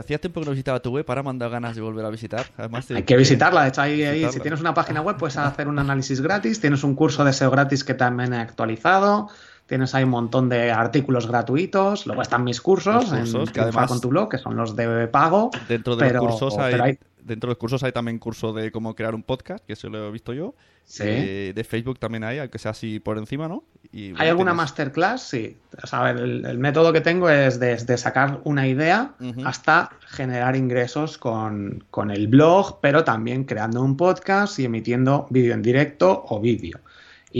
Hacía 0.00 0.18
tiempo 0.18 0.40
que 0.40 0.46
no 0.46 0.52
visitaba 0.52 0.80
tu 0.80 0.90
web, 0.90 1.04
ahora 1.06 1.22
me 1.22 1.28
han 1.28 1.38
dado 1.38 1.52
ganas 1.52 1.76
de 1.76 1.82
volver 1.82 2.02
a 2.06 2.08
visitar. 2.08 2.46
Además, 2.56 2.90
Hay 2.90 3.02
que 3.02 3.14
visitarla. 3.14 3.64
De 3.64 3.68
hecho, 3.68 3.82
ahí, 3.82 4.26
si 4.32 4.40
tienes 4.40 4.60
una 4.60 4.72
página 4.72 5.02
web, 5.02 5.18
puedes 5.18 5.36
hacer 5.36 5.68
un 5.68 5.78
análisis 5.78 6.22
gratis. 6.22 6.58
Tienes 6.58 6.82
un 6.82 6.94
curso 6.94 7.24
de 7.24 7.34
SEO 7.34 7.50
gratis 7.50 7.84
que 7.84 7.92
también 7.92 8.32
he 8.32 8.38
actualizado. 8.38 9.28
Tienes 9.68 9.94
ahí 9.94 10.02
un 10.02 10.10
montón 10.10 10.48
de 10.48 10.72
artículos 10.72 11.28
gratuitos. 11.28 12.06
Luego 12.06 12.22
están 12.22 12.42
mis 12.42 12.58
cursos, 12.58 13.12
en 13.12 13.46
que 13.48 13.60
además, 13.60 13.86
con 13.88 14.00
tu 14.00 14.08
blog, 14.08 14.30
que 14.30 14.38
son 14.38 14.56
los 14.56 14.74
de 14.74 15.06
pago. 15.08 15.50
Dentro 15.68 15.94
de 15.94 16.10
los 16.10 16.24
cursos 16.24 16.56
hay, 16.56 16.98
dentro 17.22 17.48
de 17.48 17.52
los 17.52 17.58
cursos 17.58 17.82
hay 17.82 17.92
también 17.92 18.18
curso 18.18 18.54
de 18.54 18.72
cómo 18.72 18.94
crear 18.94 19.14
un 19.14 19.22
podcast, 19.22 19.62
que 19.66 19.74
eso 19.74 19.90
lo 19.90 20.08
he 20.08 20.10
visto 20.10 20.32
yo. 20.32 20.54
Sí. 20.86 21.02
Eh, 21.04 21.52
de 21.54 21.64
Facebook 21.64 21.98
también 21.98 22.24
hay, 22.24 22.38
aunque 22.38 22.58
sea 22.58 22.70
así 22.70 22.98
por 22.98 23.18
encima, 23.18 23.46
¿no? 23.46 23.62
¿Hay 23.92 24.28
alguna 24.28 24.54
masterclass? 24.54 25.20
Sí. 25.20 25.58
O 25.82 25.86
sea, 25.86 26.12
el, 26.12 26.58
método 26.58 26.90
que 26.90 27.02
tengo 27.02 27.28
es 27.28 27.60
desde 27.60 27.98
sacar 27.98 28.40
una 28.44 28.66
idea 28.66 29.12
hasta 29.44 29.90
generar 30.06 30.56
ingresos 30.56 31.18
con, 31.18 31.84
con, 31.90 32.10
el 32.10 32.26
blog, 32.26 32.80
pero 32.80 33.04
también 33.04 33.44
creando 33.44 33.82
un 33.82 33.98
podcast 33.98 34.58
y 34.60 34.64
emitiendo 34.64 35.26
vídeo 35.28 35.52
en 35.52 35.60
directo 35.60 36.24
o 36.26 36.40
vídeo. 36.40 36.80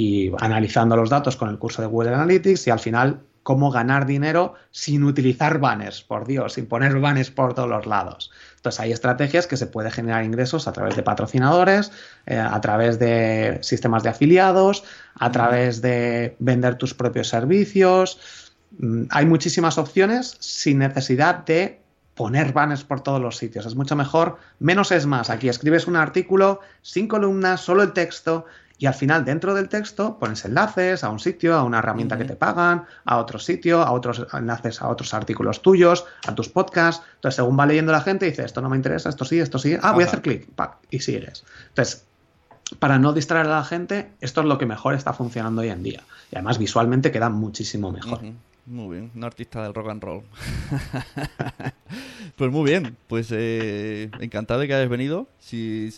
Y 0.01 0.31
analizando 0.39 0.95
los 0.95 1.11
datos 1.11 1.35
con 1.37 1.49
el 1.49 1.59
curso 1.59 1.83
de 1.83 1.89
Google 1.89 2.15
Analytics 2.15 2.69
y 2.69 2.71
al 2.71 2.79
final 2.79 3.21
cómo 3.43 3.73
ganar 3.73 4.07
dinero 4.07 4.55
sin 4.71 5.03
utilizar 5.03 5.59
banners, 5.59 6.03
por 6.03 6.25
Dios, 6.25 6.53
sin 6.53 6.67
poner 6.67 7.01
banners 7.01 7.33
por 7.33 7.53
todos 7.53 7.69
los 7.69 7.85
lados. 7.85 8.31
Entonces 8.55 8.79
hay 8.79 8.93
estrategias 8.93 9.49
que 9.49 9.57
se 9.57 9.67
puede 9.67 9.91
generar 9.91 10.23
ingresos 10.23 10.69
a 10.69 10.73
través 10.73 10.95
de 10.95 11.03
patrocinadores, 11.03 11.91
eh, 12.27 12.39
a 12.39 12.61
través 12.61 13.01
de 13.01 13.59
sistemas 13.63 14.05
de 14.05 14.11
afiliados, 14.11 14.85
a 15.17 15.33
través 15.33 15.83
de 15.83 16.37
vender 16.39 16.77
tus 16.77 16.95
propios 16.95 17.27
servicios. 17.27 18.53
Mm, 18.79 19.07
hay 19.11 19.27
muchísimas 19.27 19.79
opciones 19.79 20.37
sin 20.39 20.79
necesidad 20.79 21.45
de 21.45 21.81
poner 22.15 22.53
banners 22.53 22.85
por 22.85 23.01
todos 23.01 23.21
los 23.21 23.37
sitios. 23.37 23.67
Es 23.67 23.75
mucho 23.75 23.97
mejor, 23.97 24.39
menos 24.61 24.93
es 24.93 25.07
más. 25.07 25.29
Aquí 25.29 25.49
escribes 25.49 25.89
un 25.89 25.97
artículo, 25.97 26.61
sin 26.83 27.09
columnas, 27.09 27.63
solo 27.63 27.83
el 27.83 27.93
texto 27.93 28.45
y 28.79 28.87
al 28.87 28.95
final 28.95 29.24
dentro 29.24 29.55
del 29.55 29.68
texto 29.68 30.18
pones 30.18 30.45
enlaces 30.45 31.03
a 31.03 31.11
un 31.11 31.18
sitio, 31.18 31.57
a 31.57 31.64
una 31.64 31.81
herramienta 31.81 32.16
que 32.16 32.24
te 32.24 32.37
pagan, 32.37 32.85
a 33.05 33.18
otro 33.18 33.41
sitio, 33.41 33.83
a 33.83 33.91
otros 33.91 34.26
enlaces 34.33 34.81
a 34.81 34.89
otros 34.89 35.12
artículos 35.14 35.62
tuyos, 35.62 36.05
a 36.26 36.35
tus 36.35 36.49
podcasts. 36.49 37.05
Entonces, 37.16 37.37
según 37.37 37.59
va 37.59 37.66
leyendo 37.66 37.91
la 37.91 38.01
gente, 38.01 38.26
dice, 38.26 38.45
esto 38.45 38.61
no 38.61 38.68
me 38.70 38.76
interesa, 38.76 39.09
esto 39.09 39.24
sí, 39.24 39.41
esto 39.41 39.59
sí. 39.59 39.76
Ah, 39.83 39.93
voy 39.93 40.05
a 40.05 40.07
hacer 40.07 40.22
clic, 40.22 40.49
y 40.91 41.01
sigues. 41.01 41.45
Entonces, 41.70 42.07
para 42.79 42.99
no 42.99 43.12
distraer 43.12 43.47
a 43.47 43.51
la 43.51 43.64
gente, 43.64 44.12
esto 44.20 44.43
es 44.43 44.47
lo 44.47 44.59
que 44.59 44.66
mejor 44.66 44.95
está 44.95 45.12
funcionando 45.12 45.62
hoy 45.62 45.70
en 45.70 45.83
día. 45.83 46.05
Y 46.31 46.37
además 46.37 46.59
visualmente 46.59 47.11
queda 47.11 47.31
muchísimo 47.31 47.91
mejor. 47.91 48.20
Muy 48.69 48.97
bien, 48.97 49.11
un 49.14 49.25
artista 49.25 49.62
del 49.62 49.73
rock 49.73 49.89
and 49.89 50.03
roll. 50.03 50.23
pues 52.37 52.53
muy 52.53 52.71
bien, 52.71 52.99
pues 53.07 53.33
eh, 53.33 54.11
encantado 54.21 54.61
de 54.61 54.66
que 54.66 54.75
hayas 54.75 54.91
venido. 54.91 55.27
Si, 55.39 55.89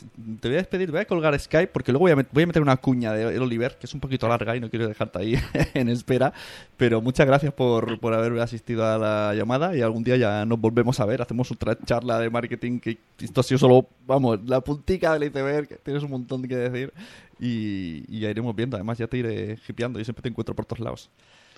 te 0.40 0.46
voy 0.46 0.54
a 0.54 0.60
despedir, 0.60 0.92
voy 0.92 1.00
a 1.00 1.04
colgar 1.04 1.36
Skype 1.36 1.72
porque 1.72 1.90
luego 1.90 2.04
voy 2.04 2.12
a, 2.12 2.26
voy 2.30 2.44
a 2.44 2.46
meter 2.46 2.62
una 2.62 2.76
cuña 2.76 3.12
de 3.12 3.36
Oliver, 3.40 3.76
que 3.76 3.86
es 3.86 3.94
un 3.94 3.98
poquito 3.98 4.28
larga 4.28 4.54
y 4.54 4.60
no 4.60 4.70
quiero 4.70 4.86
dejarte 4.86 5.18
ahí 5.18 5.34
en 5.74 5.88
espera. 5.88 6.32
Pero 6.76 7.00
muchas 7.02 7.26
gracias 7.26 7.52
por, 7.52 7.98
por 7.98 8.14
haber 8.14 8.38
asistido 8.38 8.86
a 8.86 8.98
la 8.98 9.34
llamada 9.34 9.76
y 9.76 9.82
algún 9.82 10.04
día 10.04 10.16
ya 10.16 10.46
nos 10.46 10.60
volvemos 10.60 11.00
a 11.00 11.06
ver. 11.06 11.22
Hacemos 11.22 11.50
otra 11.50 11.76
charla 11.76 12.20
de 12.20 12.30
marketing 12.30 12.78
que 12.78 12.98
esto 13.18 13.40
ha 13.40 13.44
sido 13.44 13.58
solo, 13.58 13.88
vamos, 14.06 14.38
la 14.46 14.60
puntica 14.60 15.12
del 15.14 15.24
iceberg, 15.24 15.66
que 15.66 15.74
tienes 15.74 16.04
un 16.04 16.12
montón 16.12 16.42
que 16.44 16.54
decir 16.54 16.92
y, 17.40 18.04
y 18.06 18.20
ya 18.20 18.30
iremos 18.30 18.54
viendo. 18.54 18.76
Además 18.76 18.96
ya 18.96 19.08
te 19.08 19.16
iré 19.18 19.58
hipeando 19.68 19.98
y 19.98 20.04
siempre 20.04 20.22
te 20.22 20.28
encuentro 20.28 20.54
por 20.54 20.66
todos 20.66 20.78
lados. 20.78 21.10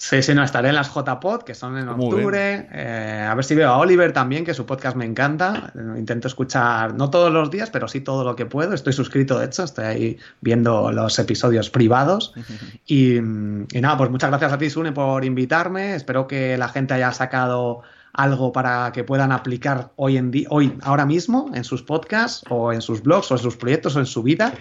Sí, 0.02 0.20
sí, 0.20 0.34
no, 0.34 0.42
estaré 0.42 0.70
en 0.70 0.74
las 0.74 0.92
JPod, 0.92 1.44
que 1.44 1.54
son 1.54 1.78
en 1.78 1.88
octubre. 1.88 2.66
Eh, 2.72 3.24
a 3.24 3.32
ver 3.36 3.44
si 3.44 3.54
veo 3.54 3.70
a 3.70 3.78
Oliver 3.78 4.12
también, 4.12 4.44
que 4.44 4.52
su 4.52 4.66
podcast 4.66 4.96
me 4.96 5.04
encanta. 5.04 5.72
Intento 5.96 6.26
escuchar, 6.26 6.94
no 6.94 7.08
todos 7.08 7.32
los 7.32 7.52
días, 7.52 7.70
pero 7.70 7.86
sí 7.86 8.00
todo 8.00 8.24
lo 8.24 8.34
que 8.34 8.44
puedo. 8.44 8.74
Estoy 8.74 8.94
suscrito, 8.94 9.38
de 9.38 9.46
hecho, 9.46 9.62
estoy 9.62 9.84
ahí 9.84 10.18
viendo 10.40 10.90
los 10.90 11.16
episodios 11.20 11.70
privados. 11.70 12.34
Y, 12.84 13.20
nada, 13.20 13.96
pues 13.96 14.10
muchas 14.10 14.30
gracias 14.30 14.52
a 14.52 14.58
ti, 14.58 14.70
Sune, 14.70 14.90
por 14.90 15.24
invitarme. 15.24 15.94
Espero 15.94 16.26
que 16.26 16.58
la 16.58 16.68
gente 16.68 16.94
haya 16.94 17.12
sacado 17.12 17.82
algo 18.12 18.52
para 18.52 18.90
que 18.90 19.04
puedan 19.04 19.30
aplicar 19.30 19.92
hoy 19.94 20.16
en 20.16 20.32
día, 20.32 20.48
hoy, 20.50 20.76
ahora 20.82 21.06
mismo, 21.06 21.52
en 21.54 21.62
sus 21.62 21.84
podcasts, 21.84 22.44
o 22.50 22.72
en 22.72 22.82
sus 22.82 23.04
blogs, 23.04 23.30
o 23.30 23.36
en 23.36 23.40
sus 23.40 23.56
proyectos, 23.56 23.94
o 23.94 24.00
en 24.00 24.06
su 24.06 24.24
vida. 24.24 24.52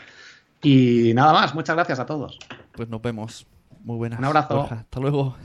Y 0.62 1.14
nada 1.16 1.34
más, 1.34 1.56
muchas 1.56 1.76
gracias 1.76 2.00
a 2.00 2.06
todos. 2.06 2.38
Pues 2.74 2.88
nos 2.88 3.02
vemos. 3.02 3.51
Muy 3.84 3.98
buenas. 3.98 4.20
Un 4.20 4.26
abrazo. 4.26 4.68
Hasta 4.70 5.00
luego. 5.00 5.36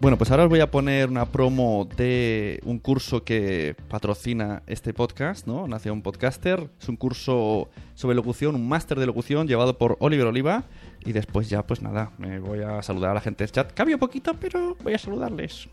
Bueno, 0.00 0.16
pues 0.16 0.30
ahora 0.30 0.44
os 0.44 0.48
voy 0.48 0.60
a 0.60 0.70
poner 0.70 1.10
una 1.10 1.26
promo 1.26 1.86
de 1.96 2.58
un 2.64 2.78
curso 2.78 3.22
que 3.22 3.76
patrocina 3.88 4.62
este 4.66 4.94
podcast, 4.94 5.46
¿no? 5.46 5.68
Nación 5.68 6.00
Podcaster. 6.00 6.70
Es 6.80 6.88
un 6.88 6.96
curso 6.96 7.68
sobre 7.94 8.16
locución, 8.16 8.54
un 8.54 8.66
máster 8.66 8.98
de 8.98 9.04
locución 9.04 9.46
llevado 9.46 9.76
por 9.76 9.98
Oliver 10.00 10.26
Oliva 10.26 10.64
y 11.04 11.12
después 11.12 11.48
ya, 11.48 11.62
pues 11.62 11.82
nada, 11.82 12.10
me 12.18 12.38
voy 12.38 12.60
a 12.60 12.82
saludar 12.82 13.12
a 13.12 13.14
la 13.14 13.20
gente 13.20 13.44
del 13.44 13.52
chat. 13.52 13.72
Cambio 13.72 13.98
poquito, 13.98 14.34
pero 14.34 14.76
voy 14.82 14.94
a 14.94 14.98
saludarles. 14.98 15.68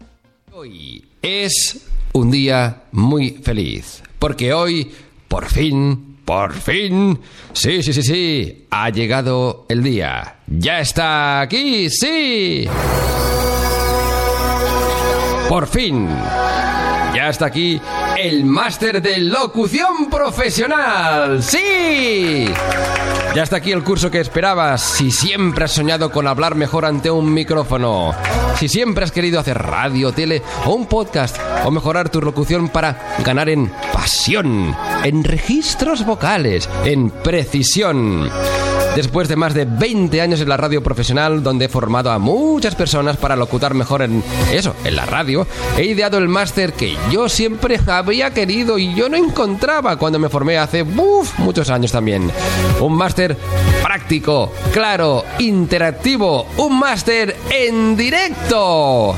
Hoy 0.53 1.05
es 1.21 1.87
un 2.13 2.31
día 2.31 2.83
muy 2.91 3.31
feliz, 3.31 4.01
porque 4.17 4.53
hoy, 4.53 4.89
por 5.27 5.45
fin, 5.45 6.17
por 6.23 6.53
fin, 6.53 7.19
sí, 7.53 7.83
sí, 7.83 7.93
sí, 7.93 8.01
sí, 8.01 8.67
ha 8.71 8.89
llegado 8.89 9.65
el 9.69 9.83
día. 9.83 10.37
Ya 10.47 10.79
está 10.79 11.41
aquí, 11.41 11.89
sí. 11.89 12.67
Por 15.49 15.67
fin. 15.67 16.07
Ya 17.13 17.29
está 17.29 17.45
aquí 17.47 17.79
el 18.19 18.45
máster 18.45 19.01
de 19.01 19.19
locución 19.19 20.09
profesional. 20.09 21.43
¡Sí! 21.43 22.47
Ya 23.35 23.43
está 23.43 23.57
aquí 23.57 23.71
el 23.71 23.83
curso 23.83 24.09
que 24.09 24.19
esperabas. 24.19 24.81
Si 24.81 25.11
siempre 25.11 25.65
has 25.65 25.71
soñado 25.71 26.11
con 26.11 26.27
hablar 26.27 26.55
mejor 26.55 26.85
ante 26.85 27.11
un 27.11 27.31
micrófono. 27.31 28.13
Si 28.57 28.67
siempre 28.67 29.03
has 29.03 29.11
querido 29.11 29.39
hacer 29.39 29.57
radio, 29.59 30.11
tele 30.11 30.41
o 30.65 30.73
un 30.73 30.87
podcast. 30.87 31.37
O 31.63 31.71
mejorar 31.71 32.09
tu 32.09 32.19
locución 32.21 32.69
para 32.69 33.15
ganar 33.23 33.49
en 33.49 33.71
pasión, 33.93 34.75
en 35.03 35.23
registros 35.23 36.05
vocales, 36.05 36.67
en 36.85 37.11
precisión. 37.11 38.29
Después 38.97 39.27
de 39.27 39.35
más 39.35 39.53
de 39.53 39.65
20 39.65 40.21
años 40.21 40.41
en 40.41 40.49
la 40.49 40.57
radio 40.57 40.81
profesional, 40.81 41.43
donde 41.43 41.65
he 41.65 41.69
formado 41.69 42.09
a 42.09 42.17
muchas 42.17 42.73
personas 42.73 43.15
para 43.15 43.35
locutar 43.35 43.75
mejor 43.75 44.01
en 44.01 44.23
eso, 44.51 44.73
en 44.83 44.95
la 44.95 45.05
radio, 45.05 45.45
he 45.77 45.85
ideado 45.85 46.17
el 46.17 46.27
máster 46.27 46.73
que 46.73 46.97
yo 47.11 47.29
siempre 47.29 47.79
había 47.85 48.31
querido 48.31 48.79
y 48.79 48.95
yo 48.95 49.07
no 49.07 49.15
encontraba 49.15 49.97
cuando 49.97 50.17
me 50.17 50.29
formé 50.29 50.57
hace 50.57 50.81
uf, 50.81 51.37
muchos 51.37 51.69
años 51.69 51.91
también. 51.91 52.31
Un 52.81 52.93
máster 52.93 53.37
práctico, 53.83 54.51
claro, 54.73 55.23
interactivo, 55.37 56.47
un 56.57 56.79
máster 56.79 57.35
en 57.51 57.95
directo 57.95 59.15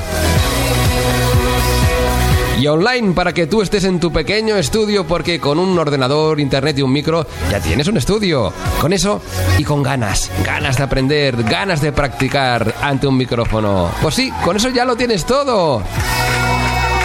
y 2.60 2.66
online 2.66 3.14
para 3.14 3.32
que 3.32 3.46
tú 3.46 3.62
estés 3.62 3.84
en 3.84 3.98
tu 3.98 4.12
pequeño 4.12 4.56
estudio 4.56 5.06
porque 5.06 5.40
con 5.40 5.58
un 5.58 5.78
ordenador, 5.78 6.38
internet 6.38 6.78
y 6.78 6.82
un 6.82 6.92
micro 6.92 7.26
ya 7.50 7.58
tienes 7.58 7.88
un 7.88 7.96
estudio. 7.96 8.52
Con 8.78 8.92
eso 8.92 9.22
y 9.56 9.64
con 9.64 9.82
ganas, 9.82 10.30
ganas 10.44 10.76
de 10.76 10.82
aprender, 10.82 11.42
ganas 11.44 11.80
de 11.80 11.92
practicar 11.92 12.74
ante 12.82 13.06
un 13.06 13.16
micrófono. 13.16 13.90
Pues 14.02 14.14
sí, 14.14 14.30
con 14.44 14.56
eso 14.56 14.68
ya 14.68 14.84
lo 14.84 14.94
tienes 14.94 15.24
todo. 15.24 15.82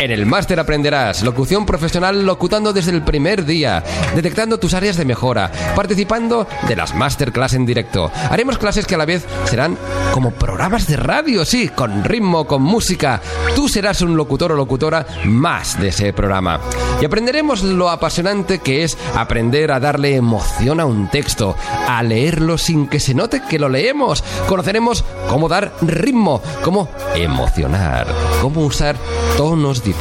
En 0.02 0.12
el 0.12 0.26
máster 0.26 0.60
aprenderás 0.60 1.24
locución 1.24 1.66
profesional 1.66 2.26
locutando 2.26 2.74
desde 2.74 2.92
el 2.92 3.02
primer 3.02 3.44
día, 3.44 3.82
detectando 4.14 4.60
tus 4.60 4.74
áreas 4.74 4.98
de 4.98 5.06
mejora, 5.06 5.52
participando 5.74 6.48
de 6.68 6.76
las 6.76 6.94
masterclass 6.94 7.54
en 7.54 7.66
directo. 7.66 8.12
Haremos 8.30 8.58
clases 8.58 8.86
que 8.86 8.96
a 8.96 8.98
la 8.98 9.06
vez 9.06 9.26
serán 9.46 9.78
como 10.14 10.32
programas 10.32 10.86
de 10.86 10.98
radio, 10.98 11.44
sí, 11.44 11.70
con 11.70 12.04
ritmo, 12.04 12.46
con 12.46 12.62
música. 12.62 13.20
Tú 13.56 13.68
serás 13.68 14.02
un 14.02 14.16
locutor 14.16 14.52
o 14.52 14.56
locutora 14.56 15.08
más 15.24 15.80
de 15.80 15.88
ese 15.88 16.14
programa. 16.14 16.60
Y 17.02 17.06
aprenderemos 17.06 17.64
lo 17.64 17.90
apasionante 17.90 18.60
que 18.60 18.84
es 18.84 18.98
aprender 19.16 19.72
a 19.72 19.80
darle 19.80 20.16
emoción 20.16 20.82
a 20.82 20.86
un 20.86 21.10
texto, 21.10 21.56
a 21.88 22.04
leerlo 22.04 22.58
sin 22.58 22.88
que 22.88 23.00
se 23.00 23.16
note 23.16 23.42
que 23.50 23.60
lo 23.60 23.70
leemos. 23.70 24.24
Conoceremos 24.48 25.04
cómo 25.30 25.50
dar 25.50 25.74
ritmo, 25.82 26.42
cómo 26.64 26.90
emocionar, 27.16 28.06
cómo 28.42 28.62
usar 28.66 28.96
tonos 29.36 29.82
diferentes 29.82 29.95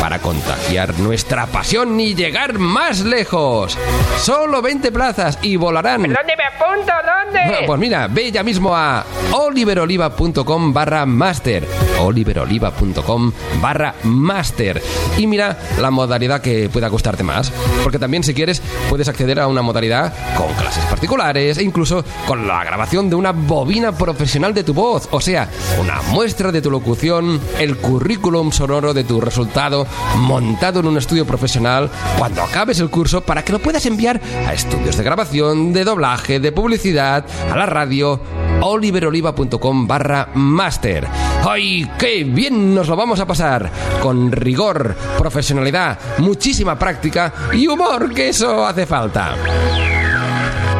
para 0.00 0.18
contagiar 0.20 0.98
nuestra 0.98 1.46
pasión 1.46 1.98
y 1.98 2.14
llegar 2.14 2.58
más 2.58 3.00
lejos. 3.00 3.76
Solo 4.18 4.62
20 4.62 4.92
plazas 4.92 5.38
y 5.42 5.56
volarán. 5.56 6.02
¿Dónde 6.02 6.36
me 6.36 6.44
apunto? 6.44 6.92
¿Dónde? 7.04 7.66
Pues 7.66 7.80
mira, 7.80 8.08
ve 8.08 8.30
ya 8.30 8.42
mismo 8.42 8.74
a 8.74 9.04
oliveroliva.com 9.32 10.72
barra 10.72 11.06
master. 11.06 11.66
oliveroliva.com 12.00 13.32
barra 13.60 13.94
master. 14.04 14.82
Y 15.16 15.26
mira 15.26 15.56
la 15.80 15.90
modalidad 15.90 16.40
que 16.40 16.68
pueda 16.68 16.88
gustarte 16.88 17.22
más. 17.22 17.50
Porque 17.82 17.98
también 17.98 18.22
si 18.22 18.34
quieres 18.34 18.62
puedes 18.88 19.08
acceder 19.08 19.40
a 19.40 19.46
una 19.46 19.62
modalidad 19.62 20.12
con 20.36 20.52
clases 20.54 20.84
particulares 20.84 21.58
e 21.58 21.62
incluso 21.62 22.04
con 22.26 22.46
la 22.46 22.64
grabación 22.64 23.08
de 23.08 23.16
una 23.16 23.32
bobina 23.32 23.92
profesional 23.92 24.54
de 24.54 24.64
tu 24.64 24.74
voz. 24.74 25.08
O 25.10 25.20
sea, 25.20 25.48
una 25.80 26.00
muestra 26.10 26.52
de 26.52 26.62
tu 26.62 26.70
locución, 26.70 27.40
el 27.58 27.76
currículum 27.76 28.52
sonoro 28.52 28.94
de 28.96 29.04
tu 29.04 29.20
resultado 29.20 29.86
montado 30.16 30.80
en 30.80 30.86
un 30.86 30.96
estudio 30.96 31.24
profesional 31.24 31.90
cuando 32.18 32.42
acabes 32.42 32.80
el 32.80 32.90
curso 32.90 33.20
para 33.20 33.44
que 33.44 33.52
lo 33.52 33.60
puedas 33.60 33.86
enviar 33.86 34.20
a 34.46 34.52
estudios 34.52 34.96
de 34.96 35.04
grabación, 35.04 35.72
de 35.72 35.84
doblaje, 35.84 36.40
de 36.40 36.50
publicidad, 36.50 37.24
a 37.50 37.56
la 37.56 37.66
radio 37.66 38.20
oliveroliva.com 38.60 39.86
barra 39.86 40.30
master. 40.34 41.06
¡Ay, 41.48 41.88
qué 41.98 42.24
bien 42.24 42.74
nos 42.74 42.88
lo 42.88 42.96
vamos 42.96 43.20
a 43.20 43.26
pasar! 43.26 43.70
Con 44.02 44.32
rigor, 44.32 44.96
profesionalidad, 45.18 45.98
muchísima 46.18 46.78
práctica 46.78 47.32
y 47.52 47.66
humor, 47.66 48.12
que 48.12 48.30
eso 48.30 48.66
hace 48.66 48.86
falta. 48.86 49.36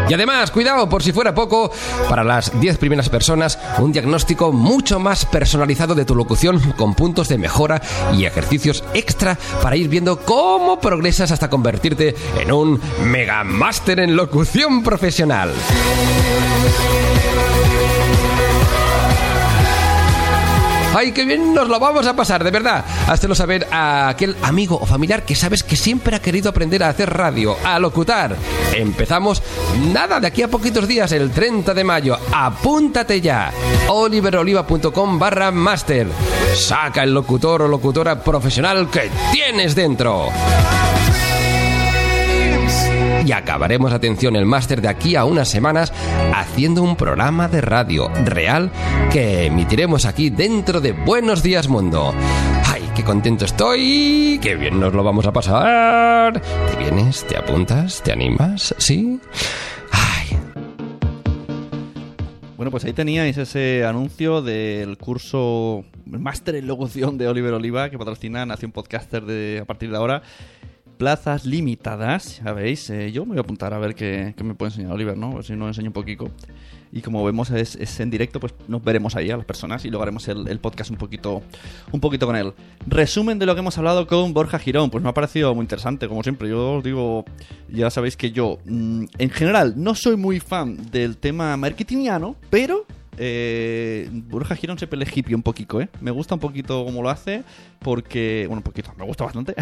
Y 0.09 0.15
además, 0.15 0.51
cuidado, 0.51 0.89
por 0.89 1.03
si 1.03 1.13
fuera 1.13 1.35
poco, 1.35 1.71
para 2.09 2.23
las 2.23 2.59
10 2.61 2.79
primeras 2.79 3.09
personas, 3.09 3.59
un 3.79 3.93
diagnóstico 3.93 4.53
mucho 4.53 4.99
más 4.99 5.25
personalizado 5.27 5.95
de 5.95 6.05
tu 6.05 6.15
locución 6.15 6.61
con 6.77 6.95
puntos 6.95 7.29
de 7.29 7.39
mejora 7.39 7.83
y 8.15 8.25
ejercicios 8.25 8.85
extra 8.95 9.37
para 9.63 9.77
ir 9.77 9.89
viendo 9.89 10.21
cómo 10.21 10.81
progresas 10.81 11.33
hasta 11.33 11.51
convertirte 11.51 12.15
en 12.41 12.53
un 12.53 12.81
mega 13.05 13.43
máster 13.45 14.01
en 14.01 14.17
locución 14.17 14.83
profesional. 14.83 15.53
¡Ay, 20.95 21.13
qué 21.13 21.25
bien 21.25 21.53
nos 21.53 21.69
lo 21.69 21.79
vamos 21.79 22.07
a 22.07 22.17
pasar, 22.17 22.43
de 22.43 22.51
verdad! 22.51 22.85
Háztelo 23.07 23.35
saber 23.35 23.67
a 23.71 24.09
aquel 24.09 24.37
amigo 24.43 24.79
o 24.81 24.87
familiar 24.87 25.25
que 25.25 25.35
sabes 25.35 25.63
que 25.63 25.77
siempre 25.77 26.17
ha 26.17 26.23
querido 26.23 26.49
aprender 26.49 26.83
a 26.83 26.89
hacer 26.89 27.13
radio, 27.13 27.57
a 27.65 27.79
locutar. 27.79 28.37
Empezamos 28.75 29.43
nada 29.93 30.21
de 30.21 30.27
aquí 30.27 30.43
a 30.43 30.49
poquitos 30.49 30.89
días, 30.89 31.13
el 31.13 31.31
30 31.31 31.75
de 31.75 31.85
mayo. 31.85 32.19
¡Apúntate 32.33 33.21
ya! 33.21 33.53
oliveroliva.com 33.89 35.19
barra 35.19 35.51
master. 35.51 36.09
Saca 36.55 37.03
el 37.03 37.13
locutor 37.13 37.63
o 37.63 37.69
locutora 37.69 38.23
profesional 38.23 38.89
que 38.91 39.11
tienes 39.33 39.75
dentro 39.75 40.31
y 43.25 43.33
acabaremos, 43.33 43.93
atención, 43.93 44.37
el 44.37 44.47
máster 44.47 44.81
de 44.81 44.89
aquí 44.89 45.17
a 45.17 45.25
unas 45.25 45.49
semanas 45.49 45.93
haciendo 46.35 46.83
un 46.83 46.97
programa 46.97 47.49
de 47.49 47.61
radio 47.61 48.09
real 48.25 48.71
que 49.13 49.47
emitiremos 49.47 50.05
aquí 50.05 50.31
dentro 50.31 50.81
de 50.81 50.93
Buenos 50.93 51.43
Días 51.43 51.69
Mundo. 51.69 52.13
¡Ay, 52.67 52.83
qué 52.95 53.03
contento 53.03 53.45
estoy! 53.45 54.39
¡Qué 54.43 54.55
bien 54.57 54.79
nos 54.79 54.93
lo 54.93 55.03
vamos 55.03 55.27
a 55.27 55.33
pasar! 55.33 56.41
¿Te 56.41 56.77
vienes? 56.77 57.25
¿Te 57.27 57.37
apuntas? 57.37 58.03
¿Te 58.03 58.13
animas? 58.13 58.75
¿Sí? 58.79 59.21
¡Ay! 59.93 60.37
Bueno, 62.57 62.71
pues 62.71 62.85
ahí 62.85 62.93
teníais 62.93 63.37
ese 63.39 63.85
anuncio 63.85 64.43
del 64.43 64.99
curso 64.99 65.85
Máster 66.05 66.57
en 66.57 66.67
Locución 66.67 67.19
de 67.19 67.29
Oliver 67.29 67.55
Oliva 67.55 67.91
que 67.91 67.99
patrocina 67.99 68.47
Nación 68.47 68.73
Podcaster 68.73 69.25
de, 69.25 69.61
a 69.63 69.65
partir 69.65 69.91
de 69.91 69.97
ahora 69.97 70.23
plazas 70.97 71.45
limitadas, 71.45 72.41
ya 72.45 72.53
veis. 72.53 72.91
Eh, 72.91 73.13
yo 73.13 73.25
me 73.25 73.31
voy 73.31 73.39
a 73.39 73.41
apuntar 73.41 73.73
a 73.75 73.79
ver 73.79 73.95
qué, 73.95 74.35
me 74.43 74.55
puede 74.55 74.71
enseñar 74.71 74.93
Oliver, 74.93 75.17
¿no? 75.17 75.33
A 75.33 75.35
ver 75.37 75.45
si 75.45 75.55
nos 75.55 75.69
enseña 75.69 75.89
un 75.89 75.93
poquito. 75.93 76.31
Y 76.93 77.03
como 77.03 77.25
vemos 77.25 77.51
es, 77.51 78.01
en 78.01 78.11
directo, 78.11 78.41
pues 78.41 78.55
nos 78.69 78.83
veremos 78.83 79.17
ahí 79.17 79.31
a 79.31 79.37
las 79.37 79.45
personas 79.45 79.85
y 79.85 79.91
luego 79.91 80.03
haremos 80.03 80.29
el, 80.29 80.59
podcast 80.61 80.91
un 80.91 80.97
poquito, 80.97 81.43
un 81.93 82.01
poquito 82.01 82.27
con 82.27 82.37
él. 82.37 82.53
Resumen 82.87 83.39
de 83.39 83.47
lo 83.47 83.55
que 83.55 83.61
hemos 83.61 83.77
hablado 83.77 84.07
con 84.07 84.33
Borja 84.33 84.59
Girón. 84.59 84.91
Pues 84.91 85.03
me 85.03 85.11
ha 85.11 85.15
parecido 85.15 85.55
muy 85.55 85.65
interesante, 85.65 86.09
como 86.09 86.23
siempre. 86.23 86.49
Yo 86.49 86.75
os 86.75 86.85
digo, 86.85 87.25
ya 87.69 87.91
sabéis 87.91 88.17
que 88.17 88.31
yo, 88.31 88.59
mmm, 88.65 89.05
en 89.19 89.31
general, 89.31 89.75
no 89.77 89.95
soy 89.95 90.17
muy 90.17 90.41
fan 90.41 90.91
del 90.91 91.17
tema 91.17 91.57
marketingiano, 91.57 92.37
pero 92.51 92.87
eh, 93.19 94.09
Borja 94.13 94.57
Girón 94.57 94.79
se 94.79 94.87
pelea 94.87 95.09
hippie 95.13 95.35
un 95.35 95.43
poquito, 95.43 95.81
¿eh? 95.81 95.89
Me 96.01 96.11
gusta 96.11 96.35
un 96.35 96.41
poquito 96.41 96.85
cómo 96.85 97.03
lo 97.03 97.11
hace, 97.11 97.45
porque. 97.79 98.45
Bueno, 98.47 98.59
un 98.59 98.63
poquito, 98.63 98.93
me 98.97 99.05
gusta 99.05 99.25
bastante. 99.25 99.55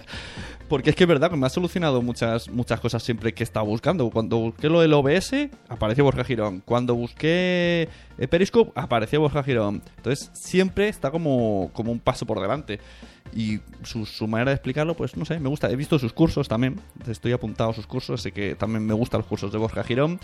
porque 0.68 0.90
es 0.90 0.96
que 0.96 1.04
es 1.04 1.08
verdad 1.08 1.30
me 1.32 1.46
ha 1.46 1.50
solucionado 1.50 2.00
muchas, 2.00 2.48
muchas 2.48 2.80
cosas 2.80 3.02
siempre 3.02 3.32
que 3.32 3.44
estaba 3.44 3.66
buscando. 3.66 4.08
Cuando 4.10 4.38
busqué 4.38 4.68
lo 4.68 4.80
del 4.80 4.92
OBS, 4.92 5.48
apareció 5.68 6.04
Borja 6.04 6.24
Girón. 6.24 6.62
Cuando 6.64 6.94
busqué 6.94 7.88
Periscope, 8.28 8.72
apareció 8.74 9.20
Borja 9.20 9.42
Girón. 9.42 9.82
Entonces, 9.96 10.30
siempre 10.32 10.88
está 10.88 11.10
como, 11.10 11.70
como 11.72 11.92
un 11.92 12.00
paso 12.00 12.26
por 12.26 12.40
delante. 12.40 12.80
Y 13.34 13.60
su, 13.82 14.06
su, 14.06 14.26
manera 14.26 14.50
de 14.50 14.56
explicarlo, 14.56 14.94
pues 14.94 15.16
no 15.16 15.24
sé, 15.24 15.38
me 15.38 15.48
gusta. 15.48 15.70
He 15.70 15.76
visto 15.76 15.98
sus 15.98 16.12
cursos 16.12 16.48
también. 16.48 16.80
Estoy 17.06 17.32
apuntado 17.32 17.70
a 17.70 17.74
sus 17.74 17.86
cursos, 17.86 18.20
así 18.20 18.32
que 18.32 18.54
también 18.54 18.84
me 18.84 18.94
gustan 18.94 19.20
los 19.20 19.28
cursos 19.28 19.52
de 19.52 19.58
Borja 19.58 19.84
Girón. 19.84 20.18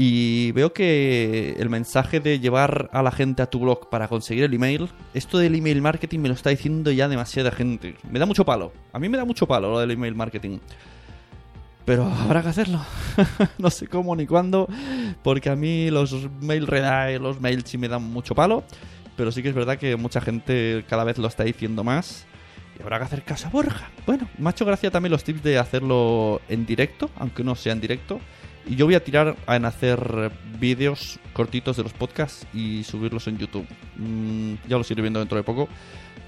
Y 0.00 0.52
veo 0.52 0.72
que 0.72 1.56
el 1.58 1.68
mensaje 1.70 2.20
de 2.20 2.38
llevar 2.38 2.88
a 2.92 3.02
la 3.02 3.10
gente 3.10 3.42
a 3.42 3.50
tu 3.50 3.58
blog 3.58 3.90
para 3.90 4.06
conseguir 4.06 4.44
el 4.44 4.54
email, 4.54 4.88
esto 5.12 5.38
del 5.38 5.56
email 5.56 5.82
marketing 5.82 6.20
me 6.20 6.28
lo 6.28 6.34
está 6.34 6.50
diciendo 6.50 6.92
ya 6.92 7.08
demasiada 7.08 7.50
gente. 7.50 7.96
Me 8.08 8.20
da 8.20 8.24
mucho 8.24 8.44
palo. 8.44 8.72
A 8.92 9.00
mí 9.00 9.08
me 9.08 9.18
da 9.18 9.24
mucho 9.24 9.48
palo 9.48 9.72
lo 9.72 9.80
del 9.80 9.90
email 9.90 10.14
marketing. 10.14 10.60
Pero 11.84 12.04
habrá 12.04 12.42
que 12.42 12.48
hacerlo. 12.48 12.80
no 13.58 13.70
sé 13.70 13.88
cómo 13.88 14.14
ni 14.14 14.24
cuándo, 14.24 14.68
porque 15.24 15.50
a 15.50 15.56
mí 15.56 15.90
los 15.90 16.14
mail 16.42 16.68
redai, 16.68 17.18
los 17.18 17.40
mails 17.40 17.68
sí 17.68 17.76
me 17.76 17.88
dan 17.88 18.04
mucho 18.04 18.36
palo. 18.36 18.62
Pero 19.16 19.32
sí 19.32 19.42
que 19.42 19.48
es 19.48 19.54
verdad 19.56 19.78
que 19.78 19.96
mucha 19.96 20.20
gente 20.20 20.84
cada 20.88 21.02
vez 21.02 21.18
lo 21.18 21.26
está 21.26 21.42
diciendo 21.42 21.82
más. 21.82 22.24
Y 22.78 22.82
habrá 22.82 22.98
que 22.98 23.04
hacer 23.04 23.24
caso 23.24 23.48
a 23.48 23.50
Borja. 23.50 23.90
Bueno, 24.06 24.28
me 24.38 24.48
ha 24.48 24.52
hecho 24.52 24.64
gracia 24.64 24.92
también 24.92 25.10
los 25.10 25.24
tips 25.24 25.42
de 25.42 25.58
hacerlo 25.58 26.40
en 26.48 26.66
directo, 26.66 27.10
aunque 27.16 27.42
no 27.42 27.56
sea 27.56 27.72
en 27.72 27.80
directo. 27.80 28.20
Y 28.68 28.76
yo 28.76 28.84
voy 28.84 28.94
a 28.94 29.02
tirar 29.02 29.34
en 29.48 29.64
hacer 29.64 30.30
vídeos 30.60 31.18
cortitos 31.32 31.78
de 31.78 31.84
los 31.84 31.94
podcasts 31.94 32.46
y 32.52 32.84
subirlos 32.84 33.26
en 33.26 33.38
YouTube. 33.38 33.66
Mm, 33.96 34.54
ya 34.68 34.76
los 34.76 34.90
iré 34.90 35.00
viendo 35.00 35.20
dentro 35.20 35.38
de 35.38 35.42
poco, 35.42 35.68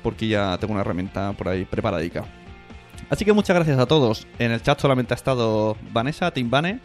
porque 0.02 0.26
ya 0.26 0.56
tengo 0.58 0.72
una 0.72 0.80
herramienta 0.80 1.34
por 1.34 1.48
ahí 1.48 1.66
preparadica. 1.66 2.24
Así 3.10 3.26
que 3.26 3.34
muchas 3.34 3.54
gracias 3.54 3.78
a 3.78 3.84
todos. 3.84 4.26
En 4.38 4.52
el 4.52 4.62
chat 4.62 4.80
solamente 4.80 5.12
ha 5.12 5.16
estado 5.16 5.76
Vanessa, 5.92 6.30
Tim 6.30 6.48
Vane. 6.48 6.80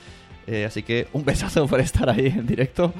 Eh, 0.45 0.65
así 0.65 0.83
que 0.83 1.07
un 1.13 1.23
besazo 1.25 1.67
por 1.67 1.79
estar 1.79 2.09
ahí 2.09 2.27
en 2.27 2.45
directo. 2.45 2.93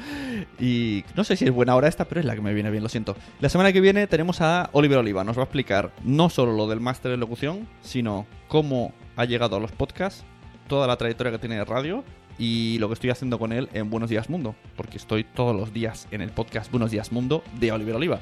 Y 0.57 1.03
no 1.13 1.25
sé 1.25 1.35
si 1.35 1.43
es 1.43 1.51
buena 1.51 1.75
hora 1.75 1.89
esta, 1.89 2.05
pero 2.05 2.21
es 2.21 2.25
la 2.25 2.35
que 2.35 2.41
me 2.41 2.53
viene 2.53 2.71
bien, 2.71 2.83
lo 2.83 2.89
siento. 2.89 3.17
La 3.41 3.49
semana 3.49 3.73
que 3.73 3.81
viene 3.81 4.07
tenemos 4.07 4.39
a 4.39 4.69
Oliver 4.71 4.99
Oliva. 4.99 5.25
Nos 5.25 5.37
va 5.37 5.41
a 5.41 5.45
explicar 5.45 5.91
no 6.05 6.29
solo 6.29 6.53
lo 6.53 6.67
del 6.67 6.79
máster 6.79 7.11
de 7.11 7.17
locución, 7.17 7.67
sino 7.81 8.25
cómo 8.47 8.93
ha 9.17 9.25
llegado 9.25 9.57
a 9.57 9.59
los 9.59 9.73
podcasts, 9.73 10.23
toda 10.69 10.87
la 10.87 10.95
trayectoria 10.95 11.33
que 11.33 11.39
tiene 11.39 11.57
de 11.57 11.65
radio 11.65 12.05
y 12.37 12.77
lo 12.79 12.87
que 12.87 12.93
estoy 12.95 13.09
haciendo 13.09 13.39
con 13.39 13.51
él 13.51 13.69
en 13.73 13.89
Buenos 13.89 14.09
Días 14.09 14.29
Mundo. 14.29 14.55
Porque 14.75 14.97
estoy 14.97 15.23
todos 15.23 15.55
los 15.55 15.73
días 15.73 16.07
en 16.11 16.21
el 16.21 16.31
podcast 16.31 16.71
Buenos 16.71 16.91
Días 16.91 17.11
Mundo 17.11 17.43
de 17.59 17.71
Oliver 17.71 17.95
Oliva. 17.95 18.19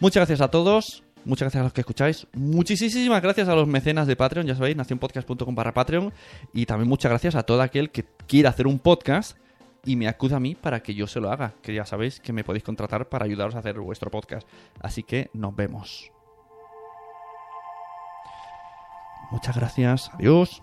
Muchas 0.00 0.20
gracias 0.20 0.40
a 0.40 0.48
todos. 0.48 1.02
Muchas 1.24 1.46
gracias 1.46 1.60
a 1.60 1.64
los 1.64 1.72
que 1.72 1.80
escucháis. 1.80 2.26
Muchísimas 2.32 3.22
gracias 3.22 3.48
a 3.48 3.54
los 3.54 3.66
mecenas 3.66 4.06
de 4.06 4.16
Patreon, 4.16 4.46
ya 4.46 4.54
sabéis, 4.54 4.76
nacionpodcast.com 4.76 5.54
barra 5.54 5.74
Patreon. 5.74 6.12
Y 6.54 6.66
también 6.66 6.88
muchas 6.88 7.10
gracias 7.10 7.34
a 7.34 7.42
todo 7.42 7.60
aquel 7.60 7.90
que 7.90 8.04
quiera 8.26 8.50
hacer 8.50 8.66
un 8.66 8.78
podcast 8.78 9.36
y 9.84 9.96
me 9.96 10.08
acude 10.08 10.34
a 10.34 10.40
mí 10.40 10.54
para 10.54 10.80
que 10.80 10.94
yo 10.94 11.06
se 11.06 11.20
lo 11.20 11.30
haga. 11.30 11.54
Que 11.62 11.74
ya 11.74 11.84
sabéis 11.84 12.20
que 12.20 12.32
me 12.32 12.44
podéis 12.44 12.64
contratar 12.64 13.08
para 13.08 13.24
ayudaros 13.24 13.54
a 13.54 13.58
hacer 13.58 13.78
vuestro 13.78 14.10
podcast. 14.10 14.48
Así 14.80 15.02
que 15.02 15.30
nos 15.32 15.54
vemos. 15.54 16.10
Muchas 19.30 19.56
gracias. 19.56 20.10
Adiós. 20.14 20.62